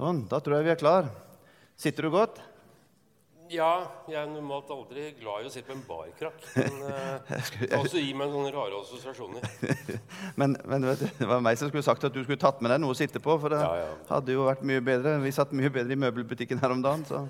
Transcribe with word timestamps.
Sånn, 0.00 0.22
da 0.30 0.38
tror 0.40 0.54
jeg 0.56 0.64
vi 0.64 0.70
er 0.72 0.78
klar. 0.80 1.08
Sitter 1.76 2.06
du 2.06 2.08
godt? 2.14 2.38
Ja, 3.52 3.82
jeg 4.08 4.16
er 4.16 4.30
normalt 4.30 4.70
aldri 4.72 5.10
glad 5.18 5.44
i 5.44 5.50
å 5.50 5.52
sitte 5.52 5.68
på 5.68 5.74
en 5.74 5.82
barkrakk. 5.84 6.38
Men 6.54 6.78
uh, 6.86 7.82
også 7.82 8.00
gi 8.00 8.14
meg 8.16 8.32
sånne 8.32 8.52
rare 8.54 8.78
assosiasjoner. 8.80 9.44
men, 10.40 10.56
men 10.70 10.86
du, 10.86 10.88
det 11.18 11.28
var 11.28 11.42
meg 11.44 11.58
som 11.60 11.68
skulle 11.68 11.84
sagt 11.84 12.06
at 12.08 12.16
du 12.16 12.22
skulle 12.22 12.40
tatt 12.40 12.62
med 12.64 12.72
deg 12.72 12.80
noe 12.80 12.94
å 12.94 12.96
sitte 12.96 13.20
på. 13.20 13.36
For 13.42 13.52
det 13.52 13.60
Ja, 13.60 13.74
ja. 13.82 13.90
hadde 14.08 14.32
jo 14.38 14.46
vært 14.48 14.64
mye 14.72 14.80
bedre. 14.88 15.18
Vi 15.20 15.34
satt 15.36 15.52
mye 15.52 15.68
bedre 15.74 15.92
i 15.92 16.00
møbelbutikken 16.00 16.62
her 16.64 16.72
om 16.78 16.84
dagen. 16.86 17.04
Så. 17.04 17.26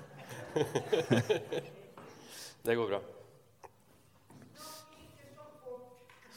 Det 2.61 2.77
går 2.77 2.93
bra. 2.93 3.01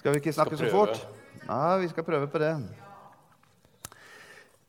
Skal 0.00 0.16
vi 0.16 0.24
ikke 0.24 0.32
snakke 0.34 0.56
så 0.58 0.66
fort? 0.72 0.98
Ja, 1.44 1.76
vi 1.78 1.92
skal 1.92 2.08
prøve 2.08 2.26
på 2.32 2.40
det. 2.42 2.56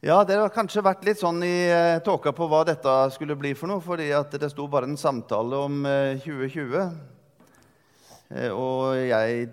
Ja, 0.05 0.19
Dere 0.21 0.43
har 0.43 0.51
kanskje 0.53 0.83
vært 0.85 1.01
litt 1.07 1.17
sånn 1.17 1.39
i 1.41 1.65
eh, 1.65 1.95
tåka 2.05 2.29
på 2.37 2.45
hva 2.45 2.59
dette 2.67 2.91
skulle 3.15 3.33
bli 3.41 3.55
for 3.57 3.71
noe, 3.71 3.81
fordi 3.81 4.11
at 4.13 4.35
det 4.37 4.51
sto 4.51 4.67
bare 4.69 4.85
en 4.85 4.99
samtale 5.01 5.57
om 5.65 5.79
eh, 5.89 6.19
2020. 6.21 6.75
Eh, 8.29 8.51
og 8.53 8.99
jeg 8.99 9.47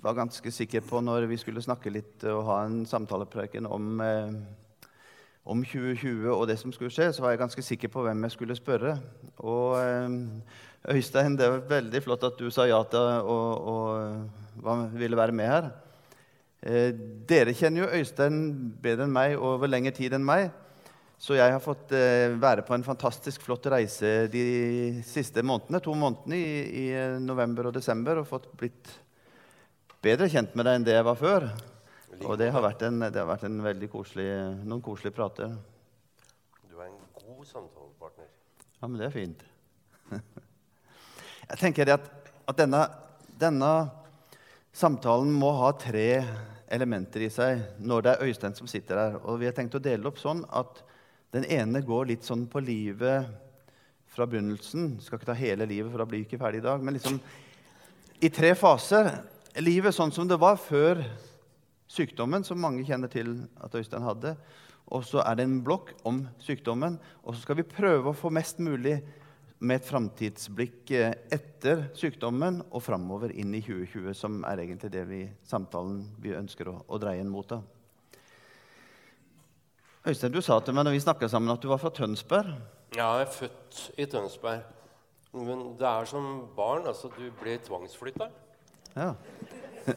var 0.00 0.16
ganske 0.16 0.52
sikker 0.56 0.80
på 0.88 1.02
når 1.04 1.26
vi 1.28 1.36
skulle 1.42 1.60
snakke 1.60 1.92
litt 1.92 2.24
og 2.24 2.40
ha 2.46 2.56
en 2.64 2.78
samtalepreken 2.88 3.68
om, 3.68 4.00
eh, 4.00 4.32
om 5.44 5.60
2020 5.60 6.30
og 6.32 6.46
det 6.48 6.56
som 6.62 6.72
skulle 6.72 6.94
skje, 6.94 7.10
så 7.12 7.26
var 7.26 7.34
jeg 7.34 7.42
ganske 7.42 7.66
sikker 7.66 7.92
på 7.92 8.06
hvem 8.06 8.24
jeg 8.24 8.36
skulle 8.38 8.56
spørre. 8.56 8.94
Og 9.44 9.76
eh, 9.82 10.88
Øystein, 10.94 11.36
det 11.36 11.50
var 11.52 11.68
veldig 11.74 12.02
flott 12.06 12.24
at 12.30 12.40
du 12.40 12.48
sa 12.48 12.64
ja 12.64 12.80
til 12.88 13.28
å 13.28 14.80
ville 14.96 15.20
være 15.20 15.36
med 15.36 15.52
her. 15.52 15.68
Eh, 16.58 16.90
dere 17.28 17.54
kjenner 17.54 17.84
jo 17.84 18.00
Øystein 18.00 18.38
bedre 18.82 19.06
enn 19.06 19.14
meg 19.14 19.36
og 19.36 19.54
over 19.54 19.70
lengre 19.70 19.92
tid 19.94 20.16
enn 20.16 20.26
meg. 20.26 20.48
Så 21.18 21.34
jeg 21.34 21.50
har 21.50 21.62
fått 21.62 21.92
eh, 21.94 22.30
være 22.38 22.62
på 22.66 22.74
en 22.76 22.86
fantastisk 22.86 23.42
flott 23.46 23.66
reise 23.70 24.28
de 24.30 24.42
siste 25.06 25.42
månedene, 25.42 25.80
to 25.82 25.94
månedene 25.98 26.38
i, 26.38 26.52
i 26.82 26.84
eh, 26.94 27.16
november 27.22 27.70
og 27.70 27.74
desember 27.74 28.20
og 28.20 28.28
fått 28.30 28.46
blitt 28.58 28.92
bedre 30.02 30.28
kjent 30.30 30.54
med 30.54 30.66
deg 30.66 30.78
enn 30.78 30.86
det 30.86 30.94
jeg 30.94 31.06
var 31.08 31.18
før. 31.18 31.48
Og 32.22 32.38
det 32.38 32.50
har 32.54 32.62
vært, 32.62 32.82
en, 32.86 33.02
det 33.06 33.18
har 33.18 33.28
vært 33.28 33.46
en 33.46 33.60
veldig 33.62 33.88
koselig, 33.92 34.28
noen 34.66 34.82
koselige 34.82 35.14
prater. 35.14 35.52
Du 36.66 36.78
er 36.78 36.88
en 36.88 36.98
god 37.22 37.46
samtalepartner. 37.46 38.30
Ja, 38.78 38.86
men 38.88 38.98
det 38.98 39.06
er 39.06 39.14
fint. 39.14 39.44
Jeg 41.48 41.60
tenker 41.60 41.94
at, 41.94 42.08
at 42.50 42.58
denne, 42.58 42.82
denne 43.40 43.70
samtalen 44.72 45.32
må 45.34 45.50
ha 45.58 45.72
tre 45.78 46.24
elementer 46.68 47.24
i 47.24 47.30
seg 47.32 47.80
når 47.80 48.04
det 48.04 48.12
er 48.12 48.28
Øystein 48.28 48.56
som 48.56 48.68
sitter 48.70 49.00
der. 49.00 49.18
Og 49.24 49.40
vi 49.40 49.48
har 49.48 49.56
tenkt 49.56 49.76
å 49.78 49.82
dele 49.82 50.08
opp 50.10 50.20
sånn 50.20 50.44
at 50.48 50.82
den 51.34 51.44
ene 51.52 51.82
går 51.84 52.08
litt 52.10 52.24
sånn 52.24 52.46
på 52.48 52.62
livet 52.64 53.28
fra 54.12 54.26
begynnelsen. 54.28 54.96
Skal 55.02 55.20
ikke 55.20 55.30
ta 55.30 55.36
hele 55.36 55.68
livet, 55.68 55.90
for 55.92 56.00
da 56.00 56.08
blir 56.08 56.22
vi 56.22 56.28
ikke 56.28 56.40
ferdig 56.40 56.62
i 56.62 56.68
dag. 56.68 56.84
Men 56.84 56.96
liksom 56.96 57.20
i 58.24 58.30
tre 58.34 58.54
faser. 58.58 59.12
Livet 59.62 59.96
sånn 59.96 60.12
som 60.14 60.28
det 60.28 60.38
var 60.40 60.58
før 60.60 61.02
sykdommen, 61.88 62.44
som 62.44 62.60
mange 62.60 62.84
kjenner 62.86 63.10
til 63.12 63.34
at 63.64 63.74
Øystein 63.76 64.04
hadde. 64.04 64.34
Og 64.88 65.04
så 65.04 65.20
er 65.24 65.36
det 65.36 65.44
en 65.48 65.60
blokk 65.64 65.92
om 66.08 66.22
sykdommen. 66.42 66.96
Og 67.24 67.34
så 67.34 67.44
skal 67.44 67.58
vi 67.60 67.68
prøve 67.68 68.10
å 68.10 68.16
få 68.16 68.32
mest 68.32 68.60
mulig 68.62 68.98
med 69.60 69.80
et 69.80 69.86
framtidsblikk 69.88 70.90
eh, 70.94 71.14
etter 71.34 71.88
sykdommen 71.98 72.60
og 72.70 72.82
framover 72.84 73.32
inn 73.34 73.54
i 73.58 73.62
2020, 73.64 74.12
som 74.14 74.40
er 74.46 74.62
egentlig 74.62 74.90
det 74.94 75.02
vi, 75.08 75.20
samtalen 75.48 76.04
vi 76.22 76.34
ønsker 76.38 76.70
å, 76.70 76.76
å 76.86 77.00
dreie 77.02 77.24
inn 77.24 77.32
mot. 77.32 77.48
da. 77.50 77.58
Øystein, 80.08 80.32
du 80.32 80.40
sa 80.44 80.60
til 80.62 80.76
meg 80.78 80.86
når 80.86 80.94
vi 80.96 81.02
snakka 81.04 81.28
sammen, 81.28 81.50
at 81.52 81.62
du 81.62 81.68
var 81.68 81.80
fra 81.82 81.90
Tønsberg. 81.92 82.52
Ja, 82.96 83.08
jeg 83.18 83.26
er 83.26 83.32
født 83.34 83.80
i 84.00 84.06
Tønsberg. 84.08 84.62
Men 85.36 85.74
det 85.78 85.84
er 85.90 86.06
som 86.08 86.28
barn. 86.56 86.86
altså 86.88 87.10
Du 87.12 87.26
ble 87.42 87.58
tvangsflytta. 87.66 88.30
Ja. 88.96 89.12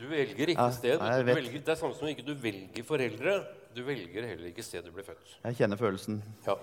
Du 0.00 0.02
velger 0.10 0.50
ikke 0.52 0.60
Ja, 0.60 0.72
sted. 0.76 1.00
velger, 1.24 1.60
det 1.64 1.72
er 1.72 1.78
samme 1.80 1.96
som 1.96 2.08
ikke 2.08 2.24
du 2.26 2.34
velger 2.36 2.84
foreldre. 2.84 3.38
Du 3.76 3.82
velger 3.84 4.26
heller 4.28 4.50
ikke 4.50 4.64
sted 4.64 4.84
du 4.84 4.90
ble 4.92 5.04
født. 5.04 5.38
Jeg 5.44 5.56
kjenner 5.56 5.80
følelsen. 5.80 6.18
Ja. 6.46 6.56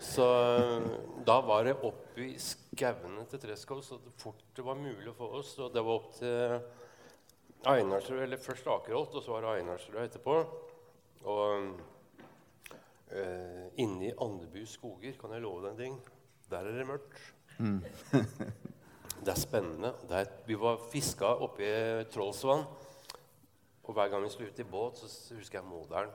Så 0.00 0.24
øh, 0.24 0.88
da 1.26 1.40
var 1.42 1.64
det 1.66 1.74
opp 1.82 2.18
i 2.22 2.32
skauene 2.38 3.24
til 3.30 3.40
Treskov 3.42 3.80
så 3.82 3.98
fort 4.18 4.44
det 4.56 4.64
var 4.64 4.78
mulig 4.78 5.14
få 5.16 5.30
oss. 5.40 5.56
Og 5.58 5.72
det 5.74 5.82
var 5.84 5.98
opp 5.98 6.12
til 6.18 6.60
Einarsrud, 7.66 8.22
eller 8.22 8.38
først 8.38 8.66
Akerholt, 8.70 9.16
og 9.18 9.24
så 9.24 9.34
var 9.34 9.46
det 9.46 9.54
Einarsrud 9.58 9.98
etterpå. 10.04 10.36
Og 11.24 11.64
øh, 13.10 13.64
inni 13.76 14.12
Andebu 14.14 14.62
skoger, 14.66 15.18
kan 15.20 15.34
jeg 15.34 15.42
love 15.42 15.64
deg 15.64 15.74
en 15.74 15.82
ting, 15.82 15.98
der 16.50 16.58
er 16.58 16.78
det 16.78 16.86
mørkt. 16.86 17.18
det 19.24 19.34
er 19.34 19.40
spennende. 19.40 19.92
Det 20.06 20.22
er, 20.22 20.30
vi 20.46 20.60
var 20.60 20.78
fiska 20.92 21.34
oppe 21.42 21.66
i 21.66 22.04
Trollsvann. 22.12 22.64
Og 23.88 23.94
hver 23.96 24.08
gang 24.12 24.24
vi 24.24 24.30
skulle 24.30 24.52
ut 24.52 24.58
i 24.62 24.70
båt, 24.70 24.98
så 25.00 25.34
husker 25.34 25.58
jeg 25.58 25.66
moderen 25.66 26.14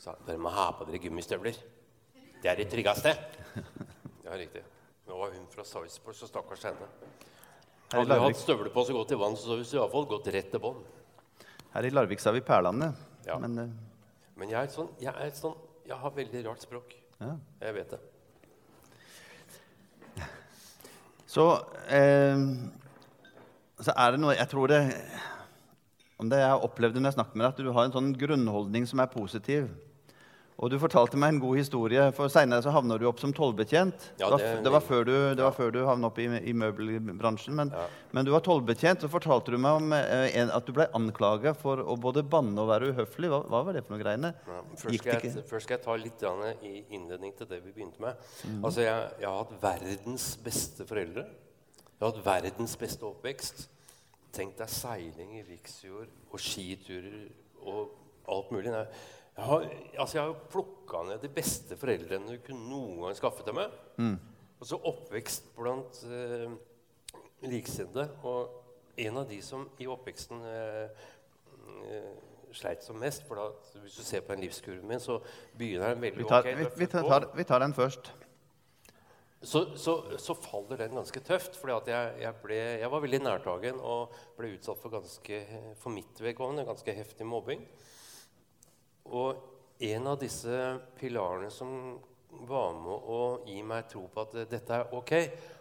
sa 0.00 0.14
dere 0.24 0.40
må 0.40 0.52
ha 0.54 0.70
på 0.72 0.86
dere 0.88 1.00
gummistøvler. 1.02 1.58
Det 2.42 2.50
er 2.50 2.56
det 2.62 2.70
tryggeste. 2.72 3.16
Ja, 4.30 4.36
riktig. 4.38 4.60
Nå 5.08 5.16
var 5.18 5.32
hun 5.34 5.46
fra 5.50 5.64
Sarpsborg, 5.66 6.14
så 6.14 6.28
stakkars 6.30 6.62
henne. 6.68 6.86
Hadde 7.90 8.04
vi 8.04 8.10
Larvik, 8.12 8.36
hatt 8.36 8.42
støvler 8.44 8.70
på 8.70 8.84
så 8.86 8.94
godt 8.94 9.10
i 9.10 9.18
vann, 9.18 9.34
så 9.34 9.48
hadde 9.50 9.64
vi 9.64 9.74
iallfall 9.74 10.06
gått 10.12 10.28
rett 10.30 10.52
til 10.52 10.62
bånn. 10.62 10.76
her 11.72 11.88
i 11.88 11.90
Larvik 11.90 12.22
så 12.22 12.30
er 12.30 12.36
vi 12.36 12.42
Perlandet. 12.46 12.94
Ja. 13.26 13.38
Men 13.42 13.58
uh... 13.58 13.64
Men 14.38 14.52
jeg 14.54 14.60
er 14.62 14.70
sånn, 14.70 14.86
jeg 15.02 15.10
er 15.10 15.34
sånn 15.34 15.56
Jeg 15.88 15.98
har 15.98 16.14
veldig 16.14 16.44
rart 16.46 16.62
språk. 16.62 16.94
ja. 17.18 17.32
Jeg 17.60 17.74
vet 17.74 17.90
det. 17.96 18.00
Så, 21.34 21.48
eh, 21.90 22.38
så 23.80 23.92
er 23.96 24.10
det 24.14 24.20
noe 24.22 24.34
Jeg 24.34 24.48
tror 24.50 24.70
det 24.70 24.80
Om 26.18 26.30
det 26.30 26.38
jeg 26.40 26.50
har 26.54 26.64
opplevd 26.66 26.98
når 27.00 27.10
jeg 27.10 27.18
snakker 27.18 27.36
med 27.36 27.44
deg, 27.46 27.52
at 27.52 27.60
du 27.66 27.72
har 27.74 27.84
en 27.88 27.94
sånn 27.98 28.14
grunnholdning 28.14 28.86
som 28.86 29.02
er 29.02 29.10
positiv. 29.10 29.68
Og 30.60 30.68
du 30.68 30.74
fortalte 30.76 31.16
meg 31.16 31.32
en 31.32 31.38
god 31.40 31.56
historie, 31.56 32.02
for 32.12 32.28
seinere 32.28 32.60
så 32.60 32.68
havna 32.74 32.98
du 33.00 33.06
opp 33.08 33.20
som 33.22 33.32
tollbetjent. 33.32 34.10
Ja, 34.20 34.26
det, 34.28 34.42
var, 34.44 34.58
det- 34.66 34.72
var 34.74 34.82
før 34.84 35.06
du, 35.08 35.12
det 35.38 35.40
var 35.46 35.54
før 35.56 35.70
du 35.72 35.78
havna 35.88 36.10
opp 36.10 36.18
i, 36.20 36.26
i 36.28 36.52
møbelbransjen. 36.52 37.54
Men, 37.56 37.70
Ja. 37.72 37.86
men 38.12 38.26
du 38.28 38.30
var 38.34 38.42
tollbetjent, 38.44 39.00
så 39.00 39.08
fortalte 39.08 39.54
du 39.54 39.56
meg 39.56 39.78
om 39.80 39.92
eh, 39.96 40.26
en, 40.36 40.50
at 40.52 40.66
du 40.68 40.74
ble 40.76 40.84
anklaga 40.92 41.54
for 41.56 41.80
å 41.80 41.96
både 41.96 42.22
banne 42.28 42.60
og 42.60 42.68
være 42.68 42.90
uhøflig. 42.92 43.30
Hva, 43.32 43.38
hva 43.48 43.62
var 43.64 43.72
det 43.78 43.86
for 43.86 43.96
noe 43.96 44.02
greiene? 44.04 44.34
Ja, 44.46 44.60
først, 44.76 44.98
skal 45.00 45.16
jeg, 45.24 45.44
først 45.48 45.64
skal 45.64 45.78
jeg 45.78 45.84
ta 45.86 45.96
litt 45.96 46.26
i 46.68 46.74
innledning 46.98 47.32
til 47.38 47.48
det 47.48 47.62
vi 47.64 47.72
begynte 47.78 48.04
med. 48.04 48.20
Altså, 48.60 48.82
jeg, 48.84 49.06
jeg 49.22 49.28
har 49.30 49.38
hatt 49.40 49.54
verdens 49.62 50.26
beste 50.44 50.84
foreldre. 50.84 51.24
Jeg 51.24 52.02
har 52.04 52.12
hatt 52.12 52.24
verdens 52.26 52.76
beste 52.76 53.08
oppvekst. 53.08 53.64
Tenk 54.36 54.58
deg 54.60 54.68
seiling 54.70 55.38
i 55.40 55.46
riksjord 55.48 56.12
og 56.30 56.38
skiturer 56.38 57.32
og 57.64 57.96
alt 58.30 58.52
mulig. 58.54 58.70
Nei, 58.76 58.84
Jeg 59.36 59.46
har, 59.46 59.66
altså, 59.98 60.18
jeg 60.18 60.24
har 60.26 60.48
plukka 60.52 61.02
ned 61.08 61.22
de 61.22 61.30
beste 61.32 61.76
foreldrene 61.80 62.34
du 62.34 62.42
kunne 62.44 62.68
noen 62.68 63.04
gang 63.04 63.16
skaffe 63.16 63.46
til 63.46 63.56
meg. 63.56 63.76
Og 64.60 64.68
så 64.68 64.76
oppvekst 64.90 65.52
blant 65.56 66.02
eh, 66.10 66.50
likesinnede. 67.48 68.10
Og 68.28 69.00
en 69.00 69.20
av 69.22 69.28
de 69.30 69.38
som 69.44 69.64
i 69.80 69.88
oppveksten 69.88 70.42
eh, 70.50 71.06
eh, 71.88 72.10
sleit 72.56 72.84
som 72.84 72.98
mest. 73.00 73.24
For 73.28 73.40
da, 73.40 73.46
hvis 73.80 73.96
du 73.96 74.04
ser 74.04 74.24
på 74.24 74.34
den 74.34 74.44
livskurven 74.44 74.88
min, 74.88 75.00
så 75.00 75.20
begynner 75.56 75.94
den 75.94 76.04
veldig 76.04 76.24
Vi 76.24 76.28
tar, 76.28 76.44
ok. 76.44 76.58
vi, 76.58 76.66
vi, 76.82 76.90
tar, 76.92 77.30
vi 77.36 77.46
tar 77.48 77.64
den 77.64 77.76
først. 77.76 78.12
Så, 79.40 79.62
så, 79.80 79.94
så 80.20 80.36
faller 80.36 80.82
den 80.82 80.98
ganske 80.98 81.22
tøft. 81.24 81.56
For 81.56 81.72
jeg, 81.72 82.10
jeg, 82.20 82.34
ble, 82.42 82.58
jeg 82.82 82.92
var 82.92 83.06
veldig 83.06 83.22
nærtagen 83.24 83.80
og 83.80 84.12
ble 84.36 84.52
utsatt 84.58 84.82
for 84.82 84.92
ganske, 84.92 85.40
for 85.80 85.94
mitt 85.94 86.20
vedkommende 86.20 86.68
ganske 86.68 86.96
heftig 86.98 87.28
mobbing. 87.28 87.64
Og 89.16 89.82
en 89.90 90.06
av 90.10 90.18
disse 90.20 90.60
pilarene 90.98 91.50
som 91.52 91.98
var 92.46 92.76
med 92.78 93.10
å 93.10 93.20
gi 93.48 93.58
meg 93.66 93.88
tro 93.90 94.04
på 94.12 94.22
at 94.22 94.36
dette 94.50 94.76
er 94.76 94.94
ok, 94.94 95.12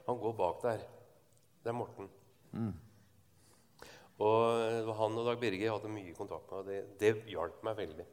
han 0.05 0.21
går 0.21 0.37
bak 0.37 0.61
der. 0.67 0.85
Det 1.63 1.71
er 1.71 1.77
Morten. 1.77 2.09
Og 4.19 4.39
det 4.59 4.85
var 4.87 4.97
han 4.99 5.19
og 5.19 5.27
Dag 5.29 5.39
Birger 5.39 5.77
hadde 5.77 5.91
mye 5.91 6.15
kontakt 6.15 6.49
med, 6.51 6.59
og 6.59 6.67
det, 6.67 6.79
det 6.99 7.31
hjalp 7.31 7.61
meg 7.65 7.77
veldig. 7.77 8.07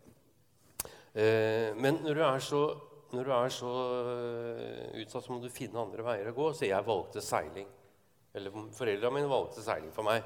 Eh, 1.17 1.73
men 1.75 1.99
når 2.05 2.19
du 2.19 2.23
er 2.27 2.45
så, 2.45 2.61
når 3.17 3.27
du 3.27 3.33
er 3.35 3.55
så 3.57 3.73
eh, 4.13 5.01
utsatt, 5.03 5.25
så 5.25 5.33
må 5.33 5.41
du 5.43 5.51
finne 5.53 5.83
andre 5.83 6.05
veier 6.07 6.31
å 6.31 6.37
gå. 6.37 6.51
Så 6.55 6.69
jeg 6.69 6.87
valgte 6.87 7.25
seiling. 7.25 7.69
Eller 8.37 8.55
foreldrene 8.77 9.17
mine 9.17 9.31
valgte 9.31 9.65
seiling 9.65 9.91
for 9.97 10.07
meg. 10.07 10.23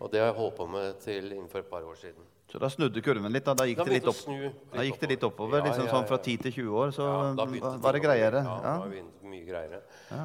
Og 0.00 0.10
det 0.12 0.20
har 0.22 0.30
jeg 0.30 0.38
holdt 0.38 0.56
på 0.56 0.66
med 0.70 1.00
til 1.04 1.26
innenfor 1.34 1.60
et 1.60 1.68
par 1.70 1.84
år 1.84 1.98
siden. 2.00 2.24
Så 2.50 2.58
da 2.58 2.70
snudde 2.72 3.02
kurven 3.04 3.30
litt. 3.30 3.44
Da, 3.46 3.54
da 3.54 3.66
gikk 3.68 3.78
Da 3.78 3.84
det 3.86 3.98
litt, 3.98 4.08
opp, 4.10 4.22
litt 4.32 4.72
da 4.72 4.84
gikk 4.86 4.98
det 5.02 5.10
litt 5.12 5.26
oppover. 5.28 5.60
Ja, 5.60 5.66
liksom 5.68 5.86
ja, 5.86 5.92
sånn 5.92 6.08
fra 6.08 6.18
10 6.18 6.40
til 6.46 6.54
20 6.56 6.78
år, 6.82 6.92
så 6.96 7.06
Ja, 7.06 7.76
var 7.84 7.92
det 7.94 8.02
greiere. 8.02 8.42
Ja, 8.42 8.56
Ja. 8.64 8.72
da 8.80 8.88
begynte 8.90 9.20
det 9.22 9.30
mye 9.30 9.46
greiere. 9.46 9.82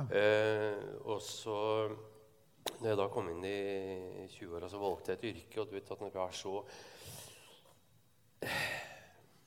Eh, 0.10 0.80
og 1.06 1.22
så 1.22 1.60
når 2.81 2.88
jeg 2.89 2.98
da 2.98 3.07
kom 3.13 3.30
inn 3.30 3.44
i 3.45 4.27
20-åra, 4.39 4.69
så 4.72 4.80
valgte 4.81 5.13
jeg 5.13 5.19
et 5.19 5.27
yrke. 5.36 5.62
Og 5.62 5.69
du 5.69 5.75
vet 5.75 5.92
at 5.92 6.01
når 6.01 6.16
du 6.16 6.19
er 6.24 6.31
så 6.31 6.56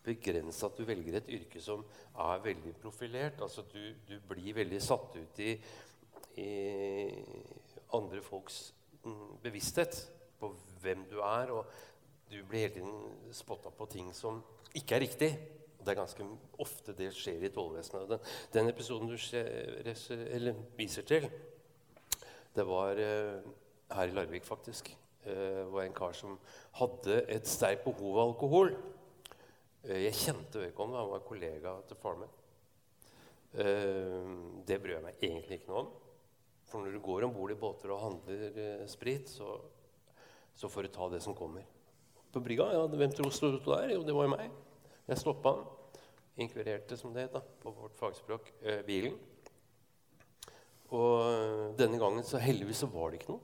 begrensa 0.09 0.69
at 0.69 0.79
du 0.79 0.85
velger 0.89 1.19
et 1.19 1.29
yrke 1.29 1.61
som 1.61 1.83
er 2.15 2.45
veldig 2.45 2.75
profilert. 2.81 3.41
Altså 3.43 3.65
du, 3.73 3.81
du 4.07 4.21
blir 4.29 4.55
veldig 4.61 4.81
satt 4.83 5.17
ut 5.19 5.41
i, 5.45 5.57
i 6.39 6.53
andre 7.97 8.23
folks 8.23 8.73
mm, 9.05 9.43
bevissthet 9.43 9.99
på 10.41 10.53
hvem 10.83 11.05
du 11.11 11.19
er. 11.25 11.53
Og 11.55 11.67
du 12.31 12.41
blir 12.45 12.67
hele 12.67 12.75
tiden 12.79 13.33
spotta 13.35 13.73
på 13.75 13.89
ting 13.93 14.11
som 14.17 14.43
ikke 14.77 14.99
er 14.99 15.05
riktig. 15.07 15.31
Og 15.79 15.87
det 15.87 15.95
er 15.95 16.01
ganske 16.01 16.27
ofte 16.61 16.95
det 16.99 17.13
skjer 17.17 17.47
i 17.47 17.53
tollvesenet. 17.55 18.09
Den, 18.11 18.25
den 18.55 18.73
episoden 18.73 19.11
du 19.11 19.19
ser, 19.21 19.93
viser 20.79 21.07
til, 21.07 21.29
det 22.57 22.65
var 22.67 22.99
eh, 22.99 23.45
her 23.95 24.11
i 24.11 24.15
Larvik, 24.17 24.47
faktisk. 24.47 24.91
Eh, 25.29 25.63
var 25.71 25.85
en 25.85 25.95
kar 25.95 26.17
som 26.17 26.39
hadde 26.81 27.21
et 27.31 27.47
sterkt 27.47 27.85
behov 27.87 28.17
av 28.17 28.33
alkohol. 28.33 28.75
Eh, 29.85 30.03
jeg 30.09 30.19
kjente 30.25 30.65
vedkommende. 30.65 31.05
Han 31.05 31.15
var 31.15 31.25
kollega 31.29 31.77
til 31.87 32.01
faren 32.03 32.25
min. 32.25 32.37
Eh, 33.63 34.35
det 34.67 34.81
bryr 34.83 34.99
jeg 34.99 35.07
meg 35.07 35.23
egentlig 35.23 35.61
ikke 35.61 35.73
noe 35.73 35.85
om. 35.85 35.91
For 36.69 36.85
når 36.85 36.99
du 36.99 37.05
går 37.05 37.25
om 37.25 37.33
bord 37.33 37.55
i 37.55 37.59
båter 37.59 37.95
og 37.95 38.03
handler 38.03 38.59
eh, 38.65 38.87
sprit, 38.91 39.31
så, 39.31 39.55
så, 40.59 40.69
får 40.69 40.87
du 40.87 40.89
ta 40.95 41.09
det 41.13 41.21
som 41.23 41.37
kommer. 41.39 41.67
På 42.35 42.43
brygga 42.43 42.67
ja, 42.75 42.87
Hvem 42.91 43.13
tror 43.15 43.31
du 43.31 43.59
der? 43.63 43.93
Jo, 43.95 44.03
det 44.03 44.15
var 44.17 44.27
jo 44.27 44.33
meg. 44.35 44.51
Jeg 45.09 45.23
stoppa 45.23 45.55
han. 45.55 45.67
Inkvirerte, 46.39 46.97
som 46.99 47.15
det 47.15 47.29
het 47.29 47.55
på 47.63 47.71
vårt 47.75 47.97
fagspråk, 47.99 48.53
eh, 48.63 48.83
bilen. 48.87 49.17
Og 50.95 51.15
eh, 51.23 51.65
denne 51.79 51.99
gangen 51.99 52.27
så 52.27 52.43
heldigvis 52.43 52.85
så 52.85 52.91
var 52.91 53.11
det 53.11 53.21
ikke 53.21 53.33
noe. 53.33 53.43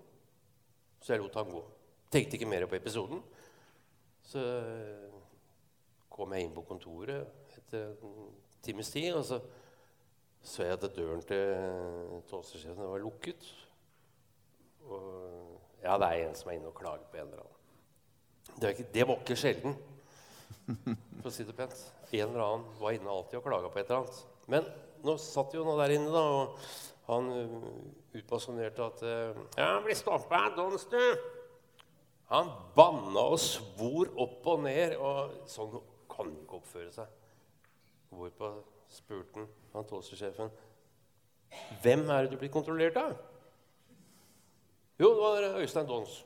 Så 1.02 1.14
jeg 1.14 1.22
lot 1.22 1.38
han 1.38 1.50
gå. 1.54 1.62
Tenkte 2.10 2.38
ikke 2.38 2.50
mer 2.50 2.66
på 2.70 2.78
episoden. 2.78 3.22
Så 4.24 4.42
kom 6.08 6.32
jeg 6.32 6.46
inn 6.46 6.54
på 6.54 6.62
kontoret 6.66 7.56
etter 7.58 7.96
en 8.02 8.32
times 8.64 8.90
tid, 8.94 9.12
og 9.18 9.24
så 9.26 9.40
så 10.44 10.66
jeg 10.66 10.76
at 10.76 10.96
døren 10.96 11.22
til 11.24 12.20
tollstasjonen 12.28 12.90
var 12.90 13.00
lukket. 13.00 13.46
Og 14.84 15.53
ja, 15.84 15.98
det 16.00 16.08
er 16.08 16.22
en 16.28 16.38
som 16.38 16.50
er 16.50 16.58
inne 16.58 16.70
og 16.70 16.78
klager 16.78 17.04
på 17.10 17.20
en 17.20 17.28
eller 17.28 17.42
annen. 17.44 17.60
Det 18.54 18.70
ikke, 18.74 18.86
det 18.94 19.06
var 19.08 19.20
ikke 19.20 19.36
sjelden, 19.38 19.76
for 21.20 21.28
å 21.30 21.34
si 21.34 21.46
det 21.46 21.56
pent. 21.56 21.76
En 22.14 22.28
eller 22.28 22.44
annen 22.44 22.80
var 22.80 22.96
inne 22.96 23.12
alltid 23.12 23.40
og 23.40 23.46
klaga 23.48 23.70
på 23.72 23.80
et 23.80 23.88
eller 23.88 24.02
annet. 24.02 24.20
Men 24.52 24.68
nå 25.04 25.16
satt 25.20 25.56
jo 25.56 25.64
noe 25.66 25.78
der 25.82 25.96
inne, 25.96 26.12
da, 26.14 26.22
og 26.22 27.08
han 27.08 27.30
uh, 27.32 27.70
utbasunerte 28.16 28.84
at 28.84 29.02
uh, 29.04 29.40
Ja, 29.60 29.72
bli 29.84 29.96
stoppa 29.98 30.46
av 30.48 30.58
Dons, 30.58 30.86
du! 30.92 31.00
Han 32.30 32.48
banna 32.76 33.26
og 33.34 33.40
svor 33.42 34.08
opp 34.24 34.46
og 34.54 34.62
ned. 34.64 34.96
og 34.96 35.44
Sånn 35.50 35.74
kan 36.08 36.30
han 36.30 36.38
ikke 36.40 36.62
oppføre 36.62 36.92
seg. 36.94 37.10
Hvorpå 38.14 38.54
spurte 38.94 39.44
han, 39.44 39.50
han 39.74 40.54
hvem 41.82 42.08
er 42.10 42.24
det 42.24 42.34
du 42.34 42.40
blir 42.40 42.52
kontrollert 42.52 42.96
av? 42.98 43.14
Jo, 45.04 45.10
det 45.12 45.20
var 45.20 45.60
Øystein 45.60 45.88
Dons. 45.88 46.22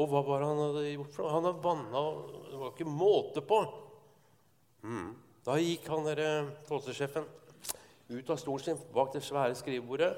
Og 0.00 0.08
hva 0.08 0.22
var 0.24 0.40
det 0.40 0.46
han 0.48 0.60
hadde 0.62 0.84
gjort? 0.94 1.18
Han 1.28 1.44
hadde 1.44 1.60
banna 1.60 2.04
Det 2.48 2.60
var 2.60 2.70
ikke 2.72 2.88
måte 2.88 3.42
på. 3.44 3.58
Mm. 4.80 5.10
Da 5.44 5.58
gikk 5.60 5.90
han 5.92 6.08
tollsjefen 6.68 7.26
ut 8.12 8.30
av 8.30 8.40
stolen 8.40 8.64
sin 8.64 8.80
bak 8.94 9.12
det 9.12 9.22
svære 9.24 9.54
skrivebordet, 9.56 10.12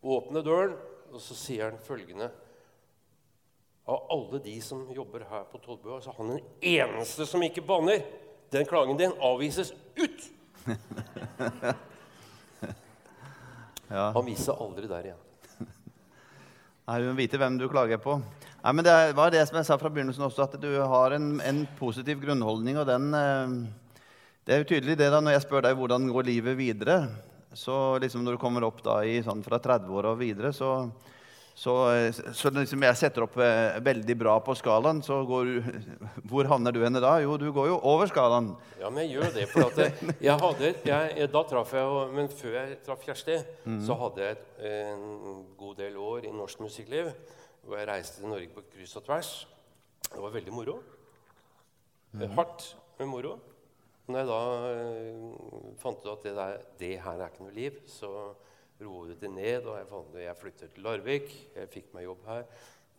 åpner 0.00 0.44
døren, 0.44 0.74
og 1.12 1.20
så 1.20 1.36
sier 1.36 1.70
han 1.70 1.80
følgende 1.84 2.30
Av 3.90 4.06
alle 4.14 4.40
de 4.44 4.56
som 4.62 4.84
jobber 4.94 5.26
her 5.28 5.44
på 5.50 5.60
tollbua, 5.60 6.00
så 6.00 6.12
er 6.12 6.18
han 6.20 6.34
den 6.36 6.42
eneste 6.72 7.26
som 7.26 7.42
ikke 7.42 7.64
banner. 7.66 8.04
Den 8.52 8.68
klagen 8.68 8.96
din 8.96 9.12
avvises 9.20 9.74
ut! 9.98 10.28
ja. 13.90 14.10
Han 14.14 14.26
viser 14.26 14.58
aldri 14.62 14.88
der 14.90 15.10
igjen. 15.10 15.20
Nei, 16.86 17.00
Du 17.02 17.08
må 17.10 17.16
vite 17.18 17.40
hvem 17.40 17.58
du 17.58 17.66
klager 17.70 18.00
på. 18.02 18.20
Nei, 18.62 18.72
men 18.72 18.86
Det 18.86 18.96
var 19.18 19.34
det 19.34 19.42
som 19.48 19.58
jeg 19.58 19.68
sa 19.68 19.78
fra 19.80 19.90
begynnelsen 19.92 20.26
også, 20.26 20.46
at 20.46 20.58
du 20.62 20.70
har 20.78 21.16
en, 21.16 21.32
en 21.40 21.64
positiv 21.78 22.22
grunnholdning. 22.22 22.78
og 22.78 22.86
den, 22.86 23.10
eh, 23.14 24.04
Det 24.46 24.54
er 24.54 24.62
jo 24.62 24.70
tydelig 24.72 24.98
det 25.00 25.10
da, 25.10 25.20
når 25.20 25.36
jeg 25.36 25.46
spør 25.48 25.66
deg 25.68 25.76
hvordan 25.78 26.10
går 26.12 26.30
livet 26.30 26.56
videre. 26.58 27.00
Så 27.52 27.98
liksom 27.98 28.22
når 28.22 28.36
du 28.36 28.42
kommer 28.42 28.64
opp 28.64 28.82
da 28.82 29.00
i 29.02 29.18
sånn 29.26 29.42
fra 29.42 29.58
30 29.58 29.90
og 30.06 30.18
videre, 30.20 30.52
så, 30.54 30.90
så, 31.60 31.74
så 32.32 32.48
liksom 32.54 32.84
jeg 32.86 32.96
setter 32.96 33.26
opp 33.26 33.34
eh, 33.44 33.76
veldig 33.84 34.14
bra 34.16 34.38
på 34.40 34.54
skalaen, 34.56 35.02
så 35.04 35.18
går 35.28 35.50
Hvor 36.30 36.48
havner 36.48 36.72
du 36.72 36.80
henne 36.80 37.02
da? 37.04 37.18
Jo, 37.20 37.34
du 37.40 37.50
går 37.52 37.68
jo 37.68 37.76
over 37.90 38.08
skalaen. 38.08 38.54
Ja, 38.80 38.88
men 38.88 39.04
jeg 39.04 39.18
gjør 39.18 39.34
det. 39.34 39.44
For 39.50 39.82
jeg 40.28 40.38
hadde, 40.40 40.70
jeg, 40.88 41.28
da 41.34 41.42
traff 41.50 41.74
jeg 41.76 42.06
Men 42.16 42.32
før 42.32 42.56
jeg 42.56 42.78
traff 42.86 43.04
Kjersti, 43.04 43.36
mm. 43.66 43.82
så 43.84 43.98
hadde 44.06 44.30
jeg 44.30 44.40
en 44.70 45.44
god 45.60 45.76
del 45.82 46.00
år 46.00 46.30
i 46.30 46.32
norsk 46.32 46.64
musikkliv 46.64 47.12
hvor 47.66 47.76
jeg 47.76 47.88
reiste 47.90 48.22
til 48.22 48.30
Norge 48.30 48.48
på 48.54 48.64
kryss 48.72 48.96
og 48.98 49.04
tvers. 49.06 49.30
Det 50.08 50.20
var 50.22 50.32
veldig 50.34 50.54
moro. 50.54 50.78
Mm. 52.12 52.30
Hardt, 52.38 52.76
men 52.98 53.10
moro. 53.12 53.36
Når 54.10 54.18
jeg 54.18 54.30
da 54.30 54.38
uh, 54.64 55.74
fant 55.78 56.00
ut 56.02 56.12
at 56.16 56.24
det, 56.24 56.32
der, 56.34 56.56
det, 56.80 56.94
her 57.04 57.20
er 57.20 57.28
ikke 57.30 57.44
noe 57.44 57.54
liv, 57.54 57.76
så 57.86 58.32
roet 58.84 59.20
det 59.20 59.30
ned, 59.32 59.66
og 59.68 59.78
jeg, 59.78 60.24
jeg 60.24 60.36
flyttet 60.40 60.74
til 60.74 60.86
Larvik. 60.86 61.32
Jeg 61.56 61.70
fikk 61.72 61.90
meg 61.96 62.06
jobb 62.06 62.26
her. 62.30 62.44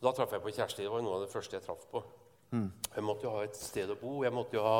Da 0.01 0.13
traff 0.17 0.33
jeg 0.33 0.43
på 0.43 0.53
Kjersti. 0.55 0.85
Det 0.85 0.91
var 0.93 1.03
noe 1.05 1.19
av 1.19 1.25
det 1.25 1.31
første 1.33 1.57
jeg 1.57 1.65
traff 1.65 1.83
på. 1.91 2.03
Mm. 2.51 2.69
Jeg 2.95 3.03
måtte 3.07 3.27
jo 3.27 3.33
ha 3.35 3.43
et 3.45 3.59
sted 3.59 3.91
å 3.93 3.97
bo. 3.99 4.21
Jeg 4.25 4.33
måtte 4.35 4.57
jo 4.57 4.63
ha 4.65 4.79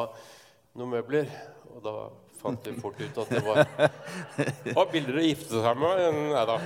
noen 0.78 0.94
møbler. 0.96 1.32
Og 1.72 1.84
da 1.86 1.96
fant 2.42 2.68
vi 2.68 2.74
fort 2.82 2.98
ut 3.00 3.20
at 3.22 3.30
det 3.32 3.42
var 3.46 3.62
ah, 3.62 4.88
bilder 4.92 5.20
å 5.22 5.24
gifte 5.24 5.62
seg 5.62 5.78
med? 5.80 6.02
Nei 6.34 6.44
da. 6.50 6.58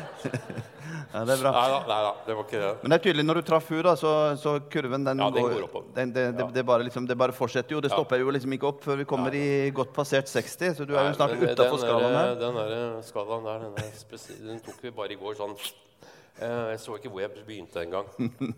Ja, 1.16 1.22
det 1.28 1.36
er 1.36 1.42
bra. 1.42 1.52
Neida, 1.56 1.78
neida, 1.88 2.12
det 2.26 2.36
var 2.38 2.48
ikke 2.48 2.62
det. 2.62 2.72
Men 2.82 2.92
det 2.92 2.98
er 2.98 3.04
tydelig, 3.06 3.26
når 3.28 3.40
du 3.40 3.44
traff 3.48 3.70
henne, 3.72 3.94
så, 4.00 4.12
så 4.40 4.56
kurven 4.72 5.06
den, 5.08 5.22
ja, 5.24 5.30
den 5.36 5.46
går, 5.46 5.66
oppover. 5.68 5.88
Den, 5.96 6.14
det, 6.16 6.26
det, 6.38 6.48
det, 6.58 6.64
bare 6.68 6.88
liksom, 6.88 7.08
det, 7.10 7.18
bare 7.20 7.36
fortsetter 7.36 7.78
jo. 7.78 7.82
Det 7.84 7.92
stopper 7.94 8.22
jo 8.22 8.34
liksom 8.36 8.56
ikke 8.58 8.70
opp 8.72 8.84
før 8.86 9.00
vi 9.02 9.08
kommer 9.10 9.38
i 9.38 9.46
godt 9.76 9.94
passert 9.96 10.32
60. 10.32 10.76
Så 10.80 10.88
du 10.88 10.96
er 10.96 11.10
jo 11.10 11.18
snart 11.18 11.36
utafor 11.40 11.82
skalaen 11.82 12.18
her. 12.20 12.34
Den 12.42 12.60
der 12.60 12.76
skalaen 13.08 13.48
der, 13.48 13.68
den, 13.68 13.78
der, 13.80 14.26
den 14.50 14.64
tok 14.66 14.82
vi 14.84 14.94
bare 14.96 15.16
i 15.16 15.20
går 15.20 15.38
sånn 15.40 15.56
eh, 15.56 16.74
Jeg 16.74 16.82
så 16.84 16.98
ikke 17.00 17.14
hvor 17.14 17.24
jeg 17.24 17.36
begynte 17.38 17.84
engang. 17.86 18.10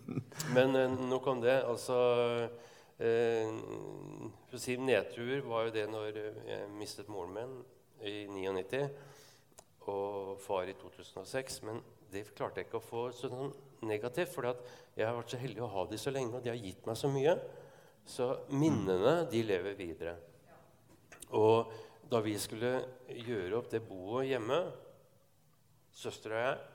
Men 0.56 0.78
eh, 0.78 0.98
nok 1.12 1.30
om 1.34 1.44
det. 1.44 1.60
Altså 1.68 2.00
for 2.98 4.58
å 4.58 4.62
si 4.62 4.78
Nedtur 4.82 5.44
var 5.46 5.68
jo 5.68 5.76
det 5.76 5.86
når 5.92 6.18
jeg 6.48 6.70
mistet 6.74 7.12
moren 7.14 7.36
min 7.36 7.54
i 8.02 8.26
99 8.30 8.88
og 9.88 10.40
far 10.42 10.68
i 10.70 10.76
2006. 10.78 11.62
Men 11.68 11.82
det 12.12 12.26
klarte 12.36 12.62
jeg 12.62 12.70
ikke 12.70 12.82
å 12.82 12.88
få 12.88 13.04
sånn 13.16 13.54
negativt, 13.88 14.34
for 14.34 14.50
jeg 14.50 15.06
har 15.06 15.16
vært 15.18 15.34
så 15.36 15.42
heldig 15.42 15.64
å 15.64 15.72
ha 15.76 15.86
de 15.90 16.00
så 16.02 16.14
lenge, 16.14 16.38
og 16.38 16.44
de 16.44 16.52
har 16.52 16.60
gitt 16.60 16.88
meg 16.88 16.98
så 16.98 17.12
mye. 17.12 17.38
Så 18.08 18.30
minnene, 18.56 19.28
de 19.30 19.44
lever 19.44 19.78
videre. 19.78 20.16
Og 21.36 21.74
da 22.08 22.22
vi 22.24 22.38
skulle 22.40 22.80
gjøre 23.12 23.58
opp 23.60 23.70
det 23.74 23.84
boet 23.84 24.30
hjemme, 24.30 24.62
søstera 25.98 26.38
og 26.38 26.46
jeg, 26.46 26.74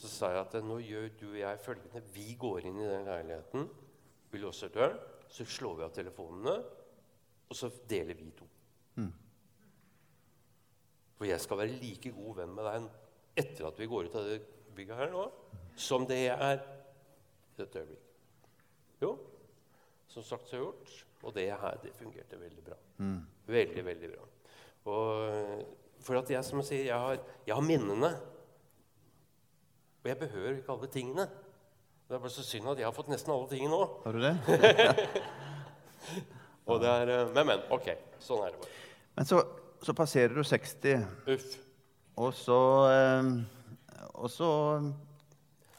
så 0.00 0.10
sa 0.10 0.30
jeg 0.34 0.40
at 0.42 0.56
nå 0.64 0.76
gjør 0.82 1.06
du 1.20 1.26
og 1.30 1.38
jeg 1.40 1.62
følgende. 1.62 2.02
Vi 2.12 2.34
går 2.40 2.66
inn 2.68 2.80
i 2.80 2.88
den 2.88 3.06
leiligheten. 3.06 3.68
Vi 4.30 4.38
låser 4.42 4.72
døren, 4.74 4.98
så 5.30 5.46
slår 5.46 5.76
vi 5.78 5.86
av 5.86 5.94
telefonene, 5.94 6.54
og 7.50 7.56
så 7.56 7.70
deler 7.90 8.18
vi 8.18 8.30
to. 8.38 8.46
Mm. 9.00 9.10
For 11.18 11.28
jeg 11.28 11.42
skal 11.42 11.60
være 11.60 11.78
like 11.82 12.12
god 12.16 12.38
venn 12.42 12.54
med 12.56 12.66
deg 12.66 12.88
etter 13.42 13.68
at 13.68 13.78
vi 13.78 13.88
går 13.90 14.08
ut 14.08 14.18
av 14.18 14.28
det 14.30 14.38
bygget 14.76 15.00
her 15.02 15.12
nå, 15.12 15.26
som 15.78 16.06
det 16.08 16.22
jeg 16.22 16.36
er 16.36 16.62
i 16.62 17.60
dette 17.60 17.82
øyeblikk. 17.82 18.06
Jo, 19.00 19.14
som 20.10 20.26
sagt 20.26 20.50
så 20.50 20.60
gjort. 20.60 20.96
Og 21.22 21.34
det 21.36 21.50
her, 21.52 21.76
det 21.82 21.92
fungerte 21.92 22.38
veldig 22.40 22.62
bra. 22.64 22.76
Mm. 22.96 23.20
Veldig, 23.46 23.84
veldig 23.84 24.08
bra. 24.14 24.26
Og 24.88 25.66
for 26.00 26.16
at 26.16 26.30
jeg, 26.32 26.44
som 26.44 26.62
jeg 26.62 26.68
sier, 26.70 26.84
jeg 26.88 26.96
har, 26.96 27.18
jeg 27.46 27.54
har 27.54 27.64
minnene. 27.64 28.10
Og 30.00 30.08
jeg 30.08 30.18
behøver 30.22 30.56
ikke 30.56 30.72
alle 30.72 30.88
tingene. 30.94 31.26
Det 32.10 32.16
er 32.16 32.22
bare 32.24 32.34
så 32.34 32.42
synd 32.42 32.66
at 32.66 32.80
jeg 32.80 32.88
har 32.88 32.94
fått 32.94 33.10
nesten 33.12 33.30
alle 33.30 33.46
tingene 33.46 33.70
nå. 33.70 33.84
Har 34.02 34.16
du 34.16 34.22
det? 34.24 34.32
og 36.66 36.80
det 36.82 36.88
er, 36.90 37.12
eh, 37.14 37.28
men, 37.36 37.44
men. 37.52 37.60
Ok. 37.70 37.86
Sånn 38.18 38.40
er 38.42 38.50
det 38.50 38.58
bare. 38.64 38.78
Men 39.14 39.28
så, 39.28 39.38
så 39.86 39.94
passerer 39.94 40.34
du 40.34 40.42
60, 40.42 41.04
Uff. 41.30 41.52
og 42.18 42.34
så, 42.34 42.58
eh, 42.90 43.30
og 44.10 44.26
så 44.26 44.50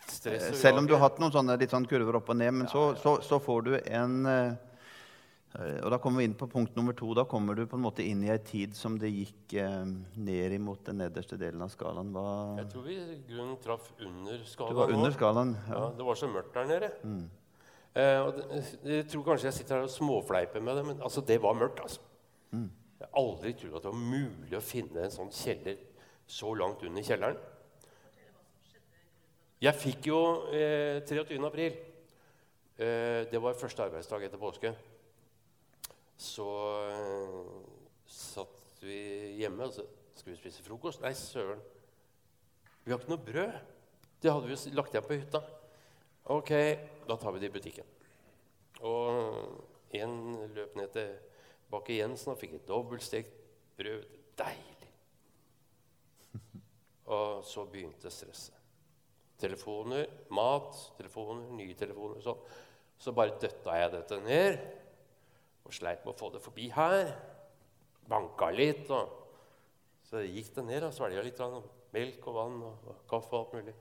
Selv 0.08 0.80
om 0.80 0.88
du 0.88 0.96
har 0.96 1.04
hatt 1.04 1.20
noen 1.20 1.36
sånne, 1.36 1.60
litt 1.60 1.76
sånn 1.76 1.90
kurver 1.92 2.22
opp 2.22 2.32
og 2.32 2.40
ned, 2.40 2.56
men 2.62 2.70
ja, 2.70 2.72
så, 2.78 2.86
så, 3.04 3.18
så, 3.28 3.42
får 3.44 3.68
du 3.68 3.76
en 3.82 4.16
eh, 4.32 4.56
og 5.52 5.90
Da 5.92 5.98
kommer 6.00 6.22
vi 6.22 6.30
inn 6.30 6.36
på 6.38 6.48
punkt 6.48 6.78
nummer 6.80 6.96
to. 6.96 7.10
Da 7.18 7.26
kommer 7.28 7.58
du 7.58 7.66
på 7.68 7.76
en 7.76 7.84
måte 7.84 8.06
inn 8.08 8.24
i 8.24 8.32
ei 8.32 8.40
tid 8.46 8.76
som 8.78 8.96
det 9.00 9.10
gikk 9.12 9.56
eh, 9.60 9.84
ned 10.16 10.56
imot 10.56 10.86
den 10.88 11.02
nederste 11.04 11.36
delen 11.40 11.64
av 11.66 11.74
skalaen. 11.74 12.14
Hva... 12.16 12.26
Jeg 12.62 12.70
tror 12.72 12.86
vi 12.88 12.98
grunnen 13.28 13.58
traff 13.64 13.90
under 14.00 14.46
skalaen. 14.48 14.76
Du 14.76 14.80
var 14.80 14.94
under 14.96 15.16
skalaen, 15.16 15.56
ja. 15.68 15.76
ja. 15.76 15.90
Det 15.98 16.08
var 16.08 16.20
så 16.22 16.30
mørkt 16.32 16.56
der 16.56 16.70
nede. 16.70 16.92
Mm. 17.04 17.26
Eh, 17.92 18.30
det, 18.38 18.62
jeg 18.94 19.08
tror 19.12 19.26
kanskje 19.28 19.50
jeg 19.50 19.58
sitter 19.60 19.82
her 19.82 19.90
og 19.90 19.92
småfleiper 19.92 20.64
med 20.64 20.80
det, 20.80 20.86
men 20.88 21.04
altså, 21.04 21.24
det 21.28 21.42
var 21.44 21.58
mørkt. 21.60 21.84
altså. 21.84 22.00
Jeg 22.52 23.10
har 23.10 23.18
aldri 23.18 23.52
trodd 23.58 23.80
at 23.80 23.86
det 23.88 23.92
var 23.92 24.12
mulig 24.14 24.56
å 24.56 24.62
finne 24.64 25.04
en 25.04 25.14
sånn 25.14 25.32
kjeller 25.34 25.80
så 26.32 26.54
langt 26.56 26.84
under 26.86 27.04
kjelleren. 27.04 27.40
Jeg 29.62 29.78
fikk 29.78 30.08
jo 30.10 30.20
eh, 30.56 31.02
23. 31.06 31.38
april. 31.46 31.76
Eh, 32.82 33.28
det 33.30 33.42
var 33.42 33.60
første 33.60 33.84
arbeidsdag 33.86 34.26
etter 34.26 34.42
påske. 34.42 34.72
Så 36.22 36.48
eh, 36.92 37.38
satt 38.06 38.84
vi 38.86 39.00
hjemme 39.40 39.66
og 39.66 39.74
så 39.74 39.86
skulle 40.14 40.36
vi 40.36 40.42
spise 40.44 40.66
frokost. 40.66 41.02
Nei, 41.02 41.16
søren. 41.18 41.62
Vi 42.84 42.94
har 42.94 43.02
ikke 43.02 43.14
noe 43.14 43.26
brød. 43.26 43.58
Det 44.22 44.30
hadde 44.30 44.50
vi 44.50 44.54
jo 44.54 44.76
lagt 44.78 44.94
igjen 44.94 45.08
på 45.08 45.18
hytta. 45.18 45.42
Ok, 46.34 46.52
da 47.10 47.18
tar 47.18 47.34
vi 47.34 47.42
det 47.42 47.50
i 47.50 47.56
butikken. 47.56 47.88
Og 48.86 49.98
en 49.98 50.14
løp 50.54 50.76
ned 50.78 50.94
til 50.94 51.16
Bakke 51.72 51.98
Jensen 51.98 52.34
og 52.34 52.40
fikk 52.42 52.60
et 52.60 52.68
dobbeltstekt 52.70 53.34
brød. 53.80 54.06
Deilig. 54.38 54.92
Og 57.18 57.42
så 57.46 57.66
begynte 57.70 58.14
stresset. 58.14 58.58
Telefoner, 59.42 60.06
mat, 60.38 60.78
telefoner, 61.00 61.50
nye 61.58 61.74
telefoner. 61.78 62.22
Sånn. 62.22 62.46
Så 63.02 63.14
bare 63.18 63.40
døtta 63.42 63.80
jeg 63.82 63.94
dette 63.96 64.22
ned 64.22 64.81
og 65.72 65.78
sleit 65.78 66.04
med 66.04 66.12
å 66.12 66.20
få 66.20 66.30
det 66.34 66.42
forbi 66.44 66.68
her. 66.76 67.14
Banka 68.12 68.50
litt. 68.52 68.90
og 68.92 70.04
Så 70.04 70.24
gikk 70.26 70.52
det 70.58 70.66
ned. 70.68 70.84
og 70.84 70.94
Svelga 70.94 71.24
litt 71.24 71.40
av 71.40 71.62
melk 71.96 72.28
og 72.28 72.36
vann 72.36 72.58
og, 72.68 72.88
og 72.92 73.04
kaffe 73.08 73.32
og 73.32 73.40
alt 73.40 73.54
mulig. 73.56 73.76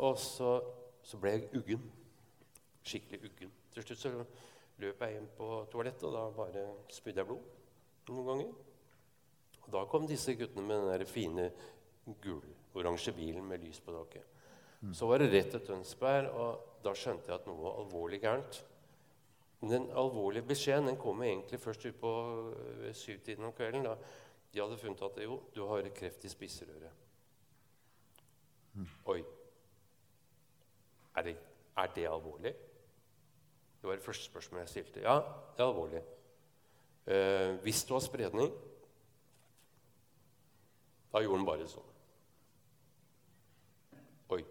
Og 0.00 0.18
så, 0.18 0.56
så 1.06 1.20
ble 1.20 1.36
jeg 1.36 1.50
uggen. 1.60 1.84
Skikkelig 2.82 3.22
uggen. 3.28 3.52
Til 3.70 3.86
slutt 3.86 4.02
så 4.02 4.12
løp 4.80 5.04
jeg 5.04 5.20
inn 5.20 5.28
på 5.36 5.50
toalettet, 5.70 6.08
og 6.08 6.16
da 6.16 6.24
bare 6.34 6.64
spydde 6.90 7.22
jeg 7.22 7.28
blod 7.28 8.10
noen 8.10 8.26
ganger. 8.26 8.50
Og 9.60 9.68
da 9.76 9.84
kom 9.86 10.08
disse 10.10 10.34
guttene 10.34 10.64
med 10.66 10.80
den 10.80 10.90
der 10.90 11.06
fine 11.06 11.46
gul-oransje 12.24 13.14
bilen 13.14 13.46
med 13.46 13.62
lys 13.62 13.78
på 13.84 13.94
taket. 13.94 14.26
Så 14.96 15.06
var 15.06 15.20
det 15.20 15.28
rett 15.30 15.52
til 15.52 15.62
Tønsberg, 15.62 16.32
og 16.32 16.82
da 16.82 16.96
skjønte 16.96 17.28
jeg 17.28 17.36
at 17.36 17.46
noe 17.46 17.60
var 17.60 17.78
alvorlig 17.82 18.22
gærent. 18.24 18.62
Men 19.60 19.70
Den 19.70 19.90
alvorlige 19.90 20.42
beskjeden 20.42 20.88
den 20.88 20.96
kom 20.96 21.22
egentlig 21.22 21.60
først 21.60 21.84
utpå 21.86 22.10
syvtiden 22.92 23.44
om 23.44 23.52
kvelden. 23.52 23.84
da 23.84 23.96
De 24.52 24.60
hadde 24.60 24.78
funnet 24.78 25.02
at 25.02 25.22
jo, 25.24 25.42
du 25.54 25.66
har 25.66 25.88
kreft 25.94 26.24
i 26.24 26.28
spiserøret. 26.28 26.90
Oi. 29.04 29.24
Er 31.16 31.22
det, 31.22 31.36
er 31.76 31.86
det 31.94 32.08
alvorlig? 32.08 32.54
Det 33.80 33.88
var 33.88 33.94
det 33.94 34.04
første 34.04 34.24
spørsmålet 34.24 34.62
jeg 34.62 34.68
stilte. 34.68 35.00
Ja, 35.00 35.14
det 35.56 35.62
er 35.64 35.68
alvorlig. 35.68 36.02
Eh, 37.06 37.54
hvis 37.62 37.84
du 37.84 37.94
har 37.94 38.00
spredning 38.00 38.52
Da 41.12 41.18
gjorde 41.18 41.38
han 41.40 41.46
bare 41.46 41.66
sånn. 41.66 41.86
Oi. 44.30 44.44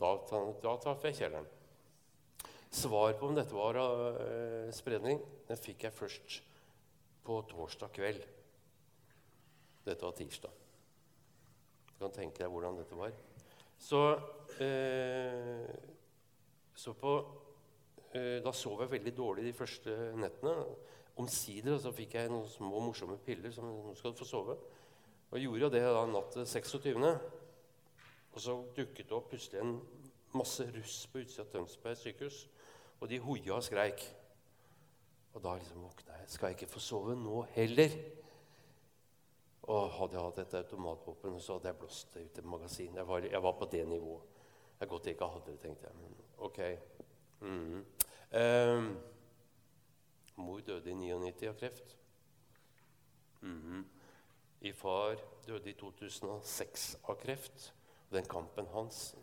Da, 0.00 0.14
da 0.62 0.76
traff 0.80 1.02
jeg 1.04 1.18
kjelleren. 1.18 1.48
Svar 2.70 3.16
på 3.18 3.26
om 3.26 3.34
dette 3.34 3.54
var 3.56 3.74
uh, 3.74 4.70
spredning, 4.70 5.18
den 5.48 5.58
fikk 5.58 5.88
jeg 5.88 5.96
først 5.96 6.36
på 7.26 7.40
torsdag 7.50 7.90
kveld. 7.96 8.22
Dette 9.82 10.06
var 10.06 10.14
tirsdag. 10.14 10.52
Du 11.90 11.96
kan 12.04 12.14
tenke 12.14 12.38
deg 12.38 12.52
hvordan 12.52 12.78
dette 12.78 12.98
var. 12.98 13.10
Så, 13.74 14.02
uh, 14.60 15.66
så 16.78 16.94
på 16.94 17.16
uh, 18.14 18.38
Da 18.44 18.54
sov 18.54 18.84
jeg 18.84 18.94
veldig 18.94 19.14
dårlig 19.18 19.48
de 19.48 19.56
første 19.56 19.96
nettene. 20.14 20.54
Omsider 21.18 21.80
så 21.82 21.90
fikk 21.90 22.14
jeg 22.20 22.30
noen 22.30 22.46
små 22.48 22.84
morsomme 22.86 23.18
piller 23.26 23.50
som 23.50 23.66
nå 23.66 23.96
skal 23.98 24.14
du 24.14 24.22
få 24.22 24.30
sove. 24.30 24.56
Og 25.30 25.42
gjorde 25.42 25.74
det 25.74 25.82
da 25.82 26.06
natt 26.06 26.38
til 26.38 26.46
26. 26.46 27.10
Og 28.30 28.40
så 28.46 28.56
dukket 28.78 29.08
det 29.10 29.18
opp 29.18 29.28
plutselig 29.34 29.58
en 29.64 29.76
masse 30.38 30.64
russ 30.70 31.02
på 31.10 31.24
utsida 31.24 31.42
av 31.42 31.50
Tønsberg 31.50 31.98
sykehus. 31.98 32.44
Og 33.00 33.08
de 33.08 33.18
hoia 33.24 33.56
og 33.56 33.64
skreik. 33.64 34.02
Og 35.34 35.42
da 35.42 35.54
liksom 35.56 35.84
våkna 35.84 36.18
jeg. 36.18 36.30
Skal 36.30 36.50
jeg 36.50 36.58
ikke 36.58 36.72
få 36.72 36.82
sove 36.84 37.14
nå 37.16 37.42
heller? 37.54 37.94
Og 39.70 39.92
hadde 39.94 40.16
jeg 40.16 40.24
hatt 40.24 40.40
et 40.42 40.56
automatvåpen, 40.58 41.38
så 41.40 41.56
hadde 41.56 41.70
jeg 41.70 41.78
blåst 41.78 42.14
det 42.14 42.24
ut 42.26 42.38
i 42.38 42.46
magasinet. 42.48 42.98
Jeg 42.98 43.08
var, 43.08 43.26
jeg 43.30 43.42
var 43.42 43.56
på 43.58 43.68
det 43.72 43.84
nivået. 43.88 44.26
Det 44.78 44.86
er 44.86 44.90
godt 44.90 45.06
jeg 45.06 45.14
ikke 45.14 45.30
hadde 45.34 45.52
det, 45.52 45.60
tenkte 45.60 45.86
jeg. 45.86 45.96
Men 46.00 46.14
ok. 46.38 46.60
Mm. 47.40 47.84
Um, 48.40 48.90
mor 50.36 50.60
døde 50.60 50.90
i 50.90 50.94
99 50.94 51.48
av 51.48 51.58
kreft. 51.60 51.96
Mhm. 53.40 53.86
I 54.60 54.72
far 54.72 55.16
døde 55.46 55.70
i 55.70 55.72
2006 55.72 56.96
av 57.08 57.16
kreft. 57.20 57.74
Og 58.08 58.16
den 58.16 58.24
kampen 58.28 58.66
hans 58.74 59.14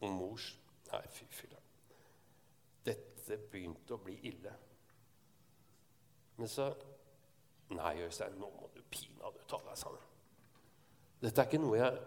om 0.00 0.12
mors 0.14 0.54
Nei, 0.88 1.02
fy 1.12 1.26
filler'n. 1.28 1.67
Dette 2.86 3.38
begynte 3.50 3.96
å 3.96 4.02
bli 4.02 4.18
ille. 4.30 4.54
Men 6.38 6.50
så 6.50 6.70
Nei, 7.68 7.98
Øystein, 8.00 8.38
nå 8.40 8.48
må 8.48 8.70
du 8.72 8.80
pinadø 8.88 9.42
ta 9.44 9.58
deg 9.60 9.76
sammen. 9.76 10.04
Dette 11.20 11.42
er 11.42 11.50
ikke 11.50 11.58
noe 11.60 11.76
jeg 11.76 11.98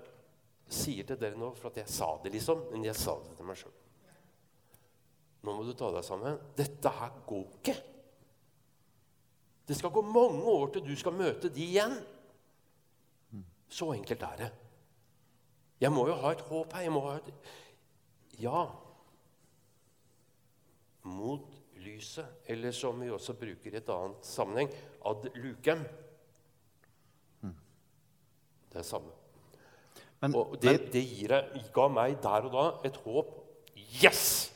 sier 0.73 1.05
til 1.05 1.19
dere 1.21 1.37
nå 1.37 1.51
for 1.53 1.69
at 1.69 1.77
jeg 1.83 1.91
sa 1.91 2.07
det, 2.23 2.31
liksom, 2.33 2.63
men 2.71 2.87
jeg 2.87 2.97
sa 2.97 3.13
det 3.21 3.35
til 3.37 3.45
meg 3.45 3.59
sjøl. 3.59 3.75
Nå 5.45 5.53
må 5.53 5.65
du 5.67 5.75
ta 5.77 5.91
deg 5.93 6.05
sammen. 6.05 6.39
Dette 6.57 6.93
her 6.97 7.13
går 7.29 7.45
ikke. 7.59 7.75
Det 9.69 9.77
skal 9.77 9.93
gå 9.93 10.01
mange 10.05 10.41
år 10.49 10.73
til 10.73 10.85
du 10.85 10.95
skal 10.97 11.15
møte 11.17 11.49
de 11.53 11.65
igjen. 11.65 11.93
Så 13.71 13.93
enkelt 13.95 14.25
er 14.27 14.39
det. 14.41 14.49
Jeg 15.81 15.93
må 15.93 16.03
jo 16.09 16.17
ha 16.21 16.33
et 16.33 16.43
håp 16.49 16.73
her. 16.75 16.85
Jeg 16.85 16.93
må 16.93 17.05
ha 17.07 17.17
et 17.19 17.33
Ja. 18.41 18.65
Mot 21.03 21.49
lyset. 21.81 22.25
Eller 22.45 22.71
som 22.71 22.99
vi 23.01 23.09
også 23.09 23.33
bruker 23.33 23.73
i 23.73 23.79
et 23.81 23.89
annet 23.89 24.25
sammenheng, 24.27 24.69
ad 25.05 25.27
lucem. 25.35 25.83
Det 28.71 28.79
er 28.79 28.87
samme. 28.87 29.11
Men, 30.21 30.35
Og 30.35 30.55
det, 30.61 30.93
det 30.93 31.01
gir 31.03 31.33
jeg, 31.33 31.63
ga 31.73 31.87
meg 31.91 32.19
der 32.23 32.47
og 32.47 32.53
da 32.53 32.65
et 32.87 32.97
håp. 33.03 33.31
Yes! 34.03 34.47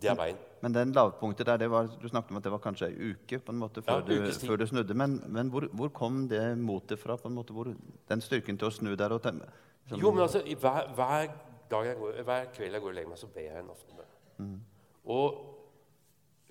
Det 0.00 0.08
er 0.10 0.16
veien. 0.16 0.36
men 0.62 0.72
den 0.72 0.92
lavpunktet 0.96 1.46
der, 1.46 1.58
det 1.60 1.66
var, 1.70 1.88
du 2.02 2.08
snakket 2.08 2.30
om 2.30 2.36
at 2.38 2.44
det 2.44 2.52
var 2.52 2.60
kanskje 2.64 2.86
ei 2.88 3.10
uke 3.12 3.38
på 3.38 3.52
en 3.52 3.58
måte 3.60 3.82
før, 3.84 4.00
Ja, 4.00 4.24
du, 4.24 4.32
før 4.32 4.56
du 4.56 4.66
snudde. 4.66 4.94
Men, 4.96 5.18
men 5.28 5.48
hvor, 5.52 5.66
hvor 5.72 5.88
kom 5.88 6.28
det 6.28 6.58
motet 6.58 6.98
fra? 6.98 7.16
på 7.16 7.28
en 7.28 7.34
måte, 7.34 7.52
hvor, 7.52 7.68
Den 8.08 8.20
styrken 8.20 8.58
til 8.58 8.68
å 8.68 8.70
snu 8.70 8.94
der? 8.96 9.12
og 9.12 9.22
temme, 9.22 9.44
Jo, 9.90 10.10
men 10.10 10.22
altså, 10.22 10.40
hver, 10.40 10.92
hver, 10.94 11.32
dag 11.70 11.86
jeg 11.86 11.96
går, 11.96 12.22
hver 12.24 12.44
kveld 12.56 12.72
jeg 12.72 12.80
går 12.80 12.88
og 12.88 12.94
legger 12.94 13.08
meg, 13.12 13.18
så 13.18 13.26
ber 13.26 13.40
jeg 13.40 13.58
en 13.60 13.70
aftenbønn. 13.70 14.60
Og 15.04 15.38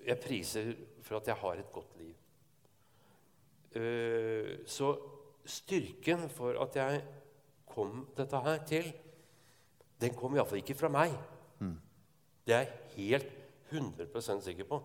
jeg 0.06 0.18
priser 0.20 0.72
for 1.02 1.20
at 1.20 1.28
jeg 1.28 1.36
har 1.42 1.60
et 1.60 1.72
godt 1.72 1.96
liv. 2.00 2.14
Eh, 3.76 4.66
så 4.66 4.94
styrken 5.44 6.28
for 6.32 6.56
at 6.62 6.76
jeg 6.76 7.02
kom 7.70 8.06
dette 8.16 8.40
her 8.42 8.64
til, 8.66 8.88
den 10.00 10.16
kom 10.16 10.34
iallfall 10.34 10.62
ikke 10.62 10.74
fra 10.74 10.88
meg. 10.90 11.12
Det 12.46 12.56
er 12.56 12.64
jeg 12.64 12.78
helt 12.96 13.26
100% 13.70 14.40
sikker 14.42 14.66
på. 14.66 14.80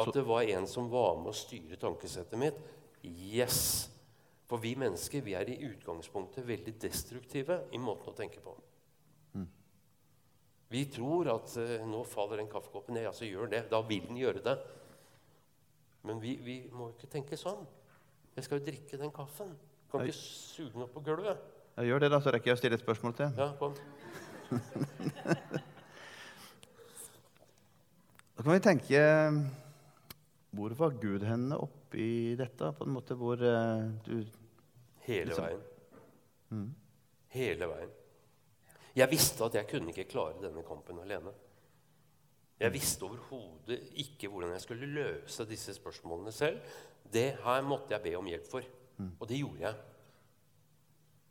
At 0.00 0.10
det 0.14 0.26
var 0.26 0.42
en 0.42 0.66
som 0.68 0.90
var 0.90 1.16
med 1.20 1.30
å 1.32 1.36
styre 1.36 1.78
tankesettet 1.80 2.38
mitt. 2.40 2.58
Yes! 3.04 3.88
For 4.50 4.60
vi 4.60 4.74
mennesker 4.74 5.22
vi 5.22 5.36
er 5.38 5.48
i 5.48 5.60
utgangspunktet 5.68 6.46
veldig 6.48 6.74
destruktive 6.82 7.60
i 7.72 7.78
måten 7.78 8.10
å 8.10 8.16
tenke 8.16 8.42
på. 8.42 8.56
Vi 10.70 10.84
tror 10.94 11.32
at 11.32 11.56
eh, 11.58 11.80
nå 11.86 12.04
faller 12.06 12.38
den 12.38 12.50
kaffekoppen 12.50 12.94
ned. 12.94 13.08
Ja, 13.08 13.12
så 13.16 13.26
gjør 13.26 13.50
det. 13.50 13.64
Da 13.72 13.80
vil 13.86 14.04
den 14.06 14.20
gjøre 14.20 14.42
det. 14.44 14.56
Men 16.06 16.20
vi, 16.22 16.36
vi 16.44 16.56
må 16.72 16.92
ikke 16.94 17.10
tenke 17.10 17.36
sånn. 17.36 17.66
Jeg 18.36 18.46
skal 18.46 18.60
jo 18.60 18.66
drikke 18.68 19.00
den 19.00 19.10
kaffen. 19.12 19.50
Kan 19.90 20.06
ikke 20.06 20.14
suge 20.16 20.70
den 20.76 20.84
opp 20.86 20.94
på 20.94 21.02
gulvet. 21.08 21.40
Ja, 21.74 21.84
gjør 21.88 22.04
det, 22.04 22.10
da, 22.14 22.20
så 22.22 22.32
rekker 22.34 22.52
jeg 22.52 22.58
å 22.58 22.60
stille 22.60 22.78
et 22.78 22.84
spørsmål 22.84 23.16
til. 23.18 23.34
Ja, 23.40 23.50
kom. 23.58 23.74
Da 28.40 28.44
kan 28.46 28.54
vi 28.54 28.60
tenke 28.64 29.00
Hvor 30.56 30.72
var 30.78 30.94
Gud 30.96 31.26
henne 31.28 31.58
oppi 31.60 32.32
dette? 32.40 32.70
På 32.72 32.86
en 32.86 32.94
måte 32.94 33.12
hvor 33.20 33.36
uh, 33.36 33.84
du 34.06 34.22
Hele 35.04 35.28
Liksom. 35.28 35.44
veien. 35.44 36.64
Hele 37.34 37.68
veien. 37.68 37.92
Jeg 38.96 39.10
visste 39.10 39.44
at 39.46 39.54
jeg 39.54 39.68
kunne 39.70 39.92
ikke 39.92 40.08
klare 40.10 40.40
denne 40.42 40.64
kampen 40.66 40.98
alene. 41.02 41.32
Jeg 42.60 42.74
visste 42.74 43.06
overhodet 43.06 43.78
ikke 44.02 44.28
hvordan 44.28 44.52
jeg 44.52 44.64
skulle 44.64 44.88
løse 44.90 45.46
disse 45.48 45.74
spørsmålene 45.74 46.32
selv. 46.32 46.60
Det 47.12 47.38
her 47.44 47.62
måtte 47.64 47.94
jeg 47.94 48.04
be 48.04 48.14
om 48.18 48.28
hjelp 48.28 48.48
for, 48.50 48.66
og 49.18 49.28
det 49.28 49.38
gjorde 49.40 49.64
jeg. 49.64 49.74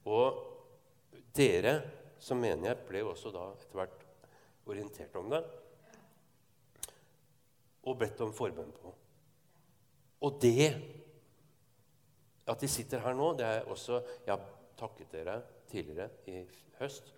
Og 0.10 0.40
dere 1.38 1.76
som 2.20 2.40
mener 2.42 2.72
jeg 2.72 2.86
ble 2.88 3.04
også 3.06 3.32
da 3.32 3.46
etter 3.54 3.78
hvert 3.78 4.06
orientert 4.70 5.16
om 5.20 5.30
det 5.32 5.44
og 7.88 7.96
bedt 7.98 8.20
om 8.22 8.34
forbønn 8.36 8.74
på. 8.76 8.92
Og 10.26 10.42
det 10.42 10.66
at 12.50 12.60
de 12.60 12.68
sitter 12.68 13.02
her 13.04 13.14
nå, 13.14 13.34
det 13.38 13.46
er 13.46 13.70
også 13.70 14.02
Jeg 14.26 14.34
har 14.34 14.46
takket 14.78 15.12
dere 15.14 15.42
tidligere 15.70 16.10
i 16.28 16.42
høst. 16.80 17.14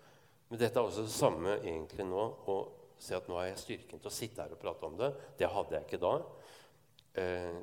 Men 0.52 0.60
dette 0.60 0.76
er 0.76 0.84
også 0.84 1.06
det 1.06 1.14
samme 1.14 1.52
egentlig 1.62 2.04
nå. 2.04 2.22
Å 2.44 2.54
se 3.00 3.16
at 3.16 3.24
nå 3.24 3.38
har 3.38 3.46
jeg 3.46 3.60
styrken 3.62 4.02
til 4.02 4.10
å 4.10 4.12
sitte 4.12 4.44
her 4.44 4.50
og 4.52 4.58
prate 4.60 4.84
om 4.84 4.98
det. 4.98 5.08
Det 5.40 5.48
hadde 5.48 5.78
jeg 5.78 5.86
ikke 5.86 6.00
da. 6.02 6.10
Eh, 7.22 7.54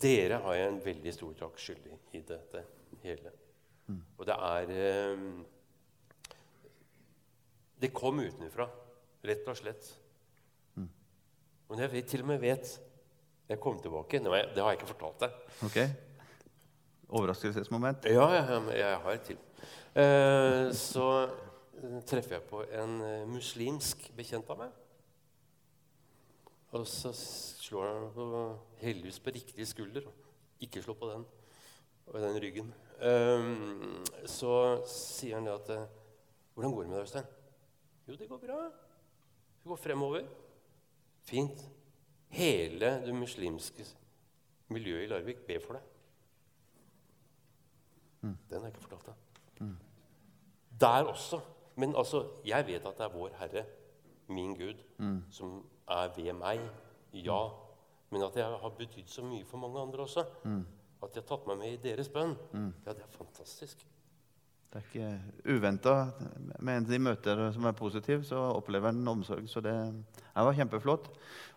dere 0.00 0.38
har 0.46 0.56
jeg 0.56 0.70
en 0.70 0.78
veldig 0.86 1.12
stor 1.12 1.34
takk 1.42 1.60
skyldig 1.60 1.98
i 2.16 2.22
dette 2.30 2.62
hele. 3.02 3.32
Mm. 3.92 3.98
Og 4.16 4.24
det 4.30 4.38
er 4.46 4.72
eh, 4.86 5.26
Det 7.84 7.92
kom 8.00 8.24
utenfra, 8.24 8.70
rett 9.28 9.52
og 9.52 9.60
slett. 9.60 9.92
Mm. 10.80 10.88
Og 11.68 11.84
jeg 11.84 12.06
til 12.08 12.24
og 12.24 12.32
med 12.32 12.40
vet 12.40 12.72
Jeg 13.50 13.60
kom 13.60 13.84
tilbake. 13.84 14.16
Det 14.24 14.32
har 14.32 14.72
jeg 14.72 14.80
ikke 14.80 14.92
fortalt 14.94 15.26
deg. 15.26 15.38
Okay. 15.68 15.92
Overraskelsesmoment? 17.10 18.08
Ja, 18.08 18.32
jeg, 18.32 18.66
jeg 18.80 18.98
har 19.04 19.12
et 19.12 19.24
til. 19.28 19.46
Eh, 19.92 20.72
så 20.72 21.12
treffer 22.08 22.36
jeg 22.36 22.46
på 22.48 22.62
en 22.76 23.00
eh, 23.04 23.28
muslimsk 23.28 24.10
bekjent 24.16 24.48
av 24.52 24.64
meg. 24.64 24.78
Og 26.76 26.86
så 26.86 27.10
slår 27.16 27.88
han 27.88 28.08
på 28.14 28.26
heldigvis 28.82 29.20
på 29.22 29.34
riktig 29.34 29.66
skulder. 29.66 30.06
Ikke 30.62 30.82
slå 30.84 30.94
på 30.98 31.08
den 31.10 31.24
og 32.10 32.20
den 32.20 32.38
ryggen. 32.42 32.70
Um, 33.00 34.02
så 34.28 34.52
sier 34.90 35.38
han 35.38 35.46
det 35.48 35.54
at 35.56 35.70
eh, 35.74 35.88
'Hvordan 36.54 36.74
går 36.74 36.82
det 36.82 36.90
med 36.90 36.96
deg, 36.98 37.06
Øystein?' 37.06 37.30
'Jo, 38.06 38.14
det 38.16 38.28
går 38.28 38.38
bra. 38.38 38.62
Det 39.58 39.64
går 39.64 39.76
fremover.' 39.76 40.26
Fint. 41.22 41.70
Hele 42.28 43.02
det 43.06 43.14
muslimske 43.14 43.84
miljøet 44.68 45.04
i 45.04 45.06
Larvik 45.06 45.46
ber 45.46 45.60
for 45.64 45.78
deg. 45.78 45.82
Mm. 48.20 48.36
Den 48.50 48.58
har 48.58 48.66
jeg 48.68 48.74
ikke 48.74 48.88
fortalt 48.88 49.06
deg. 49.06 49.14
Mm. 49.60 49.76
Der 50.80 51.04
også. 51.04 51.40
Men 51.76 51.94
altså, 51.96 52.24
jeg 52.46 52.66
vet 52.66 52.86
at 52.86 52.98
det 52.98 53.06
er 53.06 53.14
vår 53.14 53.36
Herre, 53.38 53.64
min 54.28 54.54
Gud, 54.54 54.78
mm. 54.98 55.22
som 55.30 55.60
er 55.90 56.10
ved 56.16 56.32
meg. 56.38 56.60
Ja. 57.14 57.40
Men 58.10 58.26
at 58.26 58.36
jeg 58.36 58.58
har 58.62 58.74
betydd 58.78 59.08
så 59.10 59.24
mye 59.26 59.46
for 59.46 59.58
mange 59.62 59.80
andre 59.80 60.04
også. 60.06 60.24
Mm. 60.44 60.64
At 61.02 61.14
de 61.14 61.22
har 61.22 61.28
tatt 61.28 61.46
meg 61.48 61.58
med 61.58 61.72
i 61.72 61.80
deres 61.82 62.10
bønn. 62.12 62.36
Mm. 62.52 62.72
Ja, 62.86 62.92
det 62.92 63.06
er 63.06 63.16
fantastisk. 63.16 63.86
Det 64.70 64.78
er 64.78 64.84
ikke 64.86 65.56
uventa. 65.56 65.94
Med 66.60 66.76
en 66.76 66.84
av 66.84 66.90
de 66.92 66.98
møter 67.02 67.40
som 67.54 67.64
er 67.66 67.74
positiv, 67.74 68.22
så 68.28 68.38
opplever 68.54 68.92
en 68.92 69.08
omsorg. 69.10 69.48
Så 69.50 69.62
det, 69.64 69.74
det 70.20 70.44
var 70.46 70.54
kjempeflott. 70.54 71.08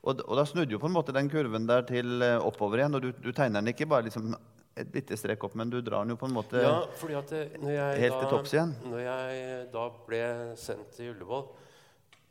Og, 0.01 0.23
og, 0.25 0.33
da 0.39 0.45
snudde 0.49 0.73
jo 0.73 0.79
på 0.81 0.89
en 0.89 0.95
måte 0.95 1.13
den 1.13 1.29
kurven 1.29 1.67
der 1.69 1.85
til 1.85 2.25
eh, 2.25 2.39
oppover 2.41 2.81
igjen. 2.81 2.97
Og 2.97 3.05
du, 3.05 3.11
du 3.13 3.29
tegner 3.29 3.61
den 3.61 3.69
ikke 3.73 3.89
bare 3.91 4.07
liksom 4.07 4.33
et 4.77 4.95
lite 4.95 5.17
strek 5.19 5.43
opp, 5.45 5.53
men 5.59 5.69
du 5.69 5.77
drar 5.85 6.05
den 6.05 6.15
jo 6.15 6.19
på 6.19 6.29
en 6.29 6.33
måte 6.33 6.61
ja, 6.63 6.79
fordi 6.97 7.17
at 7.19 7.29
det, 7.29 7.43
jeg 7.75 8.01
helt 8.01 8.15
da, 8.15 8.23
til 8.23 8.31
topps 8.31 8.55
igjen. 8.55 8.73
Når 8.89 9.03
jeg 9.03 9.61
da 9.75 9.85
ble 10.07 10.23
sendt 10.57 10.95
til 10.97 11.13
Ullevål 11.13 11.45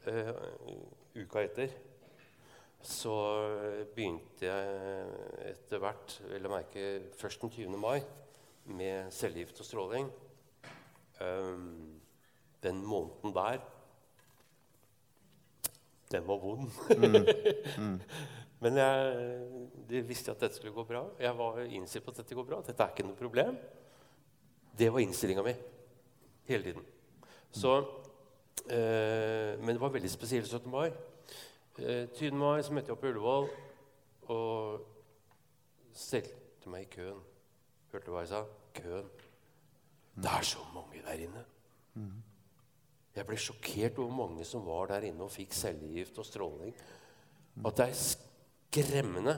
uh, 0.09 0.33
uka 1.23 1.45
etter 1.47 1.77
så 2.83 3.15
begynte 3.95 4.49
jeg 4.49 5.03
etter 5.53 5.83
hvert 5.83 6.17
vel 6.27 6.49
å 6.49 6.51
merke 6.51 6.87
først 7.15 7.45
den 7.45 7.53
20. 7.55 7.77
mai 7.79 8.03
med 8.75 9.13
cellegift 9.15 9.63
og 9.63 9.69
stråling. 9.69 10.09
Um, 11.23 12.01
den 12.63 12.83
måneden 12.83 13.35
der 13.35 13.63
Den 16.11 16.27
var 16.27 16.39
vond. 16.43 16.71
Mm. 16.91 17.27
Mm. 17.79 18.01
Men 18.63 18.79
jeg, 18.79 19.71
de 19.91 20.03
visste 20.07 20.31
at 20.31 20.43
dette 20.45 20.59
skulle 20.59 20.75
gå 20.75 20.85
bra. 20.87 21.03
Jeg 21.19 21.35
var 21.39 21.59
innstilt 21.67 22.05
på 22.07 22.13
at 22.15 22.21
dette 22.23 22.37
går 22.39 22.47
bra. 22.47 22.61
Dette 22.63 22.85
er 22.85 22.95
ikke 22.95 23.07
noe 23.09 23.19
problem. 23.19 23.59
Det 24.79 24.89
var 24.93 25.03
innstillinga 25.03 25.43
mi 25.47 25.55
hele 26.49 26.69
tiden. 26.69 26.87
Så, 27.53 27.75
eh, 28.71 29.59
men 29.59 29.75
det 29.75 29.83
var 29.83 29.93
veldig 29.93 30.11
spesielt 30.11 30.47
17. 30.47 30.71
mai. 30.71 30.93
Eh, 31.79 32.07
20. 32.15 32.39
mai 32.39 32.63
så 32.63 32.73
møtte 32.73 32.93
jeg 32.93 32.97
opp 32.97 33.03
på 33.03 33.11
Ullevål 33.11 33.51
og 34.31 34.81
stelte 35.93 36.71
meg 36.71 36.87
i 36.87 36.93
køen. 36.95 37.21
Hørte 37.93 38.07
du 38.07 38.15
hva 38.15 38.23
jeg 38.23 38.33
sa? 38.33 38.45
Køen. 38.79 39.11
Det 40.15 40.31
er 40.31 40.43
så 40.47 40.63
mange 40.75 41.03
der 41.03 41.27
inne. 41.27 41.45
Jeg 43.17 43.27
ble 43.27 43.37
sjokkert 43.37 43.99
over 43.99 44.09
hvor 44.09 44.27
mange 44.27 44.45
som 44.45 44.65
var 44.67 44.87
der 44.87 45.09
inne 45.11 45.27
og 45.27 45.33
fikk 45.35 45.53
cellegift 45.53 46.19
og 46.19 46.25
stråling. 46.25 46.75
At 47.67 47.77
det 47.77 47.89
er 47.91 47.97
skremmende. 48.73 49.37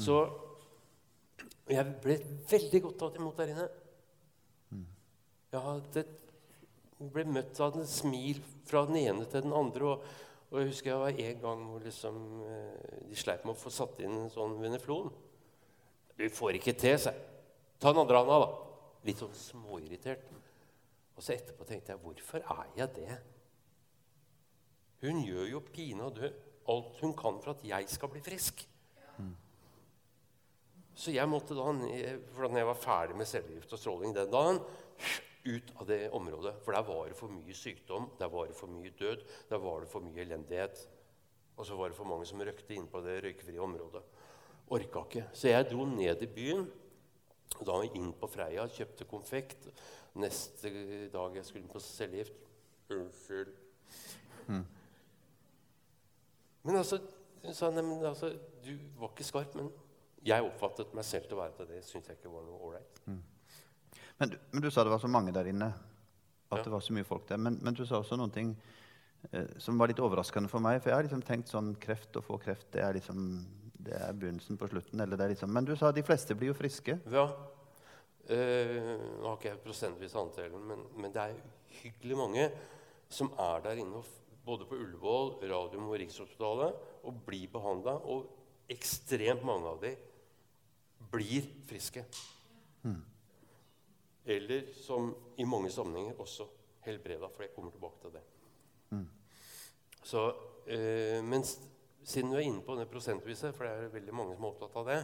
Så 0.00 0.16
jeg 1.70 1.86
ble 2.02 2.16
veldig 2.50 2.80
godt 2.86 2.98
tatt 2.98 3.20
imot 3.20 3.38
der 3.38 3.52
inne. 3.54 3.68
Jeg 5.50 7.12
ble 7.14 7.24
møtt 7.30 7.60
av 7.62 7.78
en 7.78 7.86
smil 7.88 8.42
fra 8.68 8.82
den 8.88 8.98
ene 9.04 9.28
til 9.30 9.46
den 9.46 9.54
andre. 9.54 9.94
og 9.94 10.26
og 10.50 10.58
jeg 10.58 10.70
husker 10.72 10.90
jeg 10.90 10.98
var 10.98 11.18
en 11.22 11.42
gang 11.44 11.60
hvor 11.62 11.82
liksom, 11.84 12.16
eh, 12.42 13.02
de 13.06 13.16
sleit 13.18 13.44
med 13.46 13.54
å 13.54 13.58
få 13.58 13.70
satt 13.70 14.00
inn 14.02 14.16
en 14.18 14.32
sånn 14.34 14.56
veneflon. 14.58 15.12
Du 16.18 16.24
får 16.26 16.58
ikke 16.58 16.74
til, 16.74 16.96
sa 16.98 17.12
jeg. 17.14 17.22
Ta 17.78 17.92
den 17.92 18.02
andre 18.02 18.18
handa, 18.18 18.38
da. 18.42 18.48
Litt 19.06 19.22
sånn 19.22 19.36
småirritert. 19.38 20.26
Og 21.14 21.22
så 21.22 21.36
etterpå 21.36 21.68
tenkte 21.68 21.94
jeg 21.94 22.02
hvorfor 22.02 22.42
er 22.42 22.66
jeg 22.80 22.90
det? 22.96 23.20
Hun 25.04 25.22
gjør 25.22 25.46
jo 25.52 25.62
pinadø 25.70 26.32
alt 26.70 27.00
hun 27.02 27.14
kan 27.18 27.40
for 27.42 27.54
at 27.54 27.64
jeg 27.66 27.88
skal 27.90 28.12
bli 28.12 28.22
frisk. 28.24 28.66
Så 31.00 31.14
jeg 31.14 31.28
måtte 31.30 31.56
da, 31.56 31.70
for 32.34 32.44
da 32.44 32.60
jeg 32.60 32.68
var 32.68 32.80
ferdig 32.80 33.16
med 33.16 33.28
cellegift 33.28 33.72
og 33.72 33.80
stråling 33.80 34.12
den 34.12 34.32
dagen 34.32 34.58
ut 35.46 35.70
av 35.80 35.86
det 35.88 36.00
området. 36.12 36.58
For 36.64 36.76
der 36.76 36.84
var 36.84 37.06
det 37.08 37.16
for 37.16 37.32
mye 37.32 37.56
sykdom, 37.56 38.10
der 38.18 38.28
var 38.28 38.50
det 38.50 38.56
for 38.58 38.68
mye 38.68 38.92
død, 38.98 39.22
der 39.48 39.62
var 39.62 39.80
det 39.80 39.88
for 39.92 40.04
mye 40.04 40.20
elendighet. 40.26 40.82
Og 41.56 41.66
så 41.66 41.76
var 41.76 41.88
det 41.88 41.96
for 41.96 42.08
mange 42.08 42.28
som 42.28 42.42
røkte 42.44 42.76
inn 42.76 42.88
på 42.90 43.00
det 43.04 43.16
røykfrie 43.24 43.60
området. 43.60 44.02
Orka 44.70 45.06
ikke. 45.06 45.24
Så 45.32 45.48
jeg 45.48 45.70
dro 45.70 45.86
ned 45.88 46.22
i 46.22 46.28
byen. 46.28 46.68
Da 47.66 47.80
inn 47.84 48.12
på 48.16 48.28
Freia, 48.30 48.66
kjøpte 48.70 49.08
konfekt. 49.08 49.66
Neste 50.20 50.70
dag 51.12 51.36
jeg 51.36 51.48
skulle 51.48 51.64
inn 51.64 51.72
på 51.72 51.82
cellegift 51.84 52.46
Unnskyld. 52.90 53.52
Mm. 54.48 54.64
Men 56.62 56.80
altså, 56.82 57.00
sa 57.52 57.70
han, 57.70 57.92
altså, 58.04 58.34
Du 58.64 58.74
var 59.00 59.12
ikke 59.12 59.24
skarp, 59.24 59.54
men 59.56 59.70
jeg 60.24 60.44
oppfattet 60.44 60.92
meg 60.94 61.06
selv 61.08 61.28
til 61.28 61.38
å 61.38 61.40
være 61.40 61.56
til 61.56 61.70
det. 61.70 61.84
Syns 61.86 62.10
jeg 62.10 62.18
ikke 62.18 62.32
var 62.32 62.44
noe 62.44 62.58
ålreit. 62.68 63.00
Mm. 63.06 63.22
Men, 64.20 64.34
men, 64.52 64.62
du 64.62 64.68
sa 64.70 64.84
det 64.84 64.92
var 64.92 65.00
så 65.00 65.08
mange 65.08 65.32
der 65.32 65.48
inne. 65.48 65.70
At 66.50 66.60
ja. 66.60 66.66
det 66.66 66.74
var 66.74 66.84
så 66.84 66.92
mye 66.92 67.08
folk 67.08 67.24
der. 67.28 67.40
Men, 67.40 67.56
men 67.62 67.76
du 67.76 67.86
sa 67.88 68.02
også 68.02 68.18
noen 68.20 68.34
ting 68.34 68.50
eh, 69.30 69.46
som 69.62 69.78
var 69.80 69.88
litt 69.88 70.02
overraskende 70.02 70.50
for 70.52 70.60
meg. 70.60 70.82
For 70.82 70.92
jeg 70.92 70.98
har 70.98 71.08
liksom 71.08 71.24
tenkt 71.24 71.52
sånn 71.52 71.72
kreft 71.80 72.18
og 72.20 72.26
få 72.26 72.36
kreft, 72.42 72.68
det 72.74 72.84
er 72.84 72.98
liksom 72.98 73.24
det 73.80 73.96
er 73.96 74.12
begynnelsen 74.12 74.58
på 74.60 74.68
slutten. 74.68 75.00
Liksom. 75.16 75.52
Men 75.52 75.64
du 75.64 75.76
sa 75.76 75.92
de 75.92 76.04
fleste 76.04 76.36
blir 76.36 76.52
jo 76.52 76.58
friske. 76.58 76.98
Ja. 77.12 77.26
Eh, 78.30 78.76
nå 79.18 79.26
har 79.26 79.38
ikke 79.38 79.48
jeg 79.48 79.62
prosentvis 79.64 80.14
andelen, 80.18 80.62
men, 80.68 80.82
men, 80.94 81.12
det 81.14 81.22
er 81.22 81.38
hyggelig 81.80 82.18
mange 82.18 82.44
som 83.10 83.32
er 83.40 83.64
der 83.64 83.80
inne, 83.82 84.02
både 84.44 84.66
på 84.68 84.78
Ullevål, 84.78 85.34
Radium 85.50 85.88
og 85.88 85.98
Rikshospitalet, 86.00 86.76
og 87.04 87.22
blir 87.26 87.50
behandla. 87.52 87.96
Og 88.04 88.28
ekstremt 88.70 89.44
mange 89.46 89.68
av 89.70 89.80
dem 89.82 89.96
blir 91.10 91.46
friske. 91.68 92.04
Mm. 92.84 93.00
Eller 94.30 94.68
som 94.76 95.10
i 95.40 95.46
mange 95.48 95.72
sammenhenger 95.72 96.20
også 96.20 96.46
helbreda, 96.86 97.28
for 97.28 97.44
jeg 97.44 97.54
kommer 97.54 97.74
tilbake 97.74 98.02
til 98.02 98.14
det. 98.14 98.22
Mm. 98.90 99.08
Så, 100.02 100.26
eh, 100.66 101.18
men 101.24 101.44
siden 101.44 102.30
du 102.30 102.36
er 102.36 102.46
inne 102.46 102.64
på 102.64 102.76
det 102.78 102.88
prosentvise, 102.90 103.52
for 103.52 103.66
det 103.66 103.72
er 103.72 103.94
veldig 103.94 104.14
mange 104.14 104.36
som 104.36 104.46
er 104.46 104.54
opptatt 104.54 104.76
av 104.80 104.88
det 104.88 105.00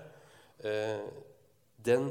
eh, 0.64 1.08
Den 1.86 2.08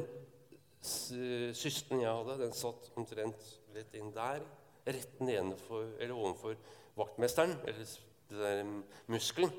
systen 0.85 2.03
jeg 2.03 2.13
hadde, 2.13 2.37
den 2.43 2.53
satt 2.53 2.91
omtrent 2.99 3.47
litt 3.73 3.93
inn 3.97 4.11
der. 4.13 4.43
Rett 4.85 5.19
nedenfor, 5.19 5.95
eller 5.97 6.13
ovenfor 6.13 6.57
vaktmesteren, 6.95 7.57
eller 7.67 7.85
der 8.29 8.63
muskelen 9.11 9.51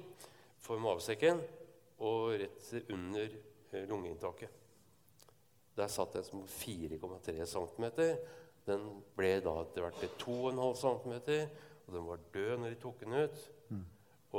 for 0.63 0.81
mavesekken, 0.83 1.41
og 1.99 2.37
rett 2.41 2.91
under 2.93 3.29
eh, 3.73 3.85
lungeinntaket. 3.89 4.63
Der 5.77 5.93
satt 5.93 6.17
den 6.17 6.25
som 6.25 6.45
4,3 6.49 7.45
cm. 7.45 7.87
Den 8.67 8.87
ble 9.17 9.37
da 9.45 9.53
etter 9.63 9.85
hvert 9.85 10.01
til 10.01 10.15
2,5 10.23 10.81
cm, 10.81 11.15
og 11.87 11.95
den 11.95 12.09
var 12.09 12.25
død 12.35 12.57
når 12.59 12.73
de 12.73 12.81
tok 12.83 13.01
den 13.01 13.15
ut. 13.15 13.45
Mm. 13.69 13.85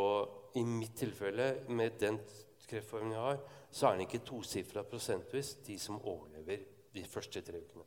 Og 0.01 0.57
i 0.57 0.63
mitt 0.67 0.97
tilfelle, 0.97 1.63
med 1.69 1.99
den 2.01 2.19
kreftformen 2.67 3.13
jeg 3.13 3.21
har, 3.21 3.39
så 3.71 3.88
er 3.88 3.95
den 3.95 4.07
ikke 4.07 4.25
tosifra 4.25 4.83
prosentvis 4.83 5.53
de 5.67 5.77
som 5.79 6.01
overlever 6.01 6.65
de 6.93 7.03
første 7.07 7.41
tre 7.45 7.62
ukene. 7.62 7.86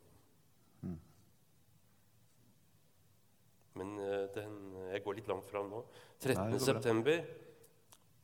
Mm. 0.81 0.99
Men 3.79 3.93
eh, 4.03 4.25
den, 4.35 4.57
jeg 4.91 5.03
går 5.05 5.19
litt 5.19 5.29
langt 5.31 5.47
fram 5.47 5.69
nå. 5.71 5.83
Nei, 5.83 6.25
det 6.25 6.35
går 6.35 6.41
bra. 6.41 6.57
13. 6.57 6.65
september, 6.65 7.21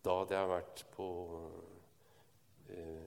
da 0.05 0.17
hadde 0.21 0.39
jeg 0.39 0.51
vært 0.53 0.83
på 0.95 1.07
eh, 2.73 3.05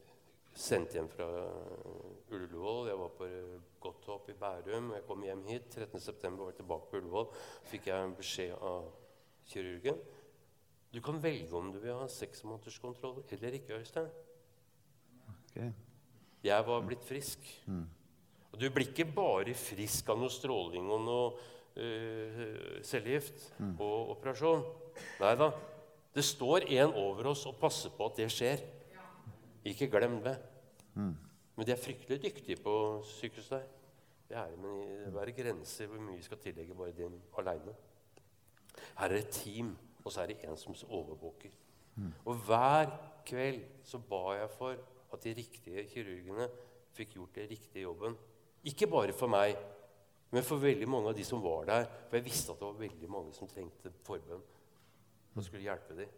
Sendt 0.60 0.96
hjem 0.96 1.06
fra 1.08 1.26
eh, 1.44 2.34
Ullevål. 2.34 2.88
Jeg 2.90 2.98
var 3.00 3.12
på 3.16 3.26
eh, 3.28 3.60
Godthopp 3.80 4.32
i 4.32 4.38
Bærum. 4.38 4.90
Jeg 4.96 5.04
kom 5.08 5.22
hjem 5.24 5.44
hit. 5.48 5.68
13. 5.70 6.02
september 6.02 6.44
var 6.44 6.52
jeg 6.52 6.58
tilbake 6.60 6.90
på 6.90 6.98
Ullevål. 6.98 7.28
Fikk 7.70 7.86
jeg 7.88 8.16
beskjed 8.18 8.56
av 8.58 8.90
kirurgen. 9.48 10.00
Du 10.90 10.98
kan 11.06 11.20
velge 11.22 11.54
om 11.54 11.70
du 11.70 11.78
vil 11.78 11.94
ha 11.94 12.08
seksmånederskontroll 12.10 13.22
eller 13.30 13.56
ikke, 13.60 13.78
Øystein. 13.78 14.10
Okay. 15.30 15.70
Jeg 16.42 16.66
var 16.66 16.82
blitt 16.82 17.06
frisk. 17.06 17.46
Og 18.50 18.58
du 18.58 18.66
blir 18.74 18.90
ikke 18.90 19.06
bare 19.14 19.54
frisk 19.54 20.10
av 20.10 20.18
noe 20.18 20.32
stråling 20.34 20.90
og 20.90 21.02
noe 21.06 21.24
øh, 21.80 22.82
cellegift 22.84 23.52
og 23.78 24.14
operasjon. 24.16 24.64
Nei 25.20 25.34
da. 25.40 25.50
Det 26.14 26.24
står 26.26 26.66
en 26.66 26.94
over 26.98 27.30
oss 27.30 27.46
og 27.46 27.58
passer 27.60 27.92
på 27.94 28.06
at 28.10 28.16
det 28.18 28.30
skjer. 28.34 28.62
Ikke 29.64 29.90
glem 29.92 30.18
det. 30.24 30.36
Men 31.56 31.66
de 31.66 31.72
er 31.72 31.80
fryktelig 31.80 32.22
dyktige 32.22 32.56
på 32.56 33.02
sykehuset 33.04 33.50
der. 33.50 33.68
Det 34.30 34.36
er, 34.38 34.56
men 34.56 35.14
det 35.14 35.22
er 35.22 35.32
grenser 35.42 35.88
hvor 35.90 35.98
mye 35.98 36.16
vi 36.16 36.22
skal 36.22 36.38
tillegge 36.38 36.74
bare 36.74 36.92
din 36.94 37.16
aleine. 37.38 37.74
Her 38.98 39.08
er 39.08 39.08
det 39.08 39.24
et 39.24 39.34
team, 39.34 39.72
og 40.04 40.12
så 40.12 40.22
er 40.22 40.26
det 40.30 40.36
en 40.46 40.56
som 40.56 40.74
overvåker. 40.88 41.50
Og 42.24 42.34
hver 42.46 42.90
kveld 43.26 43.64
så 43.84 43.98
ba 43.98 44.36
jeg 44.38 44.50
for 44.56 44.76
at 45.12 45.24
de 45.24 45.34
riktige 45.34 45.84
kirurgene 45.90 46.46
fikk 46.94 47.16
gjort 47.16 47.34
den 47.34 47.50
riktige 47.50 47.82
jobben. 47.82 48.16
Ikke 48.64 48.86
bare 48.86 49.12
for 49.12 49.26
meg, 49.26 49.56
men 50.30 50.46
for 50.46 50.62
veldig 50.62 50.86
mange 50.88 51.10
av 51.10 51.18
de 51.18 51.24
som 51.26 51.42
var 51.42 51.66
der. 51.66 51.86
For 52.08 52.20
jeg 52.20 52.28
visste 52.28 52.54
at 52.54 52.60
det 52.60 52.68
var 52.68 52.82
veldig 52.84 53.10
mange 53.10 53.34
som 53.34 53.50
trengte 53.50 53.90
forbønn 54.06 54.42
og 55.30 55.46
skulle 55.46 55.64
hjelpe 55.66 55.96
dem. 55.98 56.16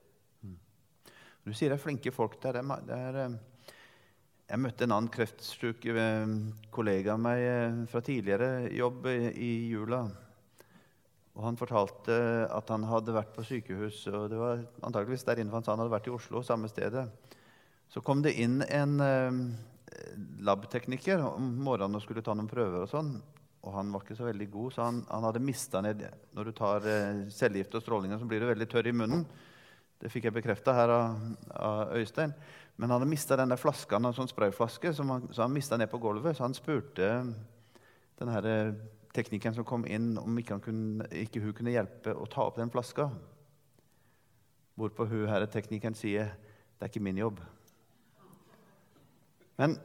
Du 1.42 1.51
sier 1.51 1.72
det 1.72 1.79
er 1.81 1.83
flinke 1.83 2.12
folk 2.14 2.37
der. 2.42 2.61
Det 2.61 2.62
er, 2.62 2.83
det 2.87 2.98
er, 2.98 3.16
eh, 3.25 3.72
jeg 4.53 4.62
møtte 4.62 4.87
en 4.87 4.94
annen 4.94 5.11
kreftsyk 5.11 5.88
eh, 5.90 6.35
kollega 6.75 7.16
av 7.16 7.25
meg 7.25 7.40
eh, 7.42 7.81
fra 7.90 8.03
tidligere 8.05 8.68
jobb 8.77 9.09
i 9.11 9.51
jula. 9.72 10.05
Og 11.33 11.42
Han 11.48 11.59
fortalte 11.59 12.14
at 12.53 12.70
han 12.70 12.85
hadde 12.87 13.16
vært 13.16 13.33
på 13.35 13.42
sykehus. 13.48 14.05
og 14.12 14.29
det 14.31 14.38
var 14.38 14.62
antageligvis 14.85 15.25
der 15.25 15.40
inne, 15.40 15.51
for 15.51 15.59
han 15.59 15.64
sa 15.64 15.72
han 15.72 15.83
hadde 15.83 15.96
vært 15.96 16.11
i 16.11 16.14
Oslo, 16.14 16.42
samme 16.44 16.68
stedet. 16.68 17.07
Så 17.88 18.05
kom 18.05 18.22
det 18.22 18.37
inn 18.38 18.61
en 18.68 19.01
labtekniker 20.44 21.25
om 21.25 21.48
morgenen 21.64 21.96
og 21.96 22.05
skulle 22.05 22.22
ta 22.22 22.37
noen 22.37 22.51
prøver. 22.53 22.85
og 22.85 22.92
sånn. 22.92 23.16
Og 23.62 23.77
han 23.77 23.92
var 23.94 24.03
ikke 24.03 24.18
så 24.18 24.27
veldig 24.27 24.48
god, 24.51 24.75
så 24.75 24.87
han, 24.88 25.01
han 25.07 25.25
hadde 25.29 25.44
mista 25.44 25.81
ned 25.85 26.03
Når 26.35 26.48
du 26.48 26.53
tar 26.59 26.87
eh, 26.90 27.25
cellegift 27.31 27.77
og 27.79 27.85
strålinger, 27.85 28.18
så 28.18 28.27
blir 28.27 28.42
du 28.42 28.48
veldig 28.51 28.68
tørr 28.70 28.90
i 28.90 28.94
munnen. 28.96 29.22
Det 30.03 30.11
fikk 30.11 30.27
jeg 30.27 30.35
bekrefta 30.35 30.75
her 30.75 30.90
av, 30.90 31.20
av 31.55 31.92
Øystein. 31.94 32.33
Men 32.75 32.90
han 32.90 32.96
hadde 32.96 33.11
mista 33.12 33.38
den 33.38 33.53
der 33.53 33.61
flaska, 33.61 34.01
en 34.01 34.16
sånn 34.16 34.31
sprayflaske, 34.31 34.90
som 34.96 35.12
han, 35.14 35.29
så 35.31 35.44
han 35.44 35.55
mista 35.55 35.79
ned 35.79 35.92
på 35.92 36.01
gulvet. 36.03 36.35
Så 36.35 36.42
han 36.42 36.57
spurte 36.59 37.12
den 38.18 38.33
her 38.35 38.48
eh, 38.51 38.72
teknikeren 39.14 39.55
som 39.55 39.66
kom 39.68 39.87
inn, 39.87 40.16
om 40.18 40.38
ikke, 40.42 40.59
kunne, 40.64 41.07
ikke 41.22 41.44
hun 41.44 41.55
kunne 41.55 41.75
hjelpe 41.75 42.16
å 42.18 42.27
ta 42.27 42.48
opp 42.48 42.59
den 42.59 42.72
flaska. 42.72 43.12
Hvorpå 44.75 45.07
hun 45.07 45.29
her 45.31 45.46
teknikeren 45.53 45.94
sier 45.94 46.33
det 46.33 46.88
er 46.88 46.90
ikke 46.90 47.05
min 47.05 47.20
jobb. 47.20 47.38
Men, 49.61 49.77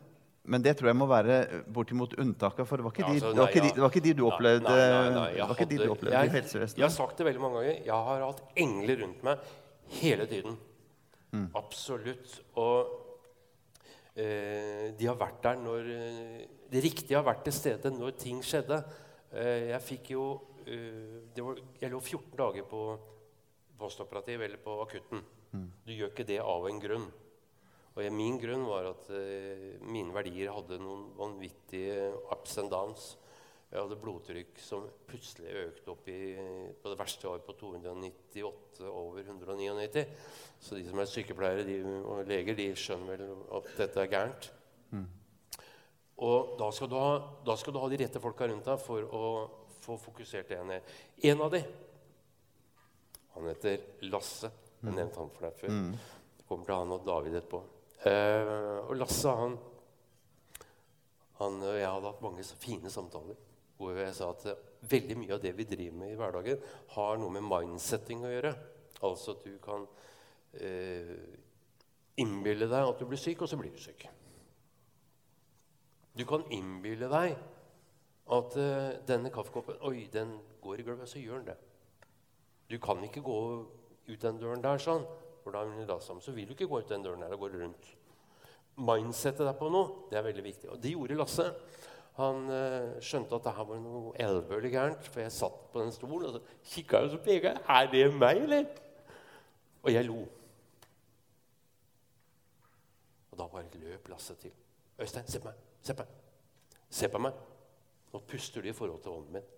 men 0.47 0.63
det 0.63 0.77
tror 0.79 0.89
jeg 0.93 0.97
må 0.97 1.05
være 1.09 1.37
bortimot 1.75 2.13
unntaket, 2.23 2.67
for 2.67 2.79
det 2.79 2.85
var 2.85 2.93
ikke, 2.95 3.03
Ja, 3.03 3.07
de, 3.07 3.19
altså, 3.19 3.31
det 3.33 3.41
var 3.41 3.49
ikke, 3.51 3.63
de, 3.65 3.71
det 3.75 3.83
var 3.83 3.91
ikke 3.91 4.03
de 4.05 4.13
du 4.15 4.23
opplevde, 4.29 4.63
Nei, 4.63 4.85
nei, 4.93 5.09
nei, 5.17 5.25
jeg 5.35 5.49
ikke 5.55 5.67
de 5.71 5.79
du 5.81 5.89
opplevde 5.91 6.13
jeg, 6.15 6.29
i 6.29 6.35
helsevesenet. 6.37 6.79
Jeg 6.79 6.85
har 6.87 6.93
sagt 6.95 7.19
det 7.19 7.27
veldig 7.27 7.43
mange 7.43 7.59
ganger. 7.59 7.81
Jeg 7.89 8.07
har 8.07 8.23
hatt 8.23 8.39
engler 8.63 9.01
rundt 9.03 9.25
meg 9.27 9.49
hele 9.97 10.27
tiden. 10.31 10.55
Mm. 11.35 11.49
Absolutt. 11.59 12.37
Og 12.63 12.93
eh, 14.15 14.87
de 14.95 15.09
har 15.09 15.19
vært 15.19 15.43
der 15.43 15.59
når 15.59 15.91
eh, 15.97 16.39
Det 16.71 16.83
riktige 16.83 17.19
har 17.19 17.27
vært 17.27 17.43
til 17.47 17.55
stede 17.55 17.91
når 17.91 18.15
ting 18.19 18.39
skjedde. 18.43 18.79
Eh, 19.35 19.69
jeg 19.73 19.83
fikk 19.83 20.11
jo 20.15 20.25
eh, 20.63 21.27
det 21.35 21.43
var, 21.43 21.59
Jeg 21.81 21.91
lå 21.91 21.99
14 21.99 22.39
dager 22.39 22.67
på 22.71 22.83
postoperativ 23.77 24.41
eller 24.47 24.63
på 24.63 24.79
akutten. 24.87 25.23
Mm. 25.51 25.71
Du 25.85 25.91
gjør 25.93 26.11
ikke 26.15 26.27
det 26.27 26.39
av 26.43 26.71
en 26.71 26.79
grunn. 26.81 27.07
Og 27.97 28.03
jeg, 28.05 28.13
min 28.13 28.35
grunn 28.37 28.61
var 28.69 28.91
at 28.91 29.07
eh, 29.17 29.79
mine 29.89 30.13
verdier 30.13 30.51
hadde 30.53 30.77
noen 30.77 31.07
vanvittige 31.17 32.11
ups 32.29 32.59
and 32.61 32.69
downs. 32.69 33.07
Jeg 33.71 33.81
hadde 33.81 33.97
blodtrykk 33.99 34.59
som 34.61 34.85
plutselig 35.09 35.49
økte 35.63 35.91
opp 35.91 36.05
i, 36.13 36.19
på 36.77 36.91
det 36.91 36.97
verste 36.99 37.27
året 37.27 37.43
på 37.43 37.55
298 37.57 38.85
over 38.85 39.25
199. 39.25 40.03
Så 40.61 40.77
de 40.77 40.85
som 40.85 41.01
er 41.01 41.09
sykepleiere 41.09 41.65
de, 41.67 41.79
og 42.05 42.21
leger, 42.29 42.55
de 42.55 42.67
skjønner 42.77 43.17
vel 43.25 43.41
at 43.57 43.71
dette 43.81 44.03
er 44.03 44.11
gærent. 44.13 44.47
Og 46.27 46.53
da 46.61 46.69
skal, 46.73 46.89
du 46.89 46.95
ha, 47.01 47.17
da 47.45 47.55
skal 47.59 47.75
du 47.75 47.81
ha 47.81 47.89
de 47.91 47.99
rette 48.03 48.21
folka 48.21 48.47
rundt 48.49 48.69
deg 48.69 48.79
for 48.81 49.09
å 49.09 49.25
få 49.83 49.97
fokusert 50.05 50.53
det 50.53 50.61
ned. 50.69 50.93
En 51.29 51.43
av 51.45 51.51
de, 51.53 51.63
han 53.35 53.49
heter 53.51 53.83
Lasse. 54.07 54.53
Jeg 54.83 54.93
nevnte 54.93 55.19
han 55.19 55.33
for 55.33 55.49
deg 55.49 55.59
før. 55.59 55.73
Kommer 56.47 56.69
til 56.69 56.77
han 56.77 56.95
og 56.95 57.03
David 57.09 57.41
etterpå. 57.41 57.65
Eh, 58.07 58.53
og 58.87 58.95
Lasse, 58.97 59.33
han, 59.41 59.57
han 61.41 61.59
jeg 61.67 61.89
hadde 61.89 62.09
hatt 62.09 62.23
mange 62.23 62.45
fine 62.57 62.91
samtaler 62.93 63.37
hvor 63.77 63.93
jeg 63.93 64.13
sa 64.17 64.31
at 64.33 64.45
eh, 64.49 64.61
veldig 64.89 65.17
mye 65.19 65.35
av 65.35 65.41
det 65.43 65.53
vi 65.57 65.65
driver 65.69 65.99
med 66.01 66.13
i 66.13 66.17
hverdagen, 66.17 66.63
har 66.95 67.19
noe 67.21 67.33
med 67.33 67.45
mindsetting 67.45 68.23
å 68.25 68.31
gjøre. 68.31 68.53
Altså 69.05 69.35
at 69.35 69.43
du 69.45 69.57
kan 69.61 69.85
eh, 70.57 71.13
innbille 72.21 72.69
deg 72.69 72.89
at 72.93 73.01
du 73.01 73.05
blir 73.09 73.21
syk, 73.21 73.43
og 73.43 73.51
så 73.51 73.59
blir 73.59 73.73
du 73.73 73.81
syk. 73.81 74.07
Du 76.17 76.25
kan 76.25 76.45
innbille 76.53 77.09
deg 77.11 77.35
at 78.33 78.57
eh, 78.59 78.97
denne 79.07 79.31
kaffekoppen 79.33 79.77
Oi, 79.87 80.07
den 80.13 80.33
går 80.63 80.81
i 80.81 80.87
gulvet. 80.87 81.09
Så 81.09 81.21
gjør 81.21 81.43
den 81.43 81.51
det. 81.51 81.57
Du 82.67 82.79
kan 82.83 83.03
ikke 83.05 83.23
gå 83.23 83.37
ut 84.07 84.21
den 84.23 84.41
døren 84.41 84.63
der 84.63 84.81
sånn, 84.81 85.05
for 85.43 85.55
da. 85.55 85.99
Så 86.01 86.33
vil 86.35 86.49
du 86.49 86.57
ikke 86.57 86.67
gå 86.67 86.81
ut 86.81 86.89
den 86.89 87.05
døren 87.05 87.23
der 87.23 87.35
og 87.37 87.45
gå 87.45 87.53
rundt. 87.53 87.93
Mindsettet 88.77 89.41
deg 89.41 89.55
på 89.57 89.71
noe, 89.73 90.07
det 90.11 90.19
er 90.19 90.25
veldig 90.27 90.43
viktig. 90.45 90.69
Og 90.69 90.81
det 90.81 90.93
gjorde 90.93 91.17
Lasse. 91.17 91.47
Han 92.17 92.47
eh, 92.49 92.97
skjønte 93.05 93.37
at 93.37 93.45
det 93.45 93.53
her 93.53 93.65
var 93.69 93.81
noe 93.81 94.13
elvølig 94.21 94.71
gærent, 94.73 95.09
for 95.09 95.21
jeg 95.21 95.33
satt 95.33 95.57
på 95.73 95.81
den 95.83 95.93
stolen 95.93 96.25
og 96.29 96.37
så 96.37 96.41
kikka 96.71 97.03
og 97.05 97.11
så 97.13 97.19
peka 97.21 97.51
jeg. 97.51 97.63
Er 97.69 97.89
det 97.91 98.03
meg, 98.13 98.41
eller? 98.45 98.69
Og 99.85 99.91
jeg 99.93 100.07
lo. 100.07 100.23
Og 103.31 103.37
da 103.37 103.49
bare 103.53 103.81
løp 103.81 104.09
Lasse 104.09 104.37
til. 104.41 104.53
Øystein, 104.97 105.29
se 105.29 105.41
på 105.41 105.49
meg. 105.49 105.61
Se 105.85 105.93
på 105.93 106.05
meg. 106.05 106.23
Se 106.89 107.09
på 107.13 107.21
meg. 107.21 107.43
Nå 108.13 108.23
puster 108.29 108.65
du 108.65 108.69
i 108.71 108.77
forhold 108.77 109.01
til 109.03 109.13
hånden 109.13 109.37
min. 109.37 109.51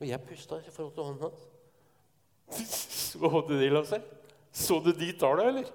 Og 0.00 0.08
jeg 0.08 0.24
pusta 0.28 0.60
i 0.60 0.72
forhold 0.72 0.94
til 0.96 1.04
hånden 1.04 1.26
hans. 1.26 1.44
Så 3.12 3.44
du 3.48 3.56
det, 3.56 3.72
Lasse? 3.72 4.00
Så 4.52 4.80
du 4.84 4.92
de 4.92 5.12
tallene, 5.20 5.48
eller? 5.52 5.74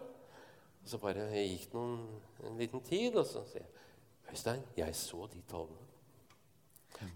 Så 0.92 1.00
bare 1.00 1.30
gikk 1.32 1.70
det 1.72 1.82
en 2.50 2.58
liten 2.60 2.82
tid, 2.84 3.16
og 3.16 3.24
så 3.28 3.46
sier 3.48 3.64
jeg 3.64 3.80
Øystein, 4.32 4.64
jeg 4.76 4.96
så 4.96 5.26
de 5.32 5.42
tallene. 5.48 5.88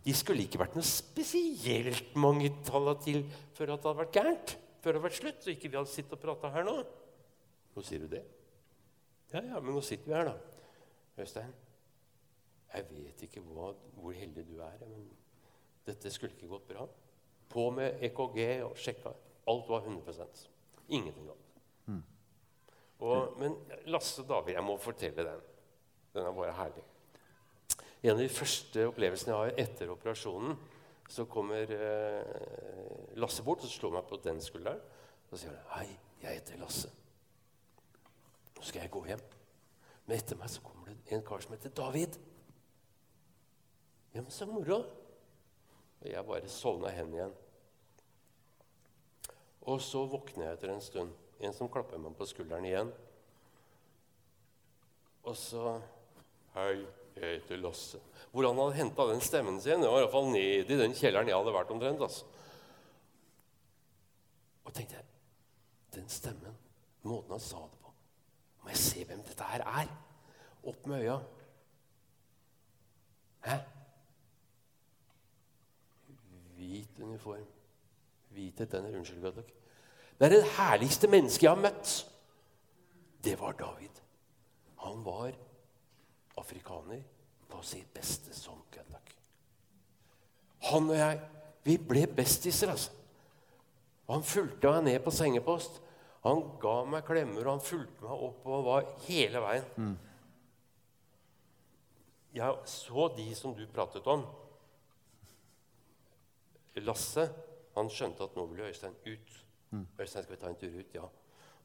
De 0.04 0.14
skulle 0.16 0.44
ikke 0.44 0.60
vært 0.60 0.76
noe 0.76 0.88
spesielt 0.88 2.16
mange 2.20 2.50
tallene 2.68 3.04
til 3.04 3.22
før 3.56 3.70
det 3.70 3.76
hadde 3.76 3.94
vært 4.00 4.16
gærent. 4.16 4.56
Før 4.80 4.90
det 4.96 5.00
hadde 5.00 5.06
vært 5.06 5.20
slutt, 5.20 5.44
så 5.44 5.52
ikke 5.54 5.72
vi 5.72 5.80
hadde 5.80 5.92
sittet 5.92 6.16
og 6.18 6.24
prata 6.24 6.52
her 6.56 6.68
nå. 6.68 6.76
Nå 7.76 7.84
sier 7.86 8.04
du 8.04 8.10
det? 8.12 8.24
Ja, 9.34 9.44
ja, 9.44 9.60
men 9.60 9.76
nå 9.76 9.84
sitter 9.84 10.12
vi 10.12 10.18
her, 10.18 10.32
da. 10.32 10.36
Øystein, 11.24 11.54
jeg 12.74 12.90
vet 12.92 13.24
ikke 13.28 13.44
hva, 13.48 13.72
hvor 14.00 14.16
heldig 14.16 14.44
du 14.50 14.60
er, 14.64 14.84
men 14.88 15.08
dette 15.88 16.12
skulle 16.12 16.36
ikke 16.36 16.52
gått 16.52 16.70
bra. 16.72 16.88
På 17.52 17.70
med 17.76 18.04
EKG 18.08 18.40
og 18.68 18.80
sjekka. 18.80 19.16
Alt 19.52 19.68
var 19.72 19.88
100% 19.88 20.48
Ingenting 20.96 21.28
galt. 21.28 21.45
Og, 23.04 23.36
men 23.40 23.56
Lasse 23.92 24.24
David, 24.28 24.56
jeg 24.56 24.64
må 24.64 24.78
fortelle 24.80 25.26
den. 25.28 25.42
Den 26.16 26.28
er 26.30 26.36
bare 26.36 26.56
herlig. 26.56 26.84
En 28.06 28.14
av 28.14 28.22
de 28.22 28.30
første 28.32 28.86
opplevelsene 28.88 29.34
jeg 29.34 29.42
har 29.42 29.64
etter 29.66 29.92
operasjonen, 29.92 30.56
så 31.10 31.26
kommer 31.30 31.70
eh, 31.76 33.16
Lasse 33.20 33.44
bort 33.46 33.66
og 33.66 33.72
slår 33.72 33.98
meg 33.98 34.08
på 34.10 34.20
den 34.24 34.40
skulderen. 34.42 34.82
Og 35.32 35.40
sier 35.40 35.52
han, 35.52 35.66
'Hei, 35.74 35.98
jeg 36.22 36.40
heter 36.40 36.62
Lasse. 36.62 36.92
Nå 38.56 38.64
skal 38.64 38.86
jeg 38.86 38.94
gå 38.94 39.04
hjem.' 39.10 39.32
Men 40.06 40.20
etter 40.20 40.38
meg 40.38 40.50
så 40.54 40.62
kommer 40.62 40.94
det 40.94 41.14
en 41.16 41.26
kar 41.26 41.42
som 41.42 41.56
heter 41.56 41.74
David. 41.74 42.18
Ja, 44.14 44.22
men 44.22 44.32
så 44.32 44.46
moro. 44.46 44.84
Og 46.02 46.08
jeg 46.12 46.26
bare 46.26 46.50
sovna 46.50 46.92
hen 46.94 47.14
igjen. 47.14 47.34
Og 49.66 49.82
så 49.82 50.06
våkner 50.06 50.46
jeg 50.46 50.58
etter 50.60 50.74
en 50.76 50.82
stund. 50.82 51.14
En 51.46 51.54
som 51.54 51.70
klapper 51.72 52.02
meg 52.02 52.16
på 52.18 52.28
skulderen 52.30 52.66
igjen. 52.68 52.94
Og 55.26 55.38
så 55.38 55.78
Hei, 56.56 56.86
jeg 57.18 57.42
heter 57.42 57.60
Lasse. 57.60 58.00
Hvor 58.32 58.46
han 58.48 58.60
hadde 58.62 58.78
henta 58.78 59.06
den 59.10 59.22
stemmen 59.24 59.58
sin, 59.60 59.82
det 59.84 59.90
var 59.92 60.00
i 60.00 60.06
hvert 60.06 60.14
fall 60.14 60.30
ned 60.32 60.70
i 60.72 60.78
den 60.80 60.94
kjelleren 60.96 61.28
jeg 61.28 61.36
hadde 61.36 61.54
vært 61.56 61.74
omtrent. 61.76 62.04
altså. 62.06 62.28
tenkte 64.76 64.96
jeg 64.96 65.06
Den 65.96 66.10
stemmen, 66.12 66.58
måten 67.08 67.32
han 67.32 67.40
sa 67.40 67.62
det 67.72 67.80
på 67.80 67.94
Må 68.64 68.72
jeg 68.74 68.82
se 68.82 69.04
hvem 69.08 69.24
dette 69.24 69.48
her 69.52 69.64
er? 69.64 69.92
Opp 70.66 70.88
med 70.90 71.04
øya. 71.04 71.20
Hæ? 73.46 73.58
Hvit 76.56 77.00
uniform. 77.00 77.46
Hvite 78.34 78.66
tenner. 78.66 78.98
Unnskyld, 78.98 79.22
Gadok. 79.22 79.52
Det 80.16 80.28
er 80.28 80.36
det 80.38 80.54
herligste 80.56 81.10
mennesket 81.12 81.44
jeg 81.44 81.52
har 81.52 81.62
møtt. 81.62 81.96
Det 83.26 83.36
var 83.40 83.58
David. 83.60 84.02
Han 84.86 85.02
var 85.04 85.34
afrikaner 86.40 87.02
på 87.50 87.62
sitt 87.66 87.90
beste 87.94 88.34
som 88.36 88.62
Gadok. 88.72 89.12
Han 90.70 90.90
og 90.90 90.98
jeg, 90.98 91.20
vi 91.66 91.78
ble 91.82 92.06
bestiser, 92.08 92.72
altså. 92.72 92.94
Og 94.06 94.20
han 94.20 94.26
fulgte 94.26 94.72
meg 94.72 94.86
ned 94.86 95.00
på 95.06 95.14
sengepost. 95.14 95.80
Han 96.26 96.42
ga 96.62 96.76
meg 96.90 97.06
klemmer, 97.06 97.42
og 97.46 97.58
han 97.58 97.66
fulgte 97.66 98.06
meg 98.06 98.26
opp 98.30 98.46
og 98.50 98.66
var 98.66 98.92
hele 99.08 99.42
veien. 99.42 99.72
Mm. 99.78 99.96
Jeg 102.36 102.70
så 102.70 103.08
de 103.16 103.28
som 103.38 103.54
du 103.56 103.64
pratet 103.74 104.08
om. 104.12 104.26
Lasse 106.84 107.30
han 107.76 107.90
skjønte 107.92 108.26
at 108.28 108.36
nå 108.36 108.46
ville 108.50 108.70
Øystein 108.70 108.96
ut. 109.06 109.45
Øystein, 110.06 110.26
skal 110.26 110.36
vi 110.36 110.42
ta 110.42 110.52
en 110.52 110.60
tur 110.62 110.76
ut? 110.80 110.94
Ja. 110.94 111.08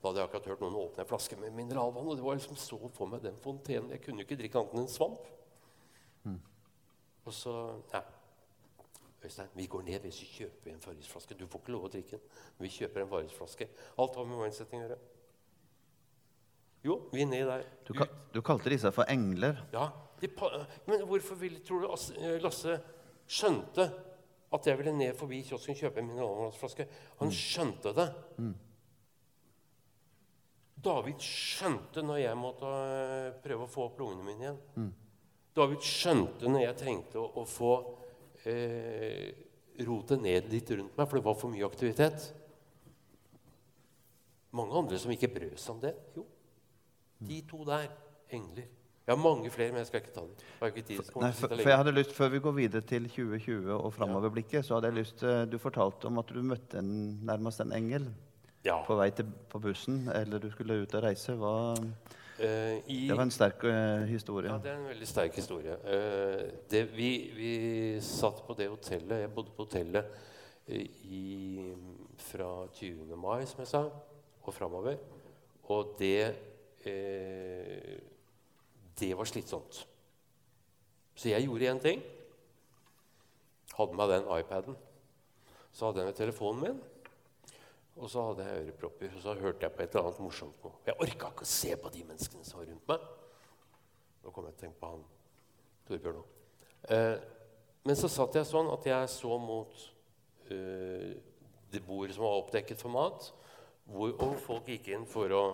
Da 0.00 0.08
hadde 0.08 0.22
jeg 0.22 0.28
akkurat 0.30 0.46
hørt 0.48 0.62
noen 0.64 0.78
åpne 0.80 1.04
en 1.04 1.08
flaske 1.10 1.36
med 1.36 1.52
mineralvann. 1.52 2.08
og 2.08 2.16
det 2.16 2.24
var 2.24 2.38
liksom 2.38 2.56
så 2.56 2.78
for 2.96 3.06
meg 3.06 3.20
den 3.22 3.36
fontenen. 3.36 3.90
Jeg 3.92 4.00
kunne 4.00 4.22
jo 4.22 4.28
ikke 4.28 4.40
drikke 4.40 4.62
annet 4.62 4.74
enn 4.78 4.86
en 4.86 4.88
svamp. 4.88 5.28
Mm. 6.24 6.40
Og 7.28 7.36
så 7.36 7.54
ja. 7.92 8.00
Øystein, 9.20 9.52
vi 9.54 9.66
går 9.66 9.82
ned 9.82 10.00
hvis 10.00 10.22
vi 10.22 10.28
kjøper 10.38 10.72
en 10.72 10.80
Farrisflaske. 10.80 11.36
Du 11.36 11.46
får 11.46 11.60
ikke 11.60 11.72
lov 11.74 11.84
å 11.84 11.92
drikke 11.92 12.16
den. 12.16 12.36
Vi 12.64 12.72
kjøper 12.72 13.04
en 13.04 13.10
Farrisflaske. 13.10 13.68
Alt 14.00 14.16
har 14.16 14.30
med 14.30 14.40
mindsetting 14.40 14.80
å 14.80 14.86
gjøre. 14.86 15.00
Jo, 16.84 16.96
vi 17.12 17.20
er 17.20 17.28
ned 17.28 17.44
der. 17.50 17.66
Du, 17.84 17.92
ka 17.92 18.06
du 18.32 18.40
kalte 18.40 18.72
disse 18.72 18.88
for 18.96 19.04
engler? 19.12 19.60
Ja. 19.74 19.90
Men 20.88 21.04
hvorfor 21.08 21.36
vil, 21.40 21.60
tror 21.64 21.84
du 21.84 22.40
Lasse 22.40 22.78
skjønte 23.28 23.90
at 24.50 24.66
jeg 24.66 24.78
ville 24.80 24.94
ned 24.96 25.14
forbi 25.18 25.42
kiosken 25.46 25.76
og 25.76 25.84
kjøpe 25.84 26.02
en 26.02 26.10
mineralvannsflaske? 26.10 26.86
Han 27.20 27.30
mm. 27.30 27.36
skjønte 27.36 27.92
det. 27.96 28.08
Mm. 28.40 28.56
David 30.80 31.22
skjønte 31.22 32.02
når 32.06 32.22
jeg 32.22 32.40
måtte 32.40 32.72
eh, 32.72 33.30
prøve 33.44 33.66
å 33.66 33.70
få 33.70 33.86
opp 33.90 34.00
lungene 34.00 34.26
mine 34.26 34.46
igjen. 34.46 34.60
Mm. 34.80 34.90
David 35.60 35.86
skjønte 35.86 36.50
når 36.50 36.64
jeg 36.64 36.78
trengte 36.80 37.20
å, 37.20 37.26
å 37.42 37.46
få 37.48 37.72
eh, 38.48 39.30
rotet 39.84 40.22
ned 40.24 40.50
litt 40.52 40.70
rundt 40.72 40.96
meg, 40.96 41.06
for 41.06 41.18
det 41.18 41.26
var 41.26 41.38
for 41.38 41.52
mye 41.52 41.68
aktivitet. 41.68 42.30
Mange 44.56 44.78
andre 44.80 44.98
som 44.98 45.12
ikke 45.14 45.30
brød 45.30 45.58
seg 45.60 45.76
om 45.76 45.82
det. 45.84 45.94
Jo, 46.16 46.26
de 47.28 47.42
to 47.50 47.64
der. 47.68 47.90
Engler. 48.30 48.68
Jeg 49.10 49.16
har 49.16 49.22
mange 49.24 49.50
flere, 49.50 49.72
men 49.74 49.82
jeg 49.82 49.86
skal 49.88 50.04
ikke 50.04 50.12
ta 50.14 50.22
dem. 50.22 50.34
Nei, 51.18 51.30
for, 51.34 51.48
for, 51.50 51.68
jeg 51.68 51.78
hadde 51.80 51.92
lyst, 51.96 52.12
Før 52.14 52.28
vi 52.30 52.38
går 52.38 52.52
videre 52.54 52.80
til 52.86 53.08
2020 53.10 53.72
og 53.74 53.88
framoverblikket, 53.96 54.62
så 54.62 54.76
hadde 54.76 54.92
jeg 54.92 54.98
lyst 55.00 55.24
eh, 55.26 55.40
Du 55.50 55.56
fortalte 55.58 56.06
om 56.06 56.20
at 56.22 56.30
du 56.30 56.38
møtte 56.46 56.78
en, 56.78 56.92
nærmest 57.26 57.58
en 57.64 57.72
engel 57.74 58.06
ja. 58.62 58.76
på 58.86 58.94
vei 59.00 59.08
til, 59.10 59.26
på 59.50 59.58
bussen, 59.58 60.04
eller 60.14 60.38
du 60.38 60.46
skulle 60.54 60.78
ut 60.84 60.94
og 60.94 61.02
reise. 61.08 61.34
Hva, 61.34 61.54
Uh, 62.40 62.78
i, 62.88 63.02
det 63.04 63.16
var 63.18 63.26
en 63.26 63.30
sterk 63.34 63.64
uh, 63.68 64.06
historie. 64.08 64.48
Ja, 64.48 64.56
det 64.64 64.70
er 64.70 64.78
en 64.78 64.86
veldig 64.88 65.08
sterk 65.08 65.34
historie. 65.36 65.74
Uh, 65.84 66.46
det, 66.72 66.86
vi, 66.96 67.10
vi, 67.36 67.50
satt 68.00 68.40
på 68.46 68.56
det 68.56 68.70
hotellet 68.70 69.26
Jeg 69.26 69.32
bodde 69.34 69.52
på 69.52 69.66
hotellet 69.66 70.14
i, 70.72 71.74
fra 72.30 72.48
20. 72.78 73.12
mai, 73.20 73.44
som 73.50 73.60
jeg 73.60 73.68
sa, 73.74 73.82
og 74.40 74.56
framover. 74.56 74.96
Og 75.68 75.92
det 75.98 76.32
Det 79.00 79.10
var 79.16 79.28
slitsomt. 79.28 79.82
Så 81.16 81.28
jeg 81.32 81.46
gjorde 81.46 81.70
én 81.70 81.82
ting. 81.82 82.02
Hadde 83.76 83.96
med 83.96 84.12
den 84.12 84.28
iPaden. 84.38 84.76
Så 85.72 85.86
hadde 85.86 86.02
jeg 86.02 86.10
med 86.10 86.18
telefonen 86.18 86.62
min. 86.62 86.80
Og 88.00 88.10
så 88.10 88.22
hadde 88.22 88.46
jeg 88.46 88.66
ørepropper, 88.66 89.16
og 89.16 89.22
så 89.22 89.34
hørte 89.34 89.66
jeg 89.66 89.72
på 89.76 89.82
et 89.82 89.94
eller 89.94 90.08
annet 90.08 90.20
morsomt 90.24 90.62
noe. 90.64 90.78
Jeg 90.86 90.96
orka 91.04 91.32
ikke 91.32 91.44
å 91.44 91.50
se 91.50 91.74
på 91.76 91.90
de 91.92 92.04
menneskene 92.08 92.46
som 92.48 92.60
var 92.60 92.70
rundt 92.70 92.86
meg. 92.88 93.08
Nå 94.20 94.32
kom 94.32 94.46
jeg 94.48 94.54
til 94.54 94.60
å 94.60 94.64
tenke 94.66 94.80
på 94.80 94.92
han 94.94 95.02
Torbjørn 95.88 96.20
òg. 96.20 96.38
Eh, 96.94 97.16
men 97.84 97.98
så 97.98 98.08
satt 98.12 98.38
jeg 98.38 98.48
sånn 98.48 98.70
at 98.72 98.88
jeg 98.88 99.10
så 99.12 99.36
mot 99.40 99.84
eh, 100.52 101.12
det 101.72 101.82
bordet 101.84 102.16
som 102.16 102.24
var 102.24 102.40
oppdekket 102.40 102.80
for 102.80 102.94
mat, 102.94 103.30
hvor, 103.90 104.36
folk 104.40 104.68
gikk 104.70 104.92
inn 104.94 105.06
for 105.08 105.32
å, 105.34 105.44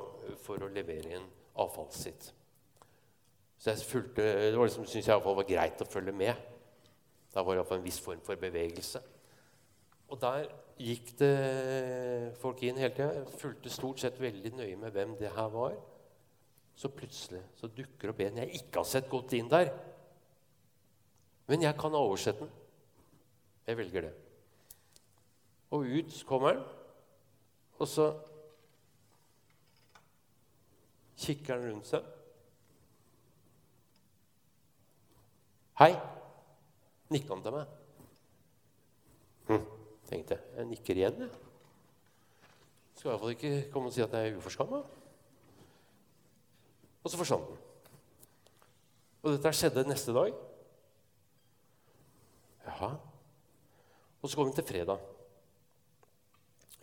for 0.44 0.62
å 0.62 0.70
levere 0.70 1.16
inn 1.16 1.28
avfallet 1.56 1.96
sitt. 1.96 2.30
Så 3.58 3.72
jeg 3.72 3.88
fulgte, 3.88 4.22
Det 4.22 4.58
var 4.58 4.68
liksom, 4.68 4.86
syntes 4.86 5.08
jeg 5.08 5.24
var 5.24 5.48
greit 5.48 5.82
å 5.82 5.88
følge 5.88 6.12
med. 6.12 6.34
Da 7.34 7.42
var 7.42 7.54
det 7.54 7.62
iallfall 7.62 7.80
en 7.80 7.84
viss 7.84 8.00
form 8.00 8.20
for 8.24 8.40
bevegelse. 8.40 9.02
Og 10.08 10.20
der 10.20 10.46
gikk 10.78 11.12
det 11.18 12.36
folk 12.40 12.62
inn 12.62 12.78
hele 12.80 12.94
tida. 12.94 13.24
Fulgte 13.40 13.72
stort 13.72 14.00
sett 14.00 14.20
veldig 14.20 14.52
nøye 14.56 14.76
med 14.80 14.94
hvem 14.94 15.16
det 15.20 15.32
her 15.34 15.50
var. 15.52 15.74
Så 16.76 16.92
plutselig 16.92 17.40
så 17.56 17.70
dukker 17.72 18.12
opp 18.12 18.20
en 18.20 18.42
jeg 18.42 18.60
ikke 18.60 18.82
har 18.82 18.88
sett 18.88 19.08
gått 19.10 19.32
inn 19.38 19.48
der. 19.48 19.72
Men 21.48 21.64
jeg 21.64 21.78
kan 21.80 21.94
oversette 21.96 22.44
den. 22.44 22.52
Jeg 23.66 23.78
velger 23.80 24.06
det. 24.06 24.14
Og 25.74 25.88
ut 25.90 26.12
kommer 26.28 26.54
han, 26.54 26.60
og 27.80 27.88
så 27.90 28.06
kikker 31.18 31.56
han 31.56 31.66
rundt 31.66 31.88
seg. 31.90 32.04
Hei! 35.76 35.92
Nikka 37.12 37.34
han 37.34 37.42
til 37.44 37.58
meg. 37.58 37.80
Hm 39.50 39.66
tenkte 40.08 40.36
jeg. 40.36 40.44
Jeg 40.56 40.70
nikker 40.70 41.00
igjen, 41.00 41.24
jeg. 41.26 41.30
Skal 42.96 43.12
iallfall 43.12 43.34
ikke 43.34 43.52
komme 43.72 43.90
og 43.90 43.94
si 43.94 44.04
at 44.04 44.14
jeg 44.16 44.30
er 44.30 44.38
uforskamma. 44.38 44.82
Og 47.02 47.10
så 47.12 47.20
forsvant 47.20 47.50
den. 47.50 47.58
Og 49.22 49.34
dette 49.34 49.52
skjedde 49.58 49.84
neste 49.88 50.14
dag. 50.16 50.32
Jaha. 52.66 52.94
Og 54.22 54.30
så 54.30 54.38
kom 54.38 54.48
vi 54.48 54.56
til 54.56 54.68
fredag. 54.70 55.02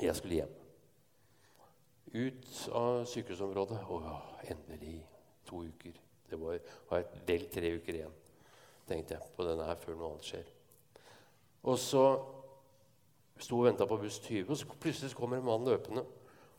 Jeg 0.02 0.16
skulle 0.16 0.42
hjem. 0.42 0.60
Ut 2.14 2.50
av 2.78 3.04
sykehusområdet. 3.10 3.80
Å, 3.90 4.18
endelig. 4.54 5.00
To 5.48 5.64
uker. 5.66 5.96
Det 6.30 6.40
var, 6.40 6.60
var 6.90 7.08
vel 7.28 7.50
tre 7.52 7.74
uker 7.78 7.98
igjen, 7.98 8.14
tenkte 8.88 9.18
jeg, 9.18 9.32
på 9.36 9.46
denne 9.48 9.68
her 9.68 9.80
før 9.80 9.98
noe 9.98 10.14
annet 10.14 10.28
skjer. 10.28 10.48
Og 11.64 11.80
så 11.80 12.06
sto 13.40 13.60
og 13.60 13.68
venta 13.68 13.88
på 13.88 13.98
buss 14.02 14.20
20, 14.24 14.50
og 14.50 14.58
så 14.60 14.80
plutselig 14.80 15.16
kommer 15.18 15.40
en 15.40 15.48
mann 15.48 15.68
løpende. 15.68 16.04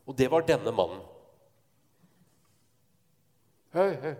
Og 0.05 0.17
det 0.17 0.29
var 0.31 0.45
denne 0.45 0.71
mannen. 0.75 1.01
Hei, 3.75 3.91
hei. 4.01 4.13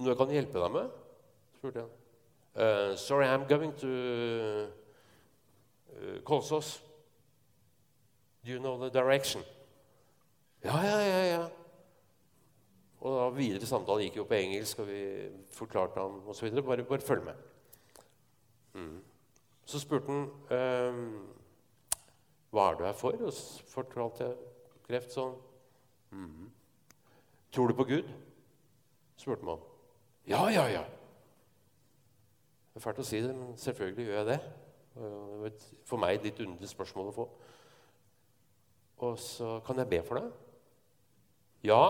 Noe 0.00 0.12
jeg 0.12 0.18
kan 0.20 0.34
hjelpe 0.34 0.60
deg 0.60 0.74
med? 0.74 0.92
spurte 1.60 1.84
han. 1.84 1.96
Uh, 2.56 2.96
sorry, 2.96 3.26
I'm 3.26 3.46
going 3.48 3.72
to 3.80 4.68
uh, 5.92 6.20
Kolsås. 6.24 6.80
Do 8.44 8.50
you 8.50 8.58
know 8.58 8.78
the 8.78 8.90
direction? 8.90 9.42
Ja, 10.64 10.82
ja, 10.82 11.00
ja. 11.00 11.24
ja. 11.24 11.48
Og 13.00 13.16
da 13.16 13.28
videre 13.32 13.68
samtale 13.68 14.04
gikk 14.04 14.18
jo 14.20 14.26
på 14.28 14.36
engelsk, 14.36 14.82
og 14.82 14.90
vi 14.90 15.02
forklarte 15.56 16.02
ham 16.02 16.20
osv. 16.28 16.50
Bare, 16.60 16.84
bare 16.84 17.00
følg 17.00 17.24
med. 17.24 17.34
Mm. 18.76 18.98
Så 19.64 19.80
spurte 19.80 20.12
han 20.12 20.26
ehm, 20.52 21.06
hva 22.50 22.66
er 22.68 22.76
du 22.76 22.84
her 22.84 22.96
for, 22.98 23.16
og 23.24 23.32
så 23.32 23.64
fortalte 23.70 24.26
jeg 24.26 24.36
kreft 24.88 25.14
sånn. 25.14 25.36
Mm. 26.10 26.50
Tror 27.54 27.70
du 27.70 27.78
på 27.78 27.88
Gud? 27.88 28.10
spurte 29.20 29.44
man. 29.44 29.60
Ja, 30.28 30.46
ja, 30.48 30.64
ja. 30.70 30.84
Det 32.70 32.80
er 32.80 32.84
fælt 32.84 33.02
å 33.02 33.04
si 33.04 33.20
det, 33.20 33.32
men 33.36 33.56
selvfølgelig 33.60 34.06
gjør 34.06 34.18
jeg 34.20 34.28
det. 34.30 34.38
Det 34.94 35.40
var 35.42 35.56
for 35.88 36.00
meg 36.00 36.16
et 36.16 36.28
litt 36.30 36.40
underlig 36.44 36.70
spørsmål 36.70 37.10
å 37.10 37.16
få. 37.16 37.26
Og 39.08 39.18
så 39.20 39.58
kan 39.66 39.80
jeg 39.80 39.90
be 39.90 40.00
for 40.06 40.20
deg. 40.20 40.30
Ja, 41.68 41.82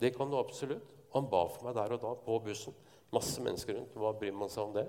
det 0.00 0.14
kan 0.16 0.30
du 0.30 0.38
absolutt. 0.38 0.96
Han 1.12 1.28
ba 1.30 1.44
for 1.50 1.66
meg 1.66 1.74
der 1.76 1.96
og 1.96 2.02
da 2.02 2.14
på 2.24 2.38
bussen. 2.44 2.74
Masse 3.12 3.42
mennesker 3.42 3.76
rundt. 3.76 3.96
Hva 3.98 4.12
bryr 4.16 4.36
man 4.36 4.50
seg 4.52 4.68
om 4.68 4.74
det? 4.76 4.86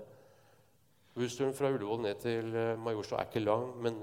Bussturen 1.14 1.54
fra 1.54 1.72
Ullevål 1.72 2.00
ned 2.06 2.16
til 2.22 2.54
eh, 2.56 2.78
Majorstua 2.80 3.18
er 3.20 3.26
ikke 3.28 3.44
lang, 3.44 3.66
men 3.84 3.94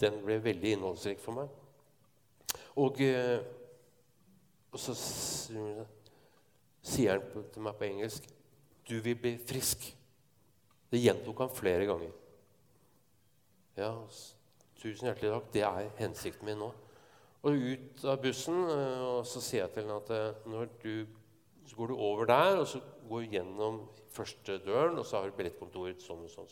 den 0.00 0.14
ble 0.24 0.38
veldig 0.44 0.70
innholdsrik 0.76 1.20
for 1.20 1.32
meg. 1.36 1.48
Og, 2.80 3.00
eh, 3.04 3.40
og 4.72 4.78
så 4.80 4.92
sier 4.96 7.12
han 7.12 7.22
til 7.52 7.62
meg 7.66 7.74
på 7.76 7.88
engelsk 7.90 8.22
'Du 8.86 8.96
vil 9.02 9.16
bli 9.18 9.36
frisk'. 9.36 9.94
Det 10.90 11.02
gjentok 11.02 11.38
han 11.38 11.50
flere 11.50 11.86
ganger. 11.86 12.10
Ja, 13.76 14.06
tusen 14.78 15.08
hjertelig 15.08 15.32
takk. 15.32 15.52
Det 15.52 15.62
er 15.62 15.90
hensikten 15.98 16.46
min 16.46 16.58
nå. 16.58 16.72
Og 17.46 17.54
ut 17.54 18.04
av 18.10 18.18
bussen, 18.22 18.56
eh, 18.72 19.02
og 19.06 19.26
så 19.28 19.40
sier 19.44 19.62
jeg 19.62 19.74
til 19.74 19.84
henne 19.84 20.00
at 20.00 20.08
eh, 20.14 20.38
når 20.50 20.70
du, 20.82 21.06
så 21.68 21.76
går 21.78 21.92
du 21.92 22.00
over 22.08 22.26
der, 22.26 22.56
og 22.58 22.66
så 22.66 22.80
går 23.06 23.22
du 23.22 23.36
gjennom 23.36 23.76
første 24.16 24.56
døren, 24.64 24.98
og 24.98 25.06
så 25.06 25.20
har 25.20 25.30
du 25.30 25.36
billettkontoret 25.38 26.02
sånn 26.02 26.24
og 26.26 26.32
sånn. 26.32 26.50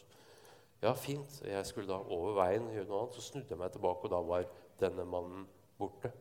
Ja, 0.85 0.93
fint. 0.95 1.41
Jeg 1.43 1.67
skulle 1.67 1.89
da 1.89 1.99
over 1.99 2.37
veien 2.37 2.69
gjøre 2.71 2.87
noe 2.91 3.01
annet. 3.03 3.17
Så 3.17 3.25
snudde 3.25 3.51
jeg 3.51 3.59
meg 3.59 3.73
tilbake, 3.75 4.07
og 4.07 4.13
da 4.13 4.21
var 4.29 4.47
denne 4.83 5.07
mannen 5.09 5.47
borte. 5.81 6.13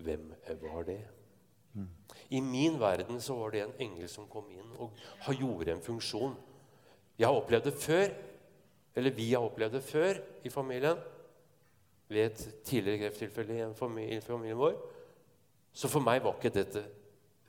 Hvem 0.00 0.30
var 0.62 0.88
det? 0.88 1.02
Mm. 1.76 1.88
I 2.34 2.40
min 2.42 2.80
verden 2.80 3.20
så 3.22 3.36
var 3.36 3.54
det 3.54 3.62
en 3.62 3.76
engel 3.84 4.08
som 4.10 4.26
kom 4.32 4.48
inn 4.50 4.72
og 4.80 5.30
gjorde 5.36 5.76
en 5.76 5.84
funksjon. 5.84 6.34
Jeg 7.20 7.28
har 7.28 7.36
opplevd 7.36 7.68
det 7.68 7.76
før, 7.76 8.14
eller 8.96 9.14
vi 9.14 9.28
har 9.34 9.44
opplevd 9.44 9.76
det 9.76 9.84
før 9.84 10.22
i 10.42 10.50
familien 10.50 10.98
ved 12.10 12.24
et 12.26 12.40
tidligere 12.66 13.04
krefttilfelle 13.04 13.56
i, 13.56 13.64
en 13.64 13.76
familie, 13.78 14.20
familien 14.24 14.58
vår. 14.58 14.74
Så 15.72 15.88
for 15.90 16.02
meg 16.02 16.22
var 16.24 16.36
ikke 16.36 16.52
dette 16.54 16.82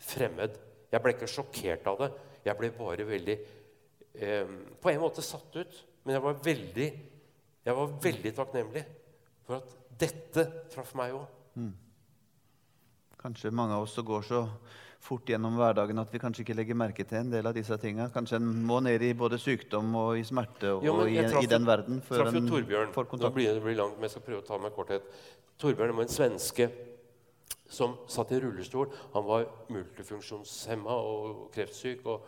fremmed. 0.01 0.57
Jeg 0.91 1.01
ble 1.01 1.15
ikke 1.15 1.29
sjokkert 1.29 1.87
av 1.89 1.99
det. 2.03 2.11
Jeg 2.45 2.57
ble 2.57 2.69
bare 2.73 3.05
veldig 3.05 3.37
eh, 3.37 4.53
På 4.81 4.91
en 4.91 5.01
måte 5.01 5.25
satt 5.25 5.55
ut. 5.57 5.79
Men 6.03 6.17
jeg 6.17 6.25
var 6.25 6.39
veldig, 6.45 6.89
jeg 7.65 7.77
var 7.77 7.97
veldig 8.03 8.33
takknemlig 8.37 8.83
for 9.45 9.59
at 9.59 9.75
dette 10.01 10.45
traff 10.73 10.95
meg 10.97 11.13
òg. 11.13 11.27
Mm. 11.61 11.73
Kanskje 13.21 13.53
mange 13.53 13.75
av 13.77 13.85
oss 13.85 13.93
som 13.97 14.05
går 14.05 14.25
så 14.25 14.41
fort 15.01 15.29
gjennom 15.29 15.57
hverdagen 15.57 15.99
at 16.01 16.11
vi 16.13 16.19
kanskje 16.21 16.43
ikke 16.45 16.55
legger 16.59 16.77
merke 16.77 17.05
til 17.07 17.19
en 17.23 17.31
del 17.33 17.47
av 17.49 17.55
disse 17.57 17.75
tingene. 17.81 18.11
Kanskje 18.13 18.37
en 18.37 18.47
må 18.67 18.79
ned 18.85 19.01
i 19.03 19.11
både 19.17 19.39
sykdom 19.41 19.89
og 19.97 20.19
i 20.19 20.23
smerte 20.27 20.75
og, 20.75 20.85
jo, 20.85 20.95
i, 21.09 21.17
i, 21.17 21.49
den 21.49 21.65
verden 21.67 22.01
før 22.05 22.27
en 22.29 22.37
får 22.93 23.09
kontakt. 23.09 23.27
Nå 23.27 23.33
blir 23.35 23.53
det 23.57 23.63
blir 23.65 23.79
langt, 23.79 23.97
men 23.97 24.07
jeg 24.07 24.15
skal 24.15 24.25
prøve 24.27 24.43
å 24.43 24.47
ta 24.47 24.59
meg 24.61 24.75
korthet. 24.77 25.07
Torbjørn 25.61 25.95
var 25.97 26.07
en 26.07 26.13
svenske 26.13 26.69
som 27.71 27.95
satt 28.11 28.33
i 28.35 28.41
rullestol. 28.43 28.91
Han 29.15 29.27
var 29.27 29.47
multifunksjonshemma 29.71 30.97
og 31.07 31.47
kreftsyk. 31.55 32.05
og 32.05 32.25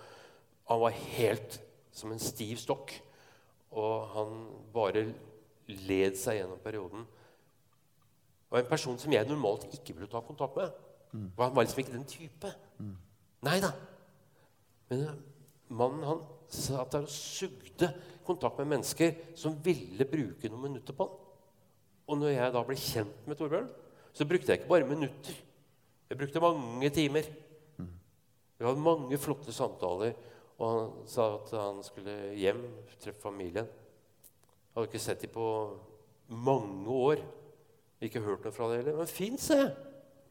Han 0.72 0.82
var 0.86 1.02
helt 1.18 1.60
som 1.94 2.14
en 2.14 2.22
stiv 2.22 2.58
stokk. 2.62 2.96
Og 3.74 4.08
han 4.14 4.34
bare 4.74 5.08
led 5.68 6.18
seg 6.20 6.40
gjennom 6.40 6.62
perioden. 6.64 7.06
Og 8.54 8.60
en 8.60 8.70
person 8.70 8.98
som 9.02 9.14
jeg 9.14 9.28
normalt 9.28 9.66
ikke 9.74 9.96
ville 9.98 10.10
ta 10.12 10.22
kontakt 10.22 10.58
med. 10.60 10.74
Mm. 11.14 11.30
Han 11.38 11.56
var 11.56 11.66
liksom 11.66 11.84
ikke 11.84 11.96
den 11.96 12.08
type. 12.10 12.54
Mm. 12.80 12.96
Nei 13.46 13.60
da. 13.62 13.72
Men 14.90 15.06
eh, 15.06 15.16
mannen 15.70 16.08
han 16.08 16.24
satt 16.54 16.94
der 16.94 17.06
og 17.06 17.14
sugde 17.14 17.90
kontakt 18.26 18.60
med 18.62 18.72
mennesker 18.76 19.14
som 19.38 19.58
ville 19.64 20.08
bruke 20.10 20.50
noen 20.50 20.68
minutter 20.70 20.96
på 20.98 21.08
han. 21.08 21.20
Og 22.04 22.20
når 22.20 22.34
jeg 22.34 22.54
da 22.54 22.62
ble 22.68 22.76
kjent 22.80 23.28
med 23.30 23.40
Torbjørn, 23.40 23.70
så 24.14 24.28
brukte 24.28 24.52
jeg 24.52 24.62
ikke 24.62 24.72
bare 24.74 24.88
minutter. 24.90 25.38
Jeg 26.10 26.20
brukte 26.20 26.42
mange 26.44 26.90
timer. 26.94 27.30
Mm. 27.80 27.94
Vi 28.58 28.66
hadde 28.68 28.84
mange 28.84 29.18
flotte 29.18 29.56
samtaler. 29.56 30.18
Og 30.60 30.68
han 30.70 31.08
sa 31.10 31.30
at 31.38 31.54
han 31.58 31.80
skulle 31.86 32.18
hjem, 32.38 32.60
treffe 33.02 33.24
familien. 33.24 33.66
Jeg 33.66 34.76
hadde 34.76 34.90
ikke 34.92 35.02
sett 35.02 35.24
dem 35.24 35.34
på 35.34 35.48
mange 36.28 37.00
år. 37.08 37.24
Ikke 38.04 38.22
hørt 38.22 38.44
noe 38.46 38.54
fra 38.54 38.70
dem 38.70 38.82
heller. 38.82 39.00
Men 39.00 39.10
fint, 39.10 39.42
se! 39.42 39.60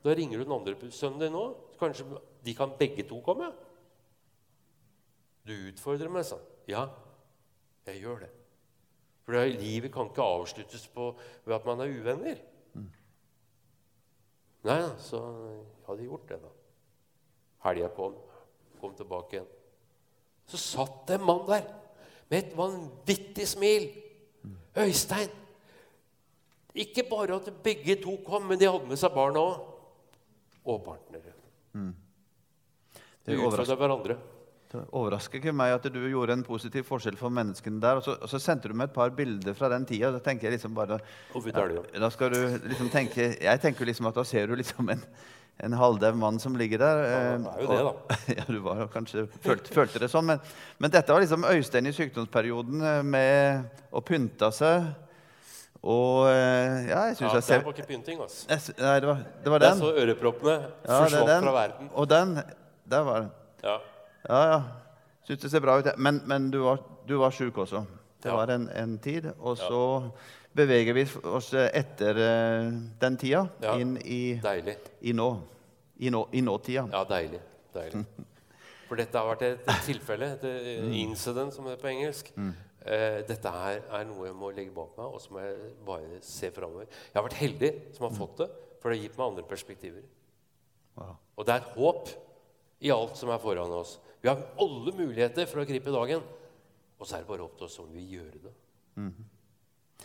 Da 0.03 0.15
ringer 0.15 0.39
du 0.39 0.45
den 0.45 0.55
andre 0.55 0.91
sønnen 0.91 1.21
din 1.23 1.35
nå. 1.35 1.45
Kanskje 1.79 2.07
de 2.45 2.55
kan 2.55 2.75
begge 2.79 3.05
to 3.09 3.21
komme? 3.23 3.53
Du 5.47 5.53
utfordrer 5.71 6.11
meg, 6.11 6.27
sa 6.27 6.39
han. 6.39 6.49
Ja, 6.71 6.87
jeg 7.87 8.03
gjør 8.03 8.25
det. 8.25 8.31
For 9.23 9.39
livet 9.59 9.93
kan 9.95 10.11
ikke 10.11 10.27
avsluttes 10.27 10.87
på, 10.91 11.13
ved 11.45 11.55
at 11.55 11.67
man 11.67 11.83
er 11.83 11.95
uvenner. 11.95 12.39
Mm. 12.75 12.89
Nei 14.67 14.79
da, 14.83 14.93
så 15.03 15.23
jeg 15.23 15.65
hadde 15.89 16.07
gjort 16.07 16.29
det, 16.31 16.39
da. 16.43 16.53
Helga 17.67 17.91
kom, 17.95 18.17
kom 18.81 18.95
tilbake 18.99 19.39
igjen. 19.39 19.51
Så 20.51 20.59
satt 20.59 21.05
det 21.09 21.21
en 21.21 21.27
mann 21.27 21.45
der 21.47 21.69
med 22.31 22.39
et 22.39 22.57
vanvittig 22.59 23.47
smil. 23.49 23.91
Mm. 24.43 24.57
Øystein! 24.83 25.39
Ikke 26.75 27.05
bare 27.11 27.37
at 27.37 27.51
begge 27.63 27.99
to 28.03 28.17
kom, 28.27 28.47
men 28.49 28.59
de 28.59 28.71
hadde 28.71 28.89
med 28.89 28.99
seg 28.99 29.15
barna 29.15 29.43
òg 29.43 29.72
og 30.65 30.85
partnere. 30.85 31.35
Mm. 31.75 31.93
Det 33.23 33.35
de 33.35 33.41
utfordrer 33.41 33.79
hverandre. 33.79 34.17
Det 34.73 34.81
overrasker 34.97 35.37
ikke 35.37 35.53
meg 35.53 35.75
at 35.75 35.85
du 35.93 35.99
gjorde 36.09 36.33
en 36.33 36.45
positiv 36.47 36.87
forskjell 36.89 37.19
for 37.21 37.35
menneskene 37.35 37.81
der. 37.83 38.01
Og 38.01 38.07
så, 38.07 38.15
og 38.17 38.31
så 38.31 38.41
sendte 38.41 38.71
du 38.71 38.77
meg 38.79 38.89
et 38.89 38.97
par 38.97 39.13
bilder 39.17 39.57
fra 39.59 39.69
den 39.73 39.85
tida. 39.89 40.11
Da 40.15 40.23
tenker 40.25 40.49
jeg 40.49 40.57
liksom 40.57 40.73
bare 40.77 40.97
ja, 40.99 41.67
da 42.01 42.11
skal 42.15 42.33
du 42.33 42.41
liksom 42.71 42.89
tenke, 42.93 43.35
Jeg 43.37 43.61
tenker 43.61 43.89
liksom 43.89 44.09
at 44.09 44.17
da 44.17 44.25
ser 44.25 44.49
du 44.49 44.57
liksom 44.57 44.89
en, 44.95 45.05
en 45.61 45.77
halvdau 45.77 46.17
mann 46.17 46.41
som 46.41 46.57
ligger 46.57 46.81
der. 46.81 47.05
Ja, 47.05 47.21
det 47.37 47.53
er 47.53 47.63
jo 47.63 47.69
det, 47.69 47.85
da. 47.85 48.19
ja, 48.39 48.49
du 48.49 48.61
var 48.65 48.83
kanskje 48.95 49.27
følte, 49.45 49.75
følte 49.77 50.01
det 50.01 50.09
sånn. 50.13 50.31
Men, 50.33 50.41
men, 50.79 50.95
dette 50.95 51.13
var 51.13 51.21
liksom 51.21 51.45
Øystein 51.53 51.93
i 51.93 51.97
sykdomsperioden 51.97 52.89
eh, 52.95 53.01
med 53.05 53.93
å 53.93 54.01
pynte 54.01 54.49
seg 54.57 54.89
og 55.83 56.29
eh, 56.31 56.85
ja, 56.87 56.99
jeg 57.09 57.17
syns 57.17 57.27
ja, 57.27 57.35
jeg 57.35 57.43
ser 57.43 57.57
Det 57.59 57.67
var 57.67 57.73
ikke 57.73 57.87
pynting, 57.89 58.21
altså. 58.23 58.45
Jeg, 58.49 58.75
nei, 58.79 59.01
det 59.03 59.09
var, 59.09 59.25
det 59.45 59.51
var 59.51 59.59
den. 59.65 59.69
Jeg 59.69 59.79
så 59.79 60.05
øreproppene 60.05 60.53
ja, 60.53 60.99
forsvant 61.03 61.33
fra 61.45 61.55
verden. 61.57 61.89
Og 61.93 62.11
den 62.11 62.37
Der 62.91 63.01
var 63.09 63.19
den. 63.19 63.31
Ja, 63.65 63.77
ja. 64.29 64.43
ja. 64.53 64.61
Syns 65.27 65.43
det 65.43 65.51
ser 65.51 65.61
bra 65.61 65.79
ut. 65.79 65.91
Men, 65.97 66.23
men 66.27 66.51
du 66.51 66.61
var, 66.63 66.79
du 67.09 67.17
var 67.19 67.35
sjuk 67.35 67.59
også. 67.59 67.85
Det 68.23 68.31
ja. 68.31 68.37
var 68.37 68.55
en, 68.55 68.69
en, 68.69 68.99
tid. 68.99 69.33
Og 69.41 69.59
så 69.59 69.83
beveger 70.55 70.95
vi 70.95 71.07
oss 71.25 71.53
etter 71.55 72.15
uh, 72.15 72.73
den 73.03 73.17
tida 73.19 73.47
inn 73.75 73.97
i, 74.05 74.39
deilig. 74.43 74.77
i 75.01 75.13
nå. 75.13 75.31
I, 75.99 76.11
nå, 76.11 76.29
i 76.33 76.41
nåtida. 76.41 76.87
Ja, 76.93 77.03
deilig. 77.11 77.41
deilig. 77.75 78.05
For 78.89 79.01
dette 79.01 79.19
har 79.19 79.27
vært 79.35 79.49
et 79.49 79.71
tilfelle, 79.87 80.35
et 80.37 80.45
mm. 80.85 80.93
incident, 81.09 81.55
som 81.55 81.67
det 81.67 81.75
er 81.75 81.83
på 81.83 81.91
engelsk. 81.91 82.31
Mm 82.37 82.53
eh, 82.85 83.21
dette 83.29 83.53
her 83.55 83.81
er 83.99 84.05
noe 84.09 84.29
jeg 84.29 84.37
må 84.39 84.51
legge 84.55 84.75
bak 84.75 84.97
meg, 84.99 85.07
og 85.07 85.23
så 85.23 85.35
må 85.35 85.43
jeg 85.45 85.73
bare 85.87 86.21
se 86.27 86.51
framover. 86.55 86.91
Jeg 86.91 87.19
har 87.19 87.27
vært 87.27 87.41
heldig 87.41 87.73
som 87.97 88.07
har 88.09 88.15
fått 88.17 88.43
det, 88.43 88.49
for 88.83 88.91
det 88.91 88.99
har 88.99 89.07
gitt 89.07 89.19
meg 89.19 89.27
andre 89.29 89.47
perspektiver. 89.49 90.07
Wow. 90.99 91.17
Og 91.39 91.49
det 91.49 91.55
er 91.55 91.63
et 91.63 91.75
håp 91.77 92.13
i 92.83 92.93
alt 92.93 93.19
som 93.19 93.31
er 93.33 93.43
foran 93.43 93.75
oss. 93.75 93.97
Vi 94.23 94.31
har 94.31 94.43
alle 94.63 94.95
muligheter 94.95 95.49
for 95.51 95.63
å 95.63 95.67
gripe 95.67 95.95
dagen. 95.95 96.25
Og 97.03 97.09
så 97.09 97.17
er 97.17 97.25
det 97.25 97.31
bare 97.33 97.43
opp 97.43 97.57
til 97.59 97.67
oss 97.67 97.81
om 97.83 97.89
vi 97.91 97.99
vil 97.99 98.19
gjøre 98.21 98.41
det. 98.45 98.53
Mm. 99.03 100.05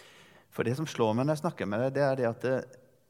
For 0.49 0.65
det 0.65 0.73
som 0.79 0.87
slår 0.89 1.13
meg 1.13 1.27
når 1.27 1.37
jeg 1.37 1.43
snakker 1.43 1.69
med 1.69 1.83
deg, 1.83 1.91
det 1.97 2.05
er 2.05 2.15
det 2.17 2.29
at 2.29 2.45
det, 2.45 2.55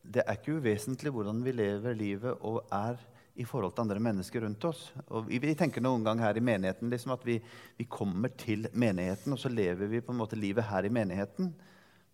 det 0.04 0.24
er 0.26 0.40
ikke 0.40 0.58
uvesentlig 0.60 1.14
hvordan 1.16 1.40
vi 1.46 1.54
lever 1.56 1.96
livet 1.96 2.44
og 2.48 2.60
er 2.76 3.00
i 3.38 3.46
forhold 3.46 3.76
til 3.76 3.86
andre 3.86 4.02
mennesker 4.02 4.42
rundt 4.42 4.66
oss. 4.66 4.88
Og 5.14 5.28
vi, 5.30 5.54
tenker 5.58 5.84
noen 5.84 6.06
gang 6.06 6.22
her 6.24 6.38
i 6.38 6.44
menigheten 6.44 6.90
liksom 6.90 7.14
at 7.14 7.26
vi, 7.28 7.38
vi, 7.78 7.86
kommer 7.86 8.34
til 8.34 8.66
menigheten, 8.74 9.34
og 9.34 9.42
så 9.42 9.52
lever 9.54 9.92
vi 9.92 10.02
på 10.02 10.14
en 10.14 10.22
måte 10.24 10.40
livet 10.40 10.66
her 10.72 10.88
i 10.88 10.94
menigheten. 10.94 11.52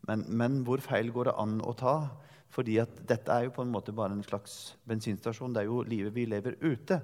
Men, 0.09 0.26
men, 0.28 0.61
hvor 0.67 0.84
feil 0.84 1.13
går 1.15 1.32
det 1.32 1.38
an 1.39 1.59
å 1.63 1.76
ta? 1.80 1.95
Fordi 2.53 2.76
at 2.84 2.99
dette 3.09 3.32
er 3.32 3.47
jo 3.47 3.55
på 3.55 3.63
en 3.63 3.71
måte 3.71 3.95
bare 3.95 4.13
en 4.17 4.26
slags 4.26 4.76
bensinstasjon. 4.89 5.55
Det 5.55 5.63
er 5.63 5.71
jo 5.71 5.80
livet 5.88 6.13
vi 6.13 6.28
lever 6.28 6.59
ute. 6.61 6.99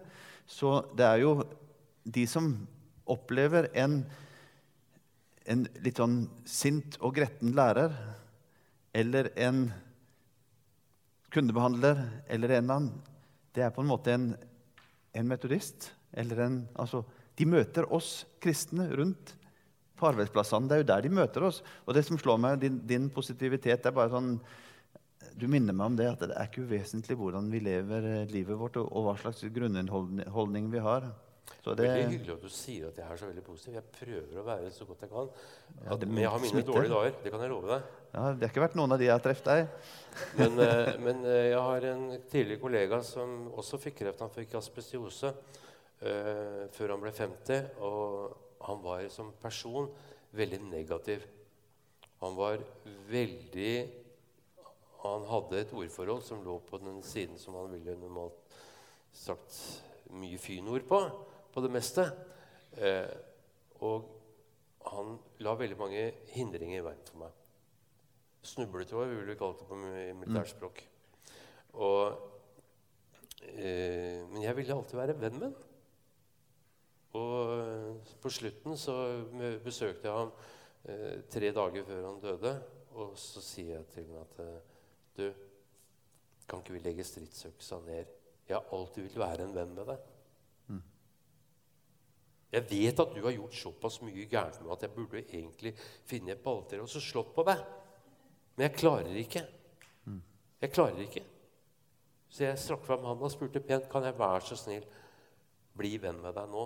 Så 0.45 0.81
det 0.99 1.07
er 1.07 1.23
jo 1.23 1.33
de 2.03 2.25
som 2.27 2.51
opplever 3.09 3.69
en, 3.79 4.01
en 5.47 5.63
litt 5.85 6.01
sånn 6.01 6.25
sint 6.45 6.99
og 6.99 7.15
gretten 7.17 7.55
lærer, 7.57 7.95
eller 8.93 9.31
en 9.39 9.69
kundebehandler 11.31 12.03
eller 12.27 12.55
en 12.57 12.63
eller 12.63 12.75
annen 12.75 13.17
det 13.55 13.65
er 13.65 13.73
på 13.73 13.83
en 13.83 13.89
måte 13.89 14.13
en, 14.13 14.29
en 15.13 15.29
metodist. 15.29 15.91
Eller 16.13 16.45
en, 16.45 16.61
altså, 16.79 17.03
de 17.37 17.47
møter 17.49 17.87
oss 17.93 18.23
kristne 18.41 18.89
rundt 18.97 19.35
på 19.99 20.09
arbeidsplassene. 20.09 20.69
Det 20.69 20.77
er 20.77 20.83
jo 20.83 20.89
der 20.91 21.05
de 21.05 21.13
møter 21.19 21.45
oss. 21.49 21.61
Og 21.85 21.95
det 21.97 22.05
som 22.07 22.19
slår 22.19 22.39
meg, 22.41 22.59
din, 22.61 22.79
din 22.87 23.09
positivitet, 23.13 23.85
er 23.85 23.95
bare 23.95 24.13
sånn 24.15 24.35
Du 25.39 25.45
minner 25.47 25.75
meg 25.75 25.91
om 25.91 25.95
det 25.95 26.07
at 26.09 26.23
det 26.23 26.35
er 26.35 26.47
ikke 26.49 26.65
uvesentlig 26.67 27.15
hvordan 27.19 27.45
vi 27.51 27.61
lever 27.63 28.05
eh, 28.09 28.31
livet 28.31 28.57
vårt, 28.59 28.75
og, 28.81 28.89
og 28.91 29.05
hva 29.05 29.13
slags 29.21 29.45
grunnholdning 29.55 30.67
vi 30.71 30.81
har. 30.83 31.05
Så 31.59 31.73
det, 31.75 31.85
veldig 31.89 32.13
hyggelig 32.13 32.33
at 32.37 32.43
du 32.43 32.51
sier 32.53 32.87
at 32.87 32.99
jeg 33.01 33.05
er 33.05 33.19
så 33.19 33.27
veldig 33.27 33.43
positiv. 33.43 33.73
Jeg 33.75 33.87
prøver 33.93 34.37
å 34.39 34.43
være 34.47 34.69
så 34.73 34.85
godt 34.87 35.01
jeg 35.03 35.11
kan. 35.11 35.31
At, 35.91 36.03
men 36.05 36.21
jeg 36.23 36.31
har 36.33 36.43
mine 36.43 36.63
dårlige 36.65 36.91
dager. 36.93 37.17
Det 37.23 37.33
kan 37.33 37.43
jeg 37.43 37.51
love 37.51 37.71
deg. 37.73 37.87
Ja, 38.13 38.21
Det 38.31 38.47
har 38.47 38.53
ikke 38.53 38.63
vært 38.63 38.77
noen 38.79 38.95
av 38.95 39.01
de 39.01 39.07
jeg 39.09 39.13
har 39.13 39.23
truffet 39.25 39.49
deg. 39.49 39.89
Men, 40.39 40.55
uh, 40.63 40.91
men 41.03 41.23
uh, 41.27 41.33
jeg 41.49 41.63
har 41.67 41.87
en 41.91 42.05
tidligere 42.31 42.63
kollega 42.63 43.01
som 43.05 43.35
også 43.59 43.81
fikk 43.83 43.99
kreft. 44.01 44.23
Han 44.23 44.33
fikk 44.33 44.55
asbestiose 44.61 45.33
uh, 45.33 46.63
før 46.73 46.95
han 46.95 47.03
ble 47.03 47.13
50. 47.19 47.69
Og 47.85 48.63
han 48.69 48.83
var 48.85 49.03
som 49.13 49.33
person 49.43 49.91
veldig 50.39 50.61
negativ. 50.69 51.27
Han 52.23 52.39
var 52.39 52.63
veldig 53.09 53.73
Han 54.99 55.23
hadde 55.29 55.61
et 55.61 55.69
ordforhold 55.71 56.25
som 56.27 56.41
lå 56.43 56.57
på 56.67 56.75
den 56.81 56.97
siden 57.07 57.37
som 57.39 57.55
han 57.55 57.69
ville 57.71 57.93
normalt 57.95 58.57
sagt 59.15 59.55
mye 60.11 60.35
fynord 60.41 60.83
på 60.89 60.99
på 61.53 61.63
det 61.65 61.71
meste. 61.73 62.05
Eh, 62.77 63.11
og 63.85 64.09
han 64.89 65.15
la 65.43 65.55
veldig 65.59 65.77
mange 65.79 66.03
hindringer 66.33 66.81
i 66.81 66.85
veien 66.85 67.05
for 67.07 67.23
meg. 67.23 67.35
Snubletråd 68.49 69.11
vil 69.11 69.27
vi 69.27 69.37
kalle 69.39 69.59
det 69.59 69.67
på 69.67 69.79
militærspråk. 69.79 70.83
Og, 71.79 72.21
eh, 73.43 74.21
men 74.29 74.41
jeg 74.43 74.55
ville 74.57 74.75
alltid 74.75 74.99
være 74.99 75.17
venn 75.19 75.39
med 75.39 75.49
ham. 75.51 75.57
Og 77.17 77.53
eh, 77.57 78.15
på 78.21 78.31
slutten 78.33 78.77
så 78.77 78.95
besøkte 79.63 80.07
jeg 80.07 80.13
ham 80.13 80.31
eh, 80.85 81.21
tre 81.31 81.51
dager 81.55 81.87
før 81.87 82.05
han 82.05 82.21
døde. 82.23 82.53
Og 82.99 83.15
så 83.17 83.41
sier 83.43 83.79
jeg 83.79 83.89
til 83.93 84.11
ham 84.11 84.21
at 84.23 84.39
eh, 84.45 84.59
du, 85.17 85.25
kan 86.49 86.61
ikke 86.61 86.77
vi 86.77 86.83
legge 86.85 87.05
stridsøksa 87.05 87.81
ned? 87.85 88.15
Jeg 88.49 88.57
har 88.57 88.73
alltid 88.73 89.05
villet 89.05 89.21
være 89.21 89.45
en 89.45 89.55
venn 89.57 89.75
med 89.77 89.91
deg. 89.91 90.07
Jeg 92.49 92.65
vet 92.69 92.99
at 92.99 93.11
du 93.13 93.21
har 93.21 93.35
gjort 93.35 93.53
såpass 93.55 93.99
mye 94.01 94.25
gærent 94.29 94.61
med 94.63 94.73
at 94.73 94.85
jeg 94.87 94.95
burde 94.95 95.21
egentlig 95.21 95.75
finne 96.09 96.33
et 96.33 96.43
balltre 96.43 96.81
og 96.81 96.89
så 96.89 97.01
slått 97.03 97.33
på 97.35 97.45
deg. 97.45 97.61
Men 98.57 98.65
jeg 98.67 98.77
klarer 98.79 99.19
ikke. 99.21 99.43
Jeg 100.59 100.73
klarer 100.75 101.03
ikke. 101.05 101.21
Så 102.29 102.45
jeg 102.45 102.61
strakk 102.61 102.85
fram 102.85 103.05
hånda 103.07 103.25
og 103.25 103.33
spurte 103.33 103.61
pent 103.63 103.87
kan 103.91 104.05
jeg 104.05 104.17
være 104.17 104.41
så 104.45 104.57
snill 104.59 104.85
bli 105.79 105.95
venn 106.01 106.19
med 106.21 106.35
deg 106.35 106.49
nå. 106.51 106.65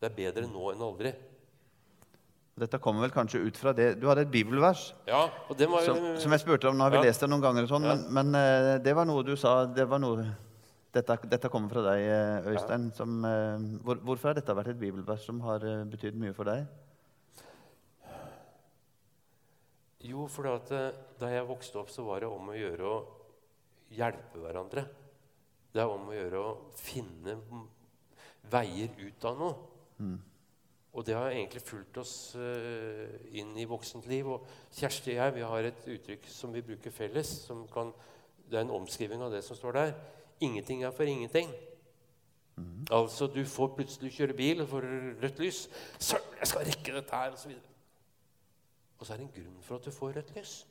Det 0.00 0.08
er 0.08 0.16
bedre 0.16 0.48
nå 0.48 0.72
enn 0.72 0.84
aldri. 0.84 1.12
Dette 2.60 2.80
kommer 2.82 3.06
vel 3.06 3.12
kanskje 3.14 3.40
ut 3.40 3.56
fra 3.56 3.72
det 3.72 3.94
Du 4.00 4.02
hadde 4.10 4.26
et 4.26 4.32
bibelvers 4.32 4.90
ja, 5.08 5.22
og 5.48 5.56
det 5.56 5.68
var, 5.70 5.84
som, 5.86 5.96
som, 6.20 6.34
jeg 6.34 6.42
spurte 6.42 6.68
om. 6.68 6.76
Nå 6.76 6.84
har 6.84 6.92
vi 6.92 6.98
ja. 6.98 7.06
lest 7.08 7.22
det 7.24 7.30
noen 7.30 7.44
ganger, 7.44 7.68
sånn, 7.70 7.86
ja. 7.88 7.94
men, 7.94 8.32
men, 8.32 8.36
eh, 8.36 8.72
det 8.84 8.92
var 8.96 9.08
noe 9.08 9.24
du 9.24 9.32
sa 9.40 9.62
det 9.64 9.86
var 9.88 10.02
noe, 10.02 10.26
dette, 10.94 11.16
dette 11.30 11.50
kommer 11.50 11.70
fra 11.70 11.82
deg, 11.86 12.02
eh, 12.02 12.46
Øystein. 12.50 12.90
Som, 12.94 13.24
eh, 13.24 13.58
hvor, 13.84 14.00
hvorfor 14.02 14.30
har 14.30 14.38
dette 14.38 14.56
vært 14.56 14.72
et 14.72 14.80
bibelvers 14.80 15.24
som 15.24 15.40
har 15.40 15.62
betydd 15.90 16.18
mye 16.18 16.34
for 16.34 16.50
deg? 16.50 16.66
Jo, 20.10 20.26
for 20.26 20.48
eh, 20.50 20.90
da 21.20 21.30
jeg 21.30 21.46
vokste 21.46 21.78
opp, 21.78 21.90
så 21.90 22.02
var 22.02 22.20
det 22.20 22.30
om 22.30 22.50
å 22.50 22.58
gjøre 22.58 22.88
å 22.88 22.96
hjelpe 23.94 24.42
hverandre. 24.42 24.86
Det 25.70 25.82
er 25.82 25.92
om 25.92 26.10
å 26.10 26.16
gjøre 26.16 26.42
å 26.42 26.56
finne 26.74 27.36
veier 28.50 28.90
ut 28.98 29.24
av 29.30 29.38
noe. 29.38 29.54
Mm. 30.00 30.18
Og 30.90 31.06
det 31.06 31.14
har 31.14 31.30
egentlig 31.30 31.62
fulgt 31.62 32.00
oss 32.02 32.34
inn 32.34 33.52
i 33.54 33.66
voksent 33.70 34.08
liv. 34.10 34.26
Og 34.26 34.48
Kjersti 34.74 35.12
og 35.12 35.20
jeg 35.20 35.34
vi 35.36 35.44
har 35.46 35.68
et 35.68 35.84
uttrykk 35.86 36.26
som 36.26 36.50
vi 36.50 36.64
bruker 36.66 36.90
felles. 36.90 37.30
Kan, 37.70 37.92
det 38.50 38.58
er 38.58 38.64
en 38.64 38.74
omskriving 38.80 39.22
av 39.22 39.30
det 39.30 39.44
som 39.46 39.54
står 39.54 39.78
der. 39.78 39.92
Ingenting 40.40 40.84
er 40.84 40.90
for 40.90 41.08
ingenting. 41.08 41.50
Mm. 42.56 42.86
Altså, 42.90 43.26
du 43.26 43.44
får 43.44 43.74
plutselig 43.76 44.12
kjøre 44.12 44.36
bil 44.36 44.60
og 44.62 44.68
får 44.68 44.86
rødt 45.22 45.38
lys. 45.38 45.68
'Søren, 45.98 46.38
jeg 46.38 46.48
skal 46.48 46.66
rekke 46.66 46.94
dette 46.96 47.16
her!' 47.16 47.32
og 47.32 47.38
så 47.38 47.48
videre. 47.48 47.70
Og 48.98 49.06
så 49.06 49.12
er 49.12 49.16
det 49.16 49.26
en 49.26 49.42
grunn 49.42 49.62
for 49.62 49.76
at 49.76 49.84
du 49.84 49.90
får 49.90 50.12
rødt 50.16 50.36
lys. 50.36 50.66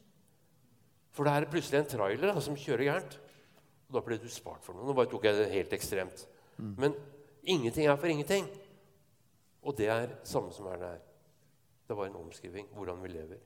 For 1.11 1.23
det 1.23 1.33
er 1.33 1.49
plutselig 1.51 1.79
en 1.79 1.91
trailer 1.97 2.33
da, 2.33 2.39
som 2.39 2.57
kjører 2.57 2.85
gærent. 2.85 3.19
Og 3.89 3.95
da 3.97 4.01
ble 4.05 4.17
du 4.21 4.29
spart 4.29 4.63
for 4.63 4.77
noe. 4.77 4.85
Nå 4.85 4.93
bare 4.93 5.09
tok 5.09 5.25
jeg 5.25 5.37
det 5.37 5.51
helt 5.51 5.73
ekstremt. 5.73 6.27
Mm. 6.57 6.75
Men 6.77 6.97
ingenting 7.43 7.87
er 7.87 7.95
for 7.97 8.07
ingenting. 8.07 8.45
Og 9.61 9.77
det 9.77 9.89
er 9.89 10.13
samme 10.23 10.53
som 10.53 10.69
er 10.69 10.77
det 10.77 10.91
her. 10.93 10.99
Det 11.89 11.97
var 11.97 12.05
en 12.05 12.19
omskriving. 12.19 12.67
Hvordan 12.73 13.01
vi 13.03 13.07
lever. 13.07 13.41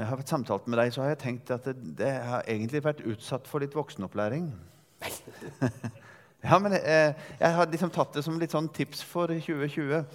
Når 0.00 0.06
jeg 0.06 0.16
har 0.16 0.20
samtalt 0.30 0.68
med 0.70 0.78
deg, 0.80 0.94
så 0.94 1.02
har 1.02 1.10
jeg 1.10 1.18
tenkt 1.20 1.50
at 1.52 1.66
det, 1.68 1.74
det 1.98 2.10
har 2.24 2.46
egentlig 2.48 2.80
vært 2.80 3.02
utsatt 3.04 3.48
for 3.50 3.60
litt 3.60 3.76
voksenopplæring. 3.76 4.48
Ja, 6.40 6.56
men 6.56 6.72
jeg, 6.72 7.16
jeg 7.36 7.52
har 7.52 7.66
liksom 7.68 7.90
tatt 7.92 8.14
det 8.16 8.22
som 8.24 8.38
litt 8.40 8.54
sånn 8.54 8.70
tips 8.72 9.02
for 9.04 9.28
2020. 9.28 10.06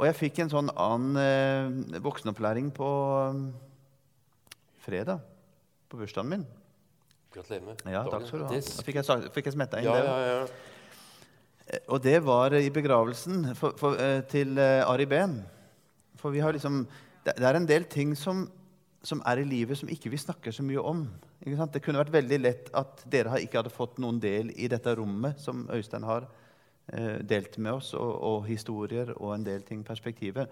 Og 0.00 0.06
jeg 0.08 0.16
fikk 0.16 0.38
en 0.40 0.48
sånn 0.48 0.70
annen 0.72 1.18
eh, 1.20 1.98
voksenopplæring 2.00 2.70
på 2.72 2.86
um, 3.28 3.42
fredag. 4.80 5.20
På 5.92 6.00
bursdagen 6.00 6.32
min. 6.32 6.46
Gratulerer 7.36 7.68
med 7.68 7.92
Ja, 7.92 8.06
takk 8.08 8.24
skal 8.24 8.40
du 8.40 8.46
ha. 8.48 8.56
Da 8.56 8.86
fikk 8.88 9.02
jeg, 9.02 9.30
fikk 9.36 9.50
jeg 9.50 9.58
smetta 9.58 9.82
inn 9.82 9.90
ja, 9.90 10.00
ja, 10.00 10.16
ja. 10.30 10.40
Eh, 11.66 11.84
og 11.92 12.00
det 12.08 12.22
var 12.24 12.56
i 12.56 12.72
begravelsen 12.72 13.50
for, 13.58 13.76
for, 13.76 14.00
eh, 14.00 14.22
til 14.32 14.56
eh, 14.56 14.80
Ari 14.88 15.04
Behn. 15.12 15.42
For 16.16 16.32
vi 16.32 16.40
har 16.40 16.56
liksom 16.56 16.86
Det, 17.26 17.34
det 17.36 17.46
er 17.48 17.56
en 17.58 17.68
del 17.68 17.84
ting 17.90 18.16
som, 18.16 18.46
som, 19.06 19.22
er 19.26 19.40
i 19.40 19.46
livet 19.46 19.78
som 19.78 19.90
ikke 19.90 20.10
vi 20.12 20.18
snakker 20.20 20.54
så 20.54 20.64
mye 20.66 20.82
om. 20.82 21.04
Det 21.40 21.82
kunne 21.84 22.00
vært 22.02 22.14
veldig 22.14 22.38
lett 22.40 22.72
at 22.76 23.04
dere 23.10 23.38
ikke 23.42 23.60
hadde 23.60 23.74
fått 23.74 24.00
noen 24.02 24.18
del 24.22 24.50
i 24.58 24.68
dette 24.70 24.96
rommet 24.98 25.38
som 25.42 25.64
Øystein 25.72 26.06
har 26.06 26.26
eh, 26.92 27.22
delt 27.22 27.58
med 27.58 27.78
oss, 27.78 27.92
og, 27.94 28.12
og, 28.16 28.40
historier 28.50 29.14
og 29.16 29.36
en 29.36 29.46
del 29.46 29.62
ting 29.66 29.84
perspektiver. 29.86 30.50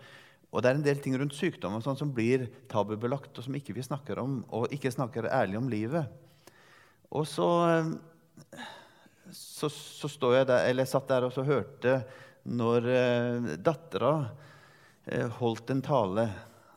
Og 0.55 0.63
det 0.63 0.71
er 0.71 0.79
en 0.79 0.87
del 0.87 1.01
ting 1.03 1.17
rundt 1.19 1.35
sykdom 1.35 1.81
sånn 1.83 1.99
som 1.99 2.13
blir 2.15 2.47
tabubelagt, 2.71 3.35
og 3.35 3.47
som 3.47 3.59
ikke 3.59 3.75
vi 3.75 3.83
snakker 3.83 4.23
om, 4.23 4.43
og 4.55 4.71
ikke 4.75 4.95
snakker 4.95 5.27
ærlig 5.35 5.59
om 5.59 5.71
livet. 5.73 6.07
Og 7.11 7.27
så, 7.27 7.49
eh, 7.71 8.63
så, 9.35 9.69
så 9.69 10.35
jeg 10.35 10.47
der, 10.47 10.69
eller 10.69 10.87
jeg 10.87 10.95
satt 10.95 11.11
der 11.11 11.27
og 11.27 11.43
hørte 11.47 11.99
når 12.45 12.89
eh, 12.93 13.55
dattera 13.65 14.17
eh, 15.07 15.29
holdt 15.41 15.71
en 15.75 15.83
tale. 15.85 16.29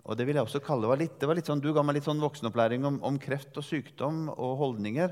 Og 0.08 0.16
Det 0.16 0.24
vil 0.28 0.38
jeg 0.40 0.48
også 0.48 0.64
kalle 0.64 0.88
var 0.88 1.00
litt, 1.02 1.18
det 1.20 1.28
var 1.28 1.36
litt 1.36 1.50
sånn, 1.50 1.60
Du 1.60 1.74
ga 1.76 1.84
meg 1.84 1.98
litt 1.98 2.08
sånn 2.08 2.24
voksenopplæring 2.24 2.86
om, 2.88 3.02
om 3.04 3.20
kreft 3.20 3.58
og 3.60 3.66
sykdom 3.68 4.30
og 4.32 4.54
holdninger. 4.62 5.12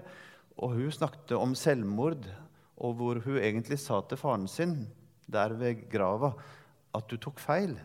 Og 0.64 0.78
hun 0.78 0.94
snakket 0.94 1.36
om 1.36 1.56
selvmord 1.60 2.24
og 2.76 2.96
hvor 3.00 3.20
hun 3.24 3.40
egentlig 3.40 3.80
sa 3.84 4.02
til 4.08 4.20
faren 4.20 4.48
sin 4.52 4.86
der 5.32 5.56
ved 5.60 5.88
grava 5.92 6.32
at 6.96 7.10
du 7.12 7.18
tok 7.20 7.42
feil. 7.44 7.76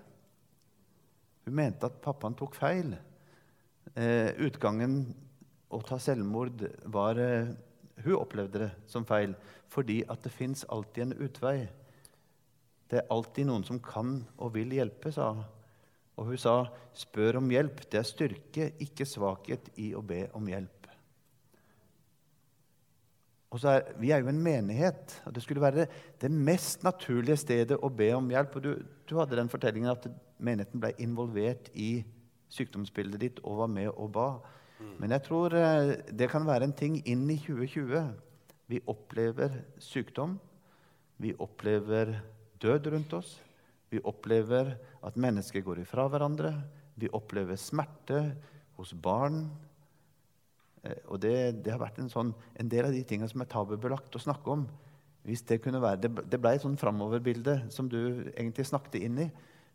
Hun 1.47 1.57
mente 1.57 1.89
at 1.89 1.99
pappaen 2.05 2.37
tok 2.39 2.55
feil. 2.55 2.95
Eh, 3.99 4.31
utgangen 4.47 5.03
å 5.71 5.81
ta 5.83 5.99
selvmord 5.99 6.63
var 6.95 7.19
eh, 7.19 7.51
Hun 8.01 8.17
opplevde 8.17 8.63
det 8.63 8.71
som 8.89 9.05
feil 9.05 9.35
fordi 9.69 10.01
at 10.09 10.23
det 10.25 10.33
fins 10.33 10.63
alltid 10.69 11.03
en 11.05 11.19
utvei. 11.27 11.57
Det 12.91 13.03
er 13.03 13.11
alltid 13.13 13.47
noen 13.47 13.67
som 13.67 13.79
kan 13.83 14.21
og 14.39 14.55
vil 14.55 14.73
hjelpe, 14.75 15.13
sa 15.15 15.35
hun. 15.35 15.45
Og 16.21 16.27
hun 16.27 16.37
sa, 16.37 16.67
'Spør 16.93 17.39
om 17.41 17.49
hjelp. 17.49 17.81
Det 17.89 17.99
er 17.99 18.05
styrke, 18.05 18.73
ikke 18.79 19.07
svakhet, 19.09 19.71
i 19.81 19.95
å 19.97 20.03
be 20.05 20.27
om 20.37 20.47
hjelp.' 20.47 20.81
Og 23.51 23.59
så 23.59 23.69
er, 23.69 23.93
Vi 23.99 24.11
er 24.11 24.21
jo 24.21 24.29
en 24.29 24.43
menighet. 24.43 25.23
og 25.27 25.35
Det 25.35 25.43
skulle 25.43 25.61
være 25.61 25.87
det 26.21 26.31
mest 26.31 26.85
naturlige 26.85 27.37
stedet 27.37 27.79
å 27.83 27.89
be 27.89 28.13
om 28.15 28.29
hjelp. 28.31 28.57
og 28.57 28.63
Du, 28.63 28.83
du 29.09 29.17
hadde 29.19 29.37
den 29.37 29.49
fortellingen 29.49 29.91
at 29.91 30.07
menigheten 30.39 30.81
ble 30.81 30.93
involvert 30.99 31.71
i 31.75 32.05
sykdomsbildet 32.49 33.21
ditt 33.21 33.41
og 33.43 33.59
var 33.65 33.67
med 33.67 33.89
og 33.89 34.13
ba. 34.13 34.29
Mm. 34.79 34.95
Men 34.99 35.11
jeg 35.11 35.23
tror 35.23 35.55
eh, 35.55 35.97
det 36.13 36.31
kan 36.31 36.47
være 36.47 36.65
en 36.65 36.73
ting 36.73 37.01
inn 37.07 37.29
i 37.31 37.39
2020. 37.39 38.15
Vi 38.71 38.81
opplever 38.87 39.65
sykdom. 39.79 40.39
Vi 41.19 41.35
opplever 41.39 42.21
død 42.63 42.87
rundt 42.87 43.13
oss. 43.13 43.41
Vi 43.91 44.03
opplever 44.07 44.77
at 45.05 45.19
mennesker 45.19 45.65
går 45.67 45.83
ifra 45.83 46.07
hverandre. 46.11 46.55
Vi 47.01 47.11
opplever 47.17 47.59
smerte 47.59 48.23
hos 48.79 48.95
barn, 48.95 49.45
Eh, 50.83 50.97
og 51.13 51.21
det, 51.21 51.35
det, 51.65 51.75
har 51.75 51.83
vært 51.83 52.01
en, 52.01 52.11
sånn, 52.13 52.33
en 52.61 52.71
del 52.73 52.89
av 52.89 52.97
de 52.97 53.03
tingene 53.05 53.29
som 53.31 53.43
er 53.45 53.51
tabubelagt 53.53 54.17
å 54.17 54.23
snakke 54.23 54.55
om. 54.55 54.67
Hvis 55.29 55.43
Det 55.45 55.61
kunne 55.61 55.83
være, 55.83 56.01
det, 56.07 56.11
det 56.33 56.41
ble 56.41 56.55
et 56.57 56.65
sånn 56.65 56.79
framoverbilde 56.81 57.59
som 57.73 57.91
du 57.93 58.01
egentlig 58.33 58.65
snakket 58.71 59.03
inn 59.03 59.27
i. 59.27 59.31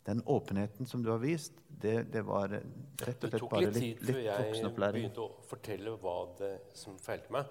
Den 0.05 0.21
åpenheten 0.29 0.85
som 0.89 1.01
du 1.01 1.09
har 1.09 1.21
vist, 1.21 1.53
det, 1.81 2.11
det 2.13 2.21
var 2.25 2.51
rett 2.53 3.23
og 3.25 3.31
slett 3.31 3.45
bare 3.49 3.69
litt, 3.73 4.01
litt 4.05 4.27
voksenopplæring. 4.29 4.41
Det 4.45 4.61
tok 4.61 4.61
litt 4.61 4.61
tid 4.61 4.73
før 4.75 4.85
jeg 4.85 4.97
begynte 4.97 5.23
å 5.23 5.47
fortelle 5.49 5.95
hva 6.01 6.17
det 6.41 6.51
som 6.77 6.97
feilte 7.01 7.33
meg. 7.33 7.49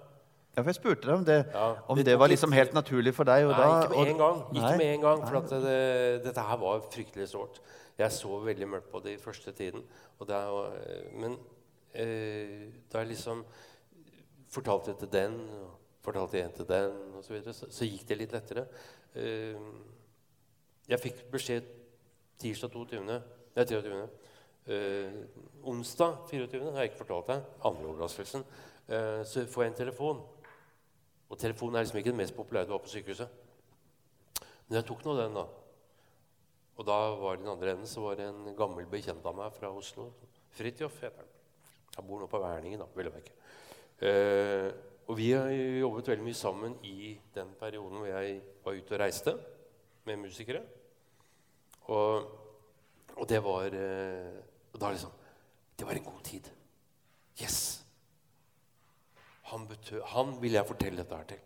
Ja, 0.55 0.61
for 0.61 0.69
Jeg 0.71 0.77
spurte 0.77 1.09
deg 1.09 1.15
om 1.17 1.25
det, 1.27 1.37
ja, 1.51 1.65
om 1.91 1.97
det, 1.99 2.05
det 2.07 2.15
var 2.19 2.31
liksom 2.31 2.53
helt 2.55 2.73
naturlig 2.73 3.11
for 3.15 3.27
deg. 3.27 3.47
nei, 3.49 3.57
da, 3.59 3.81
ikke 3.83 3.97
med 3.97 4.11
en 4.13 4.21
gang. 4.21 4.37
Ikke 4.55 4.77
med 4.79 4.91
en 4.93 5.01
gang, 5.03 5.23
For 5.27 5.61
det, 5.65 5.79
dette 6.23 6.45
her 6.47 6.61
var 6.61 6.85
fryktelig 6.93 7.27
sårt. 7.33 7.59
Jeg 7.99 8.11
så 8.11 8.39
veldig 8.43 8.67
mørkt 8.67 8.91
på 8.91 9.01
det 9.03 9.15
i 9.15 9.21
første 9.21 9.51
tiden. 9.55 9.83
Er, 10.23 10.59
men 11.15 11.37
eh, 11.93 12.71
da 12.91 13.03
jeg 13.03 13.11
liksom 13.11 13.43
fortalte 14.51 14.93
det 14.93 14.99
til 15.03 15.11
den, 15.11 15.35
og 15.59 15.73
fortalte 16.05 16.39
igjen 16.39 16.55
til 16.55 16.67
den, 16.69 16.95
og 17.17 17.23
så, 17.23 17.33
videre, 17.33 17.53
så, 17.55 17.67
så 17.71 17.87
gikk 17.87 18.07
det 18.07 18.19
litt 18.21 18.35
lettere. 18.35 18.67
Eh, 19.15 19.59
jeg 20.87 21.01
fikk 21.01 21.25
beskjed 21.33 21.67
tirsdag 22.39 22.71
22. 22.71 23.01
Nei, 23.09 23.19
23. 23.55 23.99
Eh, 24.65 25.19
onsdag 25.67 26.23
24. 26.31 26.71
har 26.71 26.83
jeg 26.83 26.91
ikke 26.93 27.03
fortalt 27.03 27.31
deg. 27.33 27.43
Andre 27.67 27.91
overraskelsen. 27.91 28.45
Eh, 28.87 29.21
så 29.27 29.45
får 29.49 29.63
jeg 29.65 29.71
en 29.73 29.79
telefon. 29.83 30.23
Og 31.29 31.39
telefonen 31.41 31.79
er 31.79 31.85
liksom 31.85 31.99
ikke 31.99 32.13
det 32.13 32.21
mest 32.21 32.35
populære 32.37 32.69
du 32.69 32.73
har 32.75 32.83
på 32.83 32.91
sykehuset. 32.91 33.29
Men 34.67 34.79
jeg 34.79 34.87
tok 34.87 35.05
nå 35.05 35.15
den, 35.17 35.37
da. 35.37 35.45
Og 36.75 36.87
da 36.87 36.97
var 37.21 37.37
det 37.37 37.45
den 37.45 37.53
andre 37.53 37.75
enden 37.75 37.89
så 37.89 38.03
var 38.03 38.17
det 38.19 38.27
en 38.29 38.55
gammel 38.57 38.87
bekjent 38.91 39.25
av 39.25 39.37
meg 39.37 39.53
fra 39.55 39.71
Oslo. 39.71 40.09
Fridtjof 40.55 40.97
heter 41.03 41.23
han. 41.23 41.31
Han 41.95 42.07
bor 42.07 42.19
nå 42.19 42.27
på 42.27 42.41
Verningen, 42.43 42.81
da, 42.81 42.87
vel 42.97 43.09
å 43.09 43.13
merke. 43.15 43.35
Eh, 44.03 44.69
og 45.07 45.15
vi 45.19 45.29
har 45.31 45.51
jobbet 45.53 46.09
veldig 46.11 46.25
mye 46.25 46.37
sammen 46.37 46.73
i 46.83 47.13
den 47.35 47.53
perioden 47.59 48.01
hvor 48.01 48.09
jeg 48.09 48.41
var 48.65 48.79
ute 48.79 48.97
og 48.97 49.01
reiste 49.01 49.35
med 50.05 50.19
musikere. 50.25 50.63
Og, 51.93 52.27
og 53.15 53.29
det 53.29 53.39
var 53.45 53.77
eh, 53.77 54.41
og 54.75 54.81
da 54.81 54.91
liksom, 54.91 55.11
Det 55.79 55.85
var 55.87 55.93
en 55.95 56.03
god 56.03 56.21
tid. 56.23 56.49
Yes! 57.41 57.74
Han, 59.55 59.63
betød, 59.69 60.01
han 60.11 60.33
ville 60.41 60.59
jeg 60.59 60.67
fortelle 60.67 60.99
dette 60.99 61.15
her 61.15 61.27
til. 61.29 61.39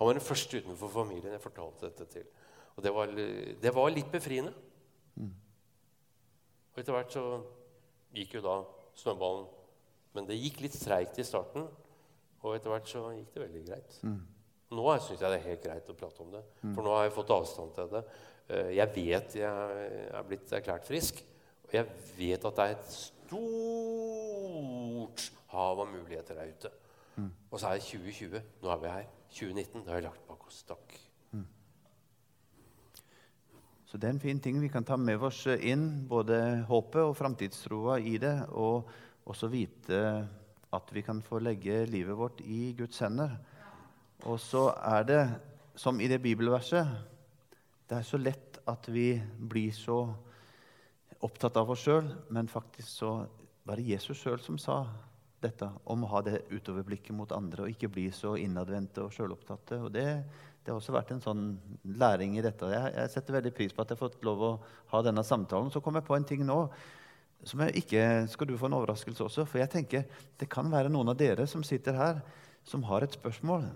Han 0.00 0.08
var 0.08 0.16
den 0.18 0.24
første 0.26 0.58
utenfor 0.58 0.90
familien 0.90 1.32
jeg 1.36 1.42
fortalte 1.44 1.86
dette 1.86 2.04
til. 2.10 2.24
Og 2.74 2.82
det 2.82 2.90
var, 2.96 3.06
det 3.62 3.72
var 3.76 3.92
litt 3.94 4.10
befriende. 4.10 4.50
Og 6.74 6.78
etter 6.82 6.92
hvert 6.96 7.12
så 7.14 7.22
gikk 8.14 8.34
jo 8.38 8.42
da 8.42 8.56
snøballen 8.98 9.46
Men 10.14 10.26
det 10.28 10.36
gikk 10.38 10.60
litt 10.62 10.74
treigt 10.78 11.18
i 11.18 11.24
starten, 11.26 11.64
og 12.44 12.54
etter 12.56 12.70
hvert 12.70 12.86
så 12.90 13.00
gikk 13.14 13.30
det 13.34 13.42
veldig 13.44 13.62
greit. 13.66 13.92
Nå 14.74 14.84
syns 15.02 15.20
jeg 15.22 15.30
det 15.30 15.38
er 15.40 15.48
helt 15.48 15.62
greit 15.64 15.90
å 15.90 15.94
prate 15.98 16.22
om 16.22 16.30
det, 16.34 16.42
for 16.74 16.82
nå 16.86 16.90
har 16.94 17.04
jeg 17.08 17.14
fått 17.16 17.30
avstand 17.34 17.70
til 17.74 17.88
det. 17.94 18.02
Eh, 18.48 18.70
Jeg 18.76 18.88
vet 18.94 19.34
jeg 19.38 19.50
er 20.14 20.22
blitt 20.28 20.52
erklært 20.54 20.86
frisk, 20.86 21.14
og 21.66 21.70
jeg 21.74 21.86
vet 22.18 22.44
at 22.50 22.54
det 22.58 22.64
er 22.64 22.70
et 22.76 22.90
stort 22.94 23.34
hav 25.54 25.80
av 25.82 25.88
muligheter 25.90 26.34
der 26.38 26.46
ute. 26.54 26.70
Og 27.22 27.60
så 27.60 27.70
er 27.70 27.78
det 27.78 27.86
2020. 27.86 28.40
Nå 28.62 28.70
er 28.74 28.80
vi 28.82 28.94
her. 28.94 29.10
2019. 29.30 29.82
Det 29.82 29.92
har 29.92 30.00
vi 30.00 30.06
lagt 30.08 30.28
bak 30.28 30.46
oss. 30.46 30.62
Takk. 30.68 30.96
Så 33.94 33.98
det 34.02 34.08
er 34.08 34.16
en 34.16 34.24
fin 34.24 34.40
ting 34.42 34.56
vi 34.58 34.66
kan 34.66 34.82
ta 34.82 34.96
med 34.98 35.22
oss 35.22 35.44
inn, 35.46 35.84
både 36.10 36.64
håpet 36.66 36.98
og 36.98 37.12
framtidstroa 37.14 38.00
i 38.02 38.16
det, 38.18 38.32
og 38.50 38.88
også 39.30 39.46
vite 39.52 40.00
at 40.74 40.90
vi 40.90 41.04
kan 41.06 41.20
få 41.22 41.38
legge 41.38 41.84
livet 41.86 42.18
vårt 42.18 42.40
i 42.42 42.72
Guds 42.74 42.98
hender. 43.04 43.36
Og 44.26 44.40
så 44.42 44.64
er 44.74 45.06
det, 45.06 45.20
som 45.78 46.02
i 46.02 46.08
det 46.10 46.18
bibelverset, 46.24 46.90
det 47.86 48.00
er 48.00 48.08
så 48.08 48.18
lett 48.18 48.58
at 48.66 48.90
vi 48.90 49.12
blir 49.38 49.70
så 49.70 50.00
opptatt 51.22 51.62
av 51.62 51.70
oss 51.70 51.86
sjøl, 51.86 52.10
men 52.34 52.50
faktisk 52.50 52.88
så 52.88 53.12
var 53.62 53.78
det 53.78 53.92
Jesus 53.94 54.18
sjøl 54.18 54.42
som 54.42 54.58
sa 54.58 54.80
dette, 55.44 55.68
om 55.92 56.02
å 56.06 56.10
ha 56.14 56.22
det 56.26 56.40
utoverblikket 56.50 57.14
mot 57.16 57.30
andre 57.36 57.66
og 57.66 57.70
ikke 57.74 57.90
bli 57.92 58.08
så 58.14 58.34
innadvendte 58.40 59.04
og 59.04 59.12
sjølopptatte. 59.14 59.78
Og 59.84 59.92
det, 59.94 60.04
det 60.64 60.72
har 60.72 60.80
også 60.80 60.94
vært 60.96 61.12
en 61.14 61.22
sånn 61.24 61.44
læring 62.00 62.38
i 62.40 62.44
dette. 62.44 62.68
Jeg, 62.72 62.92
jeg 62.96 63.12
setter 63.14 63.36
veldig 63.38 63.54
pris 63.56 63.72
på 63.76 63.84
at 63.84 63.92
jeg 63.92 63.98
har 64.00 64.04
fått 64.08 64.24
lov 64.26 64.44
å 64.48 64.52
ha 64.94 65.02
denne 65.06 65.24
samtalen. 65.26 65.70
Så 65.74 65.82
kom 65.84 65.98
jeg 66.00 66.06
på 66.08 66.16
en 66.18 66.26
ting 66.28 66.44
nå 66.48 66.60
som 67.44 67.60
jeg 67.60 67.82
ikke 67.82 68.02
Skal 68.32 68.48
du 68.48 68.54
få 68.56 68.70
en 68.70 68.76
overraskelse 68.78 69.20
også? 69.26 69.42
For 69.44 69.60
jeg 69.60 69.68
tenker 69.74 70.06
det 70.40 70.46
kan 70.48 70.70
være 70.72 70.88
noen 70.88 71.10
av 71.12 71.18
dere 71.20 71.44
som 71.50 71.60
sitter 71.66 71.92
her, 71.98 72.22
som 72.64 72.86
har 72.88 73.04
et 73.04 73.12
spørsmål. 73.18 73.66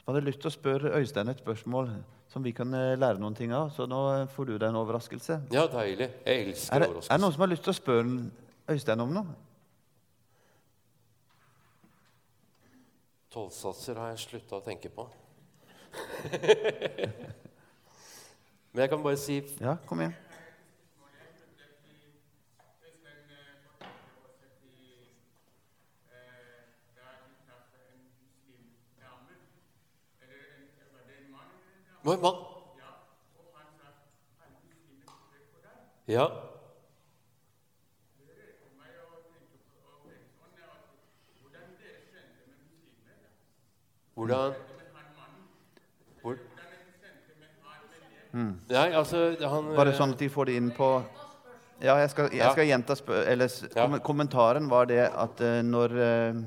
Som 0.00 0.08
hadde 0.14 0.22
lyst 0.24 0.40
til 0.40 0.48
å 0.48 0.54
spørre 0.54 0.94
Øystein 0.96 1.28
et 1.28 1.42
spørsmål 1.44 1.90
som 2.30 2.44
vi 2.46 2.52
kan 2.56 2.70
eh, 2.78 2.94
lære 2.96 3.18
noen 3.20 3.34
ting 3.36 3.52
av. 3.52 3.72
Så 3.76 3.84
nå 3.90 3.98
får 4.32 4.48
du 4.48 4.54
deg 4.54 4.68
en 4.70 4.78
overraskelse. 4.80 5.36
Ja, 5.52 5.66
deilig. 5.68 6.06
Jeg 6.24 6.46
Er 6.46 6.48
elsker 6.54 6.86
overraskelser. 6.86 7.10
er 7.12 7.18
det 7.18 7.24
noen 7.26 7.34
som 7.36 7.44
har 7.44 7.50
lyst 7.52 7.66
til 7.66 7.74
å 7.74 7.76
spørre 7.76 8.18
Øystein 8.70 9.02
om 9.04 9.12
noe? 9.18 9.36
Tollsatser 13.30 13.94
har 13.94 14.08
jeg 14.10 14.18
slutta 14.24 14.58
å 14.58 14.64
tenke 14.64 14.90
på. 14.90 15.04
Men 18.72 18.82
jeg 18.84 18.90
kan 18.90 19.02
bare 19.02 19.18
si 19.18 19.40
Ja, 19.60 19.76
kom 19.86 20.02
igjen. 20.02 20.14
Hva, 32.02 32.16
mann? 32.16 32.38
Ja. 36.10 36.26
Hvordan 44.14 44.54
Hvor? 46.22 46.36
Nei, 48.32 48.88
altså 48.94 49.24
han 49.40 49.72
Bare 49.74 49.94
sånn 49.96 50.14
at 50.14 50.22
de 50.22 50.28
får 50.30 50.50
det 50.50 50.56
inn 50.60 50.70
på 50.76 50.90
Ja, 51.80 51.96
jeg 51.98 52.10
skal, 52.12 52.30
jeg 52.36 52.52
skal 52.52 52.68
gjenta 52.68 52.96
eller, 53.24 53.52
kom 53.74 53.98
Kommentaren 54.04 54.70
var 54.70 54.90
det 54.90 55.02
at 55.08 55.40
uh, 55.40 55.60
når 55.64 55.96
uh, 55.96 56.42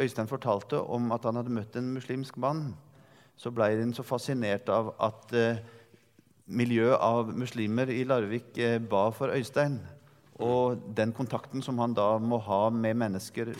Øystein 0.00 0.30
fortalte 0.30 0.80
om 0.80 1.12
at 1.12 1.26
han 1.28 1.36
hadde 1.36 1.52
møtt 1.52 1.74
en 1.76 1.90
muslimsk 1.92 2.38
mann, 2.40 2.70
så 3.36 3.52
ble 3.52 3.66
han 3.76 3.92
så 3.92 4.02
fascinert 4.02 4.70
av 4.72 4.94
at 5.04 5.34
uh, 5.36 5.60
miljøet 6.48 6.96
av 7.00 7.28
muslimer 7.36 7.90
i 7.92 8.02
Larvik 8.08 8.56
eh, 8.58 8.78
ba 8.80 9.08
for 9.14 9.32
Øystein. 9.34 9.78
Og 10.40 10.80
den 10.96 11.12
kontakten 11.12 11.62
som 11.64 11.78
han 11.82 11.96
da 11.96 12.16
må 12.22 12.38
ha 12.46 12.68
med 12.70 12.96
mennesker 12.96 13.52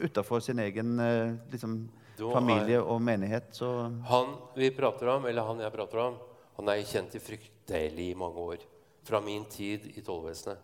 utafor 0.00 0.42
sin 0.44 0.60
egen 0.64 0.98
eh, 1.00 1.36
liksom, 1.52 1.84
familie 2.16 2.80
og 2.80 3.00
menighet. 3.02 3.50
Så 3.54 3.68
Han 4.08 4.36
vi 4.56 4.70
prater 4.74 5.10
om, 5.12 5.26
eller 5.26 5.46
han 5.46 5.60
jeg 5.60 5.74
prater 5.74 6.02
om, 6.02 6.18
han 6.56 6.70
er 6.72 6.84
kjent 6.88 7.14
i 7.14 7.22
fryktelig 7.22 8.08
mange 8.16 8.46
år. 8.52 8.64
Fra 9.06 9.20
min 9.20 9.44
tid 9.50 9.86
i 9.94 10.02
tollvesenet. 10.02 10.58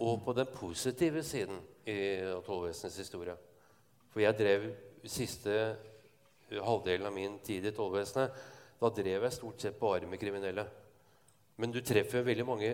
Og 0.00 0.24
på 0.24 0.32
den 0.34 0.46
positive 0.54 1.22
siden 1.22 1.60
i 1.86 1.98
tollvesenets 2.46 2.98
historie. 2.98 3.34
For 4.12 4.22
jeg 4.22 4.38
drev 4.38 4.68
siste 5.04 5.54
halvdelen 6.50 7.06
av 7.06 7.14
min 7.14 7.38
tid 7.44 7.66
i 7.66 7.74
tollvesenet. 7.74 8.30
Da 8.80 8.90
drev 8.90 9.26
jeg 9.26 9.36
stort 9.36 9.60
sett 9.60 9.78
bare 9.80 10.06
med 10.08 10.20
kriminelle. 10.20 10.66
Men 11.56 11.74
du 11.74 11.80
treffer 11.84 12.24
veldig 12.26 12.46
mange 12.46 12.72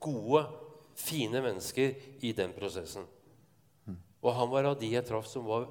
gode, 0.00 0.42
fine 0.98 1.40
mennesker 1.42 1.94
i 2.26 2.32
den 2.36 2.52
prosessen. 2.56 3.06
Og 4.18 4.34
han 4.34 4.50
var 4.50 4.66
av 4.66 4.78
de 4.80 4.90
jeg 4.90 5.06
traff 5.06 5.28
som 5.30 5.46
var 5.46 5.68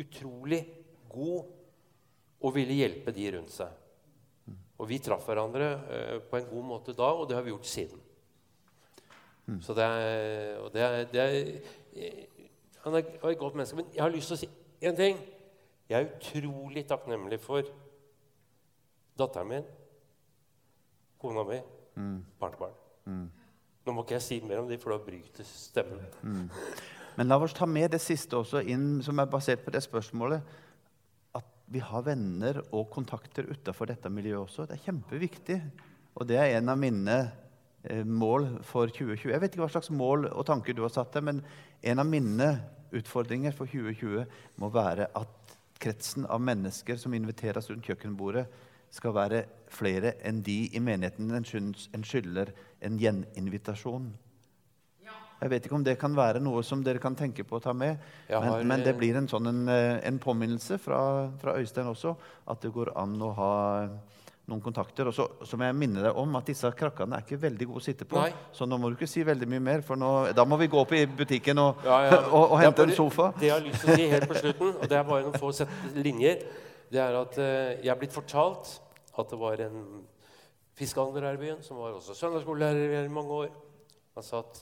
utrolig 0.00 0.62
god 1.10 1.52
og 2.44 2.54
ville 2.54 2.76
hjelpe 2.76 3.14
de 3.14 3.28
rundt 3.36 3.54
seg. 3.54 3.70
Og 4.76 4.88
vi 4.90 4.98
traff 5.00 5.24
hverandre 5.24 5.70
eh, 5.88 6.18
på 6.28 6.36
en 6.36 6.50
god 6.50 6.66
måte 6.68 6.94
da, 6.96 7.08
og 7.16 7.28
det 7.28 7.36
har 7.38 7.44
vi 7.46 7.54
gjort 7.54 7.70
siden. 7.70 8.02
Så 9.62 9.74
det 9.78 9.84
er, 9.84 10.58
og 10.58 10.72
det 10.74 10.82
er, 10.82 11.04
det 11.12 11.20
er 11.22 11.36
eh, 11.94 12.24
Han 12.84 12.94
er 12.94 12.98
et 13.30 13.38
godt 13.38 13.54
menneske. 13.54 13.76
Men 13.76 13.86
jeg 13.94 14.02
har 14.02 14.12
lyst 14.12 14.30
til 14.30 14.36
å 14.36 14.40
si 14.42 14.48
én 14.82 14.98
ting. 14.98 15.18
Jeg 15.88 16.02
er 16.02 16.10
utrolig 16.10 16.82
takknemlig 16.86 17.38
for 17.40 17.66
datteren 19.18 19.48
min, 19.48 19.66
kona 21.22 21.44
mi, 21.46 21.60
barnebarn. 22.40 22.74
Nå 23.86 23.94
må 23.94 24.02
ikke 24.02 24.16
jeg 24.18 24.26
si 24.26 24.40
mer 24.42 24.60
om 24.60 24.68
dem, 24.68 24.80
for 24.82 24.92
da 24.92 24.98
bryter 25.02 25.46
stemmen. 25.46 26.02
Men 27.16 27.30
la 27.30 27.38
oss 27.40 27.54
ta 27.56 27.66
med 27.68 27.90
det 27.94 28.02
siste 28.04 28.36
også 28.36 28.60
inn, 28.68 29.00
som 29.04 29.18
er 29.18 29.30
basert 29.32 29.64
på 29.64 29.72
det 29.72 29.82
spørsmålet. 29.84 30.44
At 31.36 31.48
vi 31.72 31.80
har 31.80 32.04
venner 32.04 32.60
og 32.70 32.90
kontakter 32.92 33.48
utafor 33.48 33.88
dette 33.90 34.12
miljøet 34.12 34.44
også. 34.44 34.66
Det 34.68 34.76
er 34.76 34.84
kjempeviktig. 34.84 35.58
Og 36.16 36.28
det 36.28 36.38
er 36.40 36.58
en 36.58 36.72
av 36.72 36.80
mine 36.80 37.16
eh, 37.84 38.04
mål 38.04 38.48
for 38.64 38.92
2020. 38.92 39.32
Jeg 39.32 39.42
vet 39.42 39.52
ikke 39.56 39.64
hva 39.64 39.72
slags 39.72 39.92
mål 39.92 40.28
og 40.30 40.46
tanker 40.48 40.76
du 40.76 40.84
har 40.84 40.92
satt 40.92 41.16
deg, 41.16 41.26
men 41.28 41.42
en 41.84 42.04
av 42.04 42.08
mine 42.08 42.50
utfordringer 42.96 43.56
for 43.56 43.68
2020 43.68 44.24
må 44.62 44.70
være 44.72 45.08
at 45.16 45.56
kretsen 45.80 46.24
av 46.32 46.40
mennesker 46.40 47.00
som 47.00 47.14
inviteres 47.16 47.68
rundt 47.70 47.88
kjøkkenbordet, 47.88 48.46
skal 48.96 49.12
være 49.16 49.42
flere 49.72 50.14
enn 50.24 50.38
de 50.46 50.70
i 50.72 50.80
menigheten 50.80 51.32
en 51.34 52.04
skylder 52.06 52.52
en 52.86 52.96
gjeninvitasjon. 53.00 54.06
Jeg 55.40 55.52
vet 55.52 55.66
ikke 55.68 55.76
om 55.76 55.84
det 55.84 55.98
kan 56.00 56.16
være 56.16 56.40
noe 56.40 56.62
som 56.64 56.82
dere 56.84 57.00
kan 57.02 57.16
tenke 57.18 57.44
på 57.44 57.58
å 57.58 57.62
ta 57.62 57.74
med. 57.76 58.00
Har... 58.30 58.44
Men, 58.44 58.68
men 58.70 58.84
det 58.86 58.94
eh, 58.94 58.98
blir 58.98 59.18
en 59.20 59.28
sånn 59.28 59.50
en, 59.50 59.64
eh, 59.68 59.98
en 60.08 60.20
påminnelse 60.22 60.78
fra, 60.80 61.00
fra 61.40 61.56
Øystein 61.60 61.90
også, 61.90 62.14
at 62.48 62.62
det 62.64 62.72
går 62.72 62.94
an 62.96 63.18
å 63.20 63.32
ha 63.36 63.54
noen 64.46 64.62
kontakter. 64.62 65.10
Og 65.10 65.14
så, 65.14 65.26
så 65.44 65.58
må 65.58 65.66
jeg 65.68 65.76
minne 65.76 66.04
deg 66.04 66.18
om 66.18 66.38
at 66.38 66.48
disse 66.48 66.70
krakkene 66.78 67.18
er 67.18 67.26
ikke 67.26 67.40
veldig 67.42 67.68
gode 67.68 67.82
å 67.82 67.86
sitte 67.86 68.08
på. 68.08 68.18
Nei. 68.22 68.30
Så 68.56 68.68
nå 68.68 68.78
må 68.80 68.90
du 68.90 68.96
ikke 68.96 69.10
si 69.10 69.24
veldig 69.26 69.48
mye 69.52 69.64
mer, 69.68 69.84
for 69.86 70.00
nå, 70.00 70.12
da 70.36 70.46
må 70.48 70.58
vi 70.62 70.70
gå 70.72 70.80
opp 70.80 70.94
i 70.96 71.04
butikken 71.10 71.60
og, 71.62 71.84
Ja, 71.86 71.98
ja. 72.06 72.20
og, 72.36 72.42
og 72.44 72.58
hente 72.62 72.80
bare, 72.80 72.94
en 72.94 72.98
sofa. 72.98 73.30
Det 73.36 73.50
jeg 73.50 73.56
har 73.56 73.66
lyst 73.66 73.84
til 73.84 73.92
å 73.92 73.98
si 74.00 74.08
helt 74.14 74.30
på 74.30 74.38
slutten, 74.40 74.72
og 74.72 74.88
det 74.88 75.00
er 75.00 75.08
bare 75.10 75.26
noen 75.26 75.40
få 75.42 75.52
linjer, 75.98 76.44
det 76.92 77.02
er 77.02 77.18
at 77.18 77.40
eh, 77.42 77.72
jeg 77.82 77.90
er 77.92 77.98
blitt 77.98 78.14
fortalt 78.14 78.76
at 79.16 79.32
det 79.32 79.38
var 79.40 79.60
en 79.64 79.82
fiskehandler 80.76 81.24
her 81.24 81.38
i 81.38 81.40
byen 81.40 81.62
som 81.64 81.80
var 81.80 81.96
også 81.96 82.14
søndagsskolelærer 82.14 83.04
i 83.08 83.12
mange 83.12 83.42
år. 83.42 83.52
Han 84.16 84.24
sa 84.24 84.42
at 84.44 84.60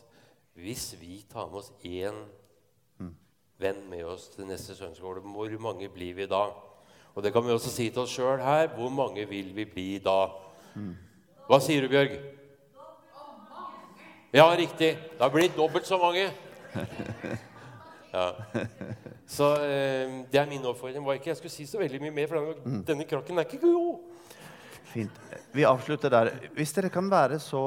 hvis 0.54 0.94
vi 1.00 1.24
tar 1.30 1.48
med 1.50 1.60
oss 1.62 1.72
én 1.82 2.24
venn 3.60 3.80
med 3.90 4.04
oss 4.06 4.28
til 4.34 4.46
neste 4.48 4.74
søndagsskole, 4.74 5.22
hvor 5.22 5.50
mange 5.62 5.88
blir 5.92 6.14
vi 6.14 6.26
da? 6.30 6.46
Og 7.14 7.22
det 7.22 7.32
kan 7.32 7.44
vi 7.46 7.54
også 7.54 7.70
si 7.70 7.88
til 7.90 8.02
oss 8.02 8.14
sjøl 8.14 8.42
her. 8.42 8.68
Hvor 8.74 8.90
mange 8.90 9.26
vil 9.30 9.52
vi 9.54 9.64
bli 9.64 9.88
da? 10.02 10.28
Hva 11.46 11.60
sier 11.62 11.84
du, 11.84 11.88
Bjørg? 11.92 12.16
Ja, 14.34 14.48
riktig. 14.58 14.96
Da 15.20 15.28
blir 15.30 15.46
det 15.48 15.56
dobbelt 15.58 15.86
så 15.86 15.98
mange. 15.98 16.30
Ja. 18.14 18.28
Så 19.26 19.48
eh, 19.66 20.12
det 20.30 20.38
er 20.38 20.46
min 20.46 20.62
oppfordring. 20.70 21.02
Var 21.02 21.16
ikke 21.18 21.32
jeg 21.32 21.38
skulle 21.40 21.50
si 21.50 21.64
så 21.66 21.80
veldig 21.80 21.98
mye 21.98 22.12
mer, 22.14 22.28
for 22.30 22.38
denne, 22.38 22.76
denne 22.86 23.06
krakken 23.10 23.40
er 23.40 23.48
ikke 23.48 23.58
god. 23.58 24.36
Fint. 24.92 25.16
Vi 25.50 25.64
avslutter 25.66 26.12
der. 26.14 26.30
Hvis 26.54 26.76
dere 26.76 26.92
kan 26.94 27.08
være 27.10 27.40
så 27.42 27.64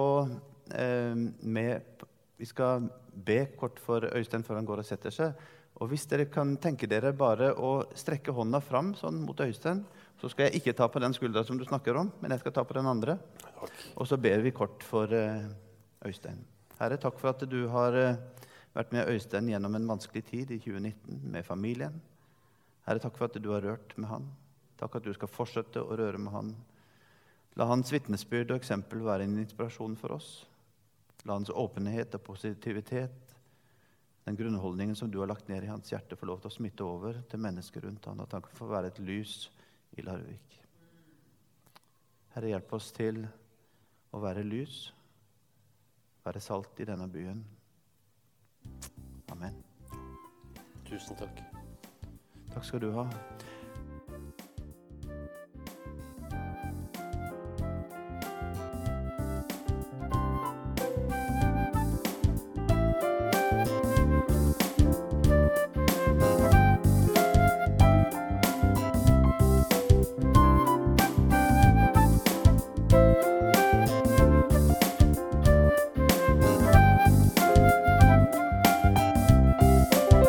eh, 0.72 1.20
med 1.44 2.06
Vi 2.38 2.46
skal 2.46 2.90
be 3.12 3.40
kort 3.58 3.80
for 3.82 4.06
Øystein 4.14 4.46
før 4.46 4.60
han 4.60 4.68
går 4.68 4.84
og 4.84 4.88
setter 4.88 5.14
seg. 5.14 5.48
Og 5.78 5.92
hvis 5.92 6.08
dere 6.10 6.26
kan 6.30 6.56
tenke 6.62 6.90
dere 6.90 7.14
bare 7.14 7.52
å 7.54 7.84
strekke 7.98 8.34
hånda 8.34 8.62
fram 8.66 8.94
sånn 8.98 9.20
mot 9.26 9.42
Øystein, 9.42 9.84
så 10.18 10.30
skal 10.30 10.48
jeg 10.48 10.62
ikke 10.62 10.74
ta 10.78 10.88
på 10.90 11.02
den 11.02 11.14
skuldra 11.14 11.44
som 11.46 11.58
du 11.58 11.66
snakker 11.68 11.98
om, 12.00 12.10
men 12.22 12.34
jeg 12.34 12.42
skal 12.42 12.56
ta 12.56 12.64
på 12.66 12.78
den 12.78 12.90
andre. 12.90 13.20
Og 13.96 14.08
så 14.10 14.18
ber 14.18 14.42
vi 14.42 14.54
kort 14.56 14.86
for 14.86 15.14
eh, 15.14 15.46
Øystein. 16.06 16.42
Herre, 16.80 16.98
takk 17.02 17.20
for 17.22 17.30
at 17.34 17.46
du 17.50 17.60
har 17.74 17.98
eh, 17.98 18.18
vært 18.74 18.94
med 18.94 19.10
Øystein 19.14 19.50
gjennom 19.52 19.78
en 19.78 19.90
vanskelig 19.94 20.26
tid 20.26 20.54
i 20.54 20.60
2019 20.62 21.22
med 21.34 21.46
familien. 21.46 22.02
Herre, 22.88 23.02
takk 23.04 23.18
for 23.18 23.30
at 23.30 23.38
du 23.42 23.52
har 23.54 23.66
rørt 23.66 23.94
med 23.98 24.10
han. 24.10 24.28
Takk 24.78 24.98
at 24.98 25.06
du 25.06 25.14
skal 25.14 25.30
fortsette 25.30 25.82
å 25.82 25.98
røre 25.98 26.22
med 26.22 26.34
han. 26.34 26.54
La 27.58 27.66
hans 27.70 27.90
vitnesbyrd 27.94 28.54
og 28.54 28.62
eksempel 28.62 29.02
være 29.06 29.26
en 29.26 29.38
inspirasjon 29.42 29.98
for 29.98 30.18
oss. 30.18 30.46
La 31.28 31.36
hans 31.36 31.52
åpenhet 31.52 32.16
og 32.16 32.24
positivitet, 32.24 33.34
den 34.28 34.36
grunnholdningen 34.36 34.96
som 34.96 35.12
du 35.12 35.20
har 35.20 35.28
lagt 35.28 35.48
ned 35.52 35.64
i 35.64 35.72
hans 35.72 35.92
hjerte, 35.92 36.16
få 36.16 36.28
lov 36.28 36.42
til 36.44 36.52
å 36.52 36.56
smitte 36.56 36.88
over 36.88 37.20
til 37.32 37.42
mennesker 37.44 37.84
rundt 37.84 38.08
ham, 38.08 38.22
at 38.24 38.36
han 38.36 38.44
kan 38.44 38.56
få 38.56 38.68
være 38.72 38.92
et 38.92 39.02
lys 39.04 39.36
i 40.00 40.04
Larvik. 40.08 40.58
Herre, 42.36 42.52
hjelp 42.54 42.74
oss 42.78 42.92
til 42.96 43.24
å 44.12 44.22
være 44.24 44.44
lys, 44.46 44.80
være 46.28 46.44
salt 46.44 46.80
i 46.84 46.88
denne 46.88 47.08
byen. 47.12 47.44
Amen. 49.32 49.60
Tusen 50.88 51.20
takk. 51.20 51.44
Takk 52.54 52.68
skal 52.68 52.84
du 52.84 52.92
ha. 52.96 53.08